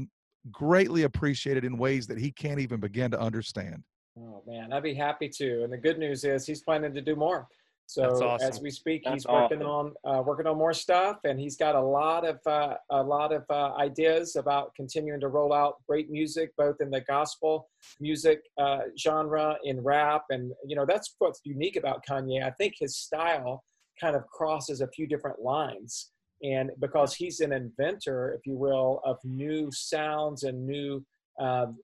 greatly 0.51 1.03
appreciated 1.03 1.63
in 1.63 1.77
ways 1.77 2.07
that 2.07 2.17
he 2.17 2.29
can't 2.29 2.59
even 2.59 2.81
begin 2.81 3.09
to 3.11 3.19
understand? 3.19 3.83
Oh 4.19 4.43
man, 4.45 4.73
I'd 4.73 4.83
be 4.83 4.93
happy 4.93 5.29
to. 5.29 5.63
And 5.63 5.71
the 5.71 5.77
good 5.77 5.97
news 5.97 6.25
is 6.25 6.45
he's 6.45 6.61
planning 6.61 6.93
to 6.93 7.01
do 7.01 7.15
more. 7.15 7.47
So 7.91 8.37
That's 8.39 8.55
as 8.55 8.61
we 8.61 8.71
speak, 8.71 9.01
That's 9.03 9.15
he's 9.15 9.27
working 9.27 9.63
awesome. 9.63 9.93
on 10.05 10.19
uh, 10.19 10.21
working 10.21 10.47
on 10.47 10.57
more 10.57 10.71
stuff, 10.71 11.17
and 11.25 11.37
he's 11.37 11.57
got 11.57 11.75
a 11.75 11.81
lot 11.81 12.25
of 12.25 12.39
uh, 12.45 12.75
a 12.89 13.03
lot 13.03 13.33
of 13.33 13.43
uh, 13.49 13.73
ideas 13.75 14.37
about 14.37 14.73
continuing 14.75 15.19
to 15.19 15.27
roll 15.27 15.51
out 15.51 15.75
great 15.89 16.09
music, 16.09 16.51
both 16.57 16.77
in 16.79 16.89
the 16.89 17.01
gospel 17.01 17.67
music 17.99 18.43
uh, 18.57 18.83
genre, 18.97 19.57
in 19.65 19.81
rap, 19.81 20.23
and 20.29 20.53
you 20.65 20.73
know 20.73 20.85
that's 20.85 21.15
what's 21.19 21.41
unique 21.43 21.75
about 21.75 22.01
Kanye. 22.09 22.41
I 22.41 22.51
think 22.51 22.75
his 22.79 22.95
style 22.95 23.61
kind 23.99 24.15
of 24.15 24.25
crosses 24.27 24.79
a 24.79 24.87
few 24.87 25.05
different 25.05 25.41
lines, 25.41 26.11
and 26.41 26.71
because 26.79 27.13
he's 27.13 27.41
an 27.41 27.51
inventor, 27.51 28.33
if 28.39 28.47
you 28.47 28.55
will, 28.55 29.01
of 29.03 29.17
new 29.25 29.69
sounds 29.69 30.43
and 30.43 30.65
new 30.65 31.05
um, 31.41 31.77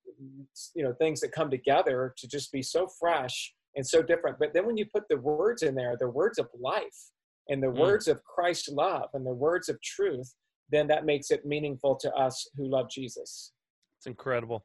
you 0.74 0.86
know 0.86 0.94
things 0.94 1.20
that 1.20 1.34
come 1.34 1.52
together 1.52 2.14
to 2.16 2.30
just 2.30 2.50
be 2.54 2.62
so 2.62 2.88
fresh 2.98 3.54
and 3.78 3.88
so 3.88 4.02
different 4.02 4.38
but 4.40 4.54
then 4.54 4.66
when 4.66 4.76
you 4.76 4.86
put 4.94 5.04
the 5.10 5.18
words 5.18 5.64
in 5.64 5.74
there 5.74 5.96
the 5.98 6.10
words 6.10 6.38
of 6.38 6.48
life 6.60 7.00
and 7.48 7.64
the 7.64 7.68
Mm. 7.68 7.78
words 7.80 8.08
of 8.10 8.22
christ's 8.26 8.68
love 8.70 9.10
and 9.14 9.26
the 9.26 9.34
words 9.34 9.70
of 9.70 9.82
truth 9.82 10.36
then 10.70 10.88
that 10.88 11.06
makes 11.06 11.32
it 11.32 11.46
meaningful 11.46 11.96
to 11.96 12.14
us 12.14 12.46
who 12.58 12.68
love 12.70 12.90
jesus 12.90 13.54
It's 14.00 14.06
incredible. 14.08 14.64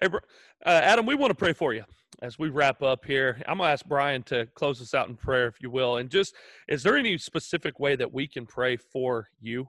Hey, 0.00 0.08
uh, 0.12 0.18
Adam, 0.66 1.06
we 1.06 1.14
want 1.14 1.30
to 1.30 1.36
pray 1.36 1.52
for 1.52 1.72
you 1.72 1.84
as 2.20 2.36
we 2.38 2.48
wrap 2.48 2.82
up 2.82 3.04
here. 3.04 3.36
I'm 3.46 3.58
going 3.58 3.68
to 3.68 3.72
ask 3.72 3.86
Brian 3.86 4.22
to 4.24 4.46
close 4.54 4.80
us 4.80 4.92
out 4.92 5.08
in 5.08 5.14
prayer, 5.14 5.46
if 5.46 5.62
you 5.62 5.70
will. 5.70 5.98
And 5.98 6.10
just, 6.10 6.34
is 6.66 6.82
there 6.82 6.96
any 6.96 7.16
specific 7.16 7.78
way 7.78 7.94
that 7.96 8.12
we 8.12 8.26
can 8.26 8.44
pray 8.44 8.76
for 8.76 9.28
you? 9.40 9.68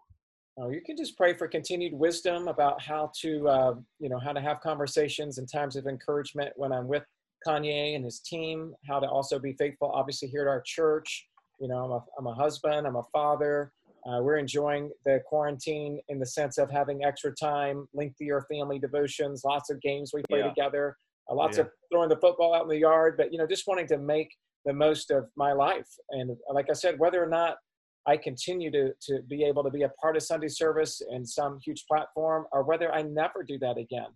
Oh, 0.58 0.70
you 0.72 0.82
can 0.82 0.98
just 0.98 1.16
pray 1.16 1.34
for 1.36 1.48
continued 1.48 1.94
wisdom 1.94 2.48
about 2.48 2.82
how 2.82 3.12
to, 3.22 3.48
uh, 3.48 3.74
you 4.00 4.10
know, 4.10 4.20
how 4.20 4.34
to 4.34 4.42
have 4.42 4.62
conversations 4.62 5.38
and 5.38 5.48
times 5.52 5.76
of 5.76 5.86
encouragement 5.86 6.52
when 6.56 6.72
I'm 6.72 6.88
with 6.88 7.04
Kanye 7.46 7.96
and 7.96 8.04
his 8.04 8.20
team. 8.20 8.74
How 8.88 9.00
to 9.00 9.08
also 9.08 9.40
be 9.40 9.54
faithful, 9.54 9.92
obviously, 9.94 10.28
here 10.28 10.42
at 10.42 10.48
our 10.48 10.62
church. 10.66 11.28
You 11.60 11.68
know, 11.68 11.78
I'm 11.86 11.92
a, 11.92 12.04
I'm 12.18 12.28
a 12.28 12.34
husband, 12.34 12.88
I'm 12.88 12.96
a 12.96 13.04
father. 13.12 13.72
Uh, 14.06 14.22
we're 14.22 14.38
enjoying 14.38 14.92
the 15.06 15.22
quarantine 15.28 16.02
in 16.10 16.20
the 16.20 16.26
sense 16.26 16.58
of 16.58 16.70
having 16.70 17.06
extra 17.06 17.34
time, 17.34 17.88
lengthier 17.94 18.46
family 18.52 18.78
devotions, 18.78 19.44
lots 19.46 19.70
of 19.70 19.80
games 19.82 20.12
we 20.14 20.22
play 20.30 20.40
Yeah. 20.40 20.50
together, 20.50 20.98
uh, 21.32 21.36
lots 21.36 21.58
Yeah. 21.58 21.64
of 21.64 21.70
throwing 21.90 22.10
the 22.10 22.18
football 22.18 22.54
out 22.54 22.64
in 22.64 22.68
the 22.70 22.78
yard. 22.78 23.16
But 23.16 23.32
you 23.32 23.38
know, 23.38 23.48
just 23.48 23.66
wanting 23.66 23.88
to 23.88 23.98
make 23.98 24.30
the 24.66 24.74
most 24.74 25.10
of 25.10 25.30
my 25.38 25.54
life. 25.54 25.90
And 26.10 26.38
like 26.50 26.70
I 26.70 26.74
said, 26.74 27.00
whether 27.00 27.24
or 27.24 27.28
not 27.30 27.58
I 28.06 28.18
continue 28.18 28.70
to, 28.72 28.94
to 29.04 29.22
be 29.22 29.46
able 29.46 29.64
to 29.64 29.70
be 29.70 29.84
a 29.84 29.90
part 30.02 30.18
of 30.18 30.24
Sunday 30.24 30.50
service 30.50 31.02
in 31.10 31.26
some 31.26 31.60
huge 31.66 31.86
platform, 31.88 32.46
or 32.52 32.64
whether 32.64 32.94
I 32.94 33.04
never 33.04 33.44
do 33.44 33.58
that 33.60 33.78
again, 33.78 34.12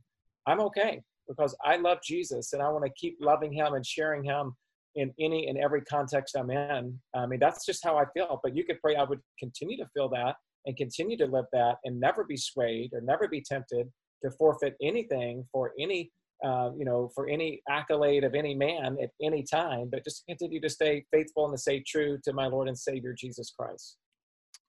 I'm 0.45 0.59
okay 0.61 1.01
because 1.27 1.55
I 1.63 1.77
love 1.77 1.99
Jesus 2.03 2.53
and 2.53 2.61
I 2.61 2.69
want 2.69 2.85
to 2.85 2.91
keep 2.97 3.17
loving 3.21 3.51
him 3.51 3.73
and 3.73 3.85
sharing 3.85 4.23
him 4.23 4.55
in 4.95 5.13
any 5.19 5.47
and 5.47 5.57
every 5.57 5.81
context 5.81 6.35
I'm 6.37 6.49
in. 6.49 6.99
I 7.15 7.25
mean, 7.25 7.39
that's 7.39 7.65
just 7.65 7.83
how 7.83 7.97
I 7.97 8.05
feel. 8.13 8.39
But 8.43 8.55
you 8.55 8.63
could 8.63 8.81
pray 8.81 8.95
I 8.95 9.03
would 9.03 9.19
continue 9.39 9.77
to 9.77 9.87
feel 9.93 10.09
that 10.09 10.35
and 10.65 10.75
continue 10.75 11.17
to 11.17 11.25
live 11.25 11.45
that 11.53 11.75
and 11.85 11.99
never 11.99 12.23
be 12.23 12.37
swayed 12.37 12.91
or 12.93 13.01
never 13.01 13.27
be 13.27 13.41
tempted 13.41 13.87
to 14.23 14.31
forfeit 14.31 14.75
anything 14.81 15.45
for 15.51 15.71
any 15.79 16.11
uh, 16.45 16.69
you 16.77 16.85
know, 16.85 17.09
for 17.15 17.27
any 17.27 17.61
accolade 17.67 18.23
of 18.23 18.35
any 18.35 18.53
man 18.53 18.95
at 19.01 19.09
any 19.23 19.43
time, 19.43 19.89
but 19.91 20.03
just 20.03 20.23
continue 20.27 20.61
to 20.61 20.69
stay 20.69 21.03
faithful 21.11 21.45
and 21.45 21.53
to 21.55 21.57
stay 21.57 21.83
true 21.87 22.19
to 22.23 22.31
my 22.31 22.45
Lord 22.45 22.67
and 22.67 22.77
Savior 22.77 23.15
Jesus 23.17 23.51
Christ. 23.57 23.97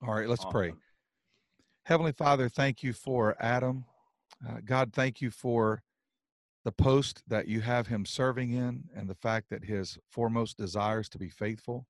All 0.06 0.14
right, 0.14 0.28
let's 0.28 0.40
awesome. 0.40 0.50
pray. 0.50 0.72
Heavenly 1.84 2.12
Father, 2.12 2.48
thank 2.48 2.82
you 2.82 2.94
for 2.94 3.36
Adam. 3.38 3.84
Uh, 4.48 4.58
God, 4.64 4.92
thank 4.94 5.20
you 5.20 5.30
for 5.30 5.82
the 6.68 6.72
post 6.72 7.22
that 7.26 7.48
you 7.48 7.62
have 7.62 7.86
him 7.86 8.04
serving 8.04 8.52
in 8.52 8.84
and 8.94 9.08
the 9.08 9.14
fact 9.14 9.48
that 9.48 9.64
his 9.64 9.96
foremost 10.10 10.58
desires 10.58 11.08
to 11.08 11.16
be 11.16 11.30
faithful. 11.30 11.86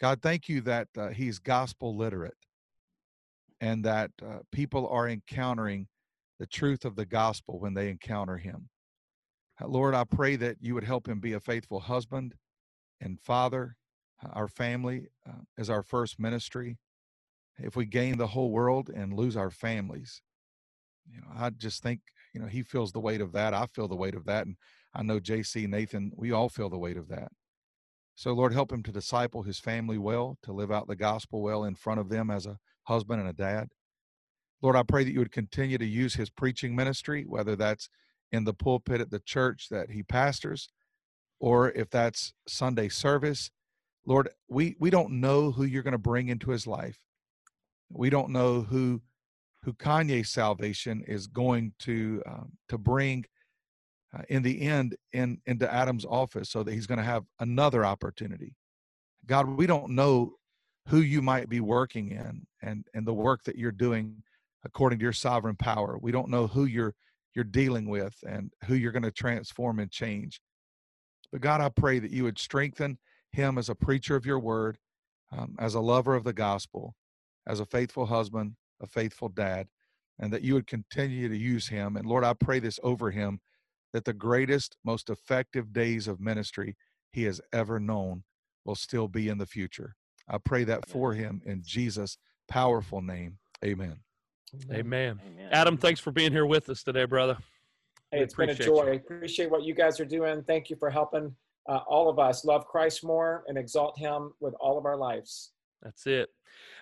God, 0.00 0.22
thank 0.22 0.48
you 0.48 0.62
that 0.62 0.88
uh, 0.96 1.08
he's 1.08 1.38
gospel 1.38 1.94
literate 1.94 2.38
and 3.60 3.84
that 3.84 4.12
uh, 4.22 4.38
people 4.50 4.88
are 4.88 5.06
encountering 5.06 5.88
the 6.38 6.46
truth 6.46 6.86
of 6.86 6.96
the 6.96 7.04
gospel 7.04 7.60
when 7.60 7.74
they 7.74 7.90
encounter 7.90 8.38
him. 8.38 8.70
Uh, 9.60 9.66
Lord, 9.66 9.94
I 9.94 10.04
pray 10.04 10.36
that 10.36 10.56
you 10.62 10.72
would 10.72 10.84
help 10.84 11.06
him 11.06 11.20
be 11.20 11.34
a 11.34 11.40
faithful 11.40 11.80
husband 11.80 12.34
and 13.02 13.20
father. 13.20 13.76
Uh, 14.24 14.30
our 14.32 14.48
family 14.48 15.08
uh, 15.28 15.42
is 15.58 15.68
our 15.68 15.82
first 15.82 16.18
ministry. 16.18 16.78
If 17.58 17.76
we 17.76 17.84
gain 17.84 18.16
the 18.16 18.28
whole 18.28 18.52
world 18.52 18.88
and 18.88 19.12
lose 19.12 19.36
our 19.36 19.50
families, 19.50 20.22
you 21.06 21.20
know, 21.20 21.28
I 21.36 21.50
just 21.50 21.82
think, 21.82 22.00
you 22.36 22.42
know, 22.42 22.48
he 22.48 22.62
feels 22.62 22.92
the 22.92 23.00
weight 23.00 23.22
of 23.22 23.32
that. 23.32 23.54
I 23.54 23.64
feel 23.64 23.88
the 23.88 23.96
weight 23.96 24.14
of 24.14 24.26
that. 24.26 24.44
And 24.44 24.56
I 24.94 25.02
know 25.02 25.18
JC, 25.18 25.66
Nathan, 25.66 26.12
we 26.14 26.32
all 26.32 26.50
feel 26.50 26.68
the 26.68 26.76
weight 26.76 26.98
of 26.98 27.08
that. 27.08 27.28
So, 28.14 28.34
Lord, 28.34 28.52
help 28.52 28.70
him 28.70 28.82
to 28.82 28.92
disciple 28.92 29.42
his 29.42 29.58
family 29.58 29.96
well, 29.96 30.36
to 30.42 30.52
live 30.52 30.70
out 30.70 30.86
the 30.86 30.96
gospel 30.96 31.40
well 31.40 31.64
in 31.64 31.76
front 31.76 31.98
of 31.98 32.10
them 32.10 32.30
as 32.30 32.44
a 32.44 32.58
husband 32.82 33.20
and 33.20 33.30
a 33.30 33.32
dad. 33.32 33.68
Lord, 34.60 34.76
I 34.76 34.82
pray 34.82 35.02
that 35.02 35.12
you 35.12 35.18
would 35.18 35.32
continue 35.32 35.78
to 35.78 35.86
use 35.86 36.16
his 36.16 36.28
preaching 36.28 36.76
ministry, 36.76 37.24
whether 37.26 37.56
that's 37.56 37.88
in 38.30 38.44
the 38.44 38.52
pulpit 38.52 39.00
at 39.00 39.10
the 39.10 39.20
church 39.20 39.68
that 39.70 39.92
he 39.92 40.02
pastors, 40.02 40.68
or 41.40 41.70
if 41.70 41.88
that's 41.88 42.34
Sunday 42.46 42.90
service. 42.90 43.50
Lord, 44.04 44.28
we, 44.46 44.76
we 44.78 44.90
don't 44.90 45.22
know 45.22 45.52
who 45.52 45.64
you're 45.64 45.82
going 45.82 45.92
to 45.92 45.98
bring 45.98 46.28
into 46.28 46.50
his 46.50 46.66
life. 46.66 46.98
We 47.88 48.10
don't 48.10 48.28
know 48.28 48.60
who 48.60 49.00
who 49.66 49.74
Kanye's 49.74 50.30
salvation 50.30 51.02
is 51.08 51.26
going 51.26 51.72
to 51.80 52.22
um, 52.24 52.52
to 52.68 52.78
bring 52.78 53.24
uh, 54.16 54.22
in 54.28 54.44
the 54.44 54.62
end 54.62 54.96
in 55.12 55.38
into 55.46 55.70
Adam's 55.70 56.04
office, 56.04 56.48
so 56.50 56.62
that 56.62 56.72
he's 56.72 56.86
going 56.86 56.98
to 56.98 57.04
have 57.04 57.24
another 57.40 57.84
opportunity. 57.84 58.54
God, 59.26 59.48
we 59.48 59.66
don't 59.66 59.90
know 59.90 60.34
who 60.86 60.98
you 60.98 61.20
might 61.20 61.48
be 61.48 61.58
working 61.58 62.12
in 62.12 62.46
and 62.62 62.86
and 62.94 63.04
the 63.04 63.12
work 63.12 63.42
that 63.42 63.56
you're 63.56 63.72
doing 63.72 64.22
according 64.64 65.00
to 65.00 65.02
your 65.02 65.12
sovereign 65.12 65.56
power. 65.56 65.98
We 66.00 66.12
don't 66.12 66.30
know 66.30 66.46
who 66.46 66.66
you're 66.66 66.94
you're 67.34 67.44
dealing 67.44 67.88
with 67.88 68.14
and 68.24 68.52
who 68.66 68.76
you're 68.76 68.92
going 68.92 69.02
to 69.02 69.10
transform 69.10 69.80
and 69.80 69.90
change. 69.90 70.40
But 71.32 71.40
God, 71.40 71.60
I 71.60 71.70
pray 71.70 71.98
that 71.98 72.12
you 72.12 72.22
would 72.22 72.38
strengthen 72.38 72.98
him 73.32 73.58
as 73.58 73.68
a 73.68 73.74
preacher 73.74 74.14
of 74.14 74.24
your 74.24 74.38
word, 74.38 74.78
um, 75.36 75.56
as 75.58 75.74
a 75.74 75.80
lover 75.80 76.14
of 76.14 76.22
the 76.22 76.32
gospel, 76.32 76.94
as 77.48 77.58
a 77.58 77.66
faithful 77.66 78.06
husband, 78.06 78.54
a 78.80 78.86
faithful 78.86 79.28
dad, 79.28 79.68
and 80.18 80.32
that 80.32 80.42
you 80.42 80.54
would 80.54 80.66
continue 80.66 81.28
to 81.28 81.36
use 81.36 81.68
him. 81.68 81.96
And 81.96 82.06
Lord, 82.06 82.24
I 82.24 82.32
pray 82.32 82.58
this 82.58 82.80
over 82.82 83.10
him 83.10 83.40
that 83.92 84.04
the 84.04 84.12
greatest, 84.12 84.76
most 84.84 85.10
effective 85.10 85.72
days 85.72 86.08
of 86.08 86.20
ministry 86.20 86.76
he 87.12 87.24
has 87.24 87.40
ever 87.52 87.80
known 87.80 88.24
will 88.64 88.74
still 88.74 89.08
be 89.08 89.28
in 89.28 89.38
the 89.38 89.46
future. 89.46 89.94
I 90.28 90.38
pray 90.38 90.64
that 90.64 90.88
for 90.88 91.12
him 91.12 91.40
in 91.46 91.62
Jesus' 91.64 92.18
powerful 92.48 93.00
name. 93.00 93.38
Amen. 93.64 94.00
Amen. 94.72 95.20
Amen. 95.26 95.48
Adam, 95.50 95.76
thanks 95.76 96.00
for 96.00 96.12
being 96.12 96.32
here 96.32 96.46
with 96.46 96.68
us 96.68 96.82
today, 96.82 97.04
brother. 97.04 97.36
Hey, 98.10 98.20
it's 98.20 98.34
been 98.34 98.50
a 98.50 98.54
joy. 98.54 98.86
You. 98.86 98.92
Appreciate 98.94 99.50
what 99.50 99.64
you 99.64 99.74
guys 99.74 99.98
are 100.00 100.04
doing. 100.04 100.42
Thank 100.42 100.70
you 100.70 100.76
for 100.76 100.90
helping 100.90 101.34
uh, 101.68 101.80
all 101.88 102.08
of 102.08 102.18
us 102.18 102.44
love 102.44 102.66
Christ 102.66 103.04
more 103.04 103.44
and 103.48 103.58
exalt 103.58 103.98
Him 103.98 104.32
with 104.40 104.54
all 104.60 104.78
of 104.78 104.84
our 104.84 104.96
lives. 104.96 105.52
That's 105.82 106.06
it. 106.06 106.30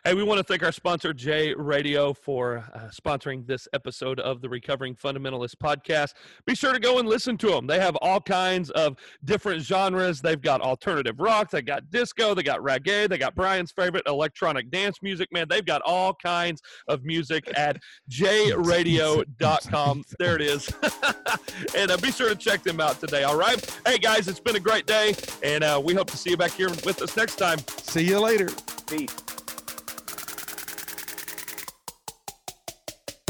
Hey, 0.06 0.12
we 0.12 0.22
want 0.22 0.36
to 0.36 0.44
thank 0.44 0.62
our 0.62 0.70
sponsor, 0.70 1.14
J 1.14 1.54
Radio, 1.54 2.12
for 2.12 2.62
uh, 2.74 2.90
sponsoring 2.90 3.46
this 3.46 3.66
episode 3.72 4.20
of 4.20 4.42
the 4.42 4.48
Recovering 4.50 4.94
Fundamentalist 4.94 5.56
podcast. 5.56 6.12
Be 6.44 6.54
sure 6.54 6.74
to 6.74 6.78
go 6.78 6.98
and 6.98 7.08
listen 7.08 7.38
to 7.38 7.46
them. 7.46 7.66
They 7.66 7.78
have 7.80 7.96
all 8.02 8.20
kinds 8.20 8.68
of 8.72 8.98
different 9.24 9.62
genres. 9.62 10.20
They've 10.20 10.38
got 10.38 10.60
alternative 10.60 11.20
rock, 11.20 11.50
they 11.50 11.62
got 11.62 11.90
disco, 11.90 12.34
they 12.34 12.42
got 12.42 12.60
reggae, 12.60 13.08
they 13.08 13.16
got 13.16 13.34
Brian's 13.34 13.72
favorite 13.72 14.02
electronic 14.06 14.70
dance 14.70 14.98
music. 15.00 15.32
Man, 15.32 15.46
they've 15.48 15.64
got 15.64 15.80
all 15.86 16.12
kinds 16.12 16.60
of 16.86 17.02
music 17.02 17.50
at 17.56 17.78
jradio.com. 18.10 20.04
there 20.18 20.36
it 20.36 20.42
is. 20.42 20.70
and 21.74 21.90
uh, 21.90 21.96
be 21.96 22.12
sure 22.12 22.28
to 22.28 22.36
check 22.36 22.62
them 22.62 22.78
out 22.78 23.00
today, 23.00 23.22
all 23.22 23.38
right? 23.38 23.80
Hey, 23.86 23.96
guys, 23.96 24.28
it's 24.28 24.38
been 24.38 24.56
a 24.56 24.60
great 24.60 24.84
day, 24.84 25.14
and 25.42 25.64
uh, 25.64 25.80
we 25.82 25.94
hope 25.94 26.10
to 26.10 26.18
see 26.18 26.28
you 26.28 26.36
back 26.36 26.50
here 26.50 26.68
with 26.68 27.00
us 27.00 27.16
next 27.16 27.36
time. 27.36 27.58
See 27.78 28.04
you 28.04 28.20
later. 28.20 28.50
Peace. 28.86 29.33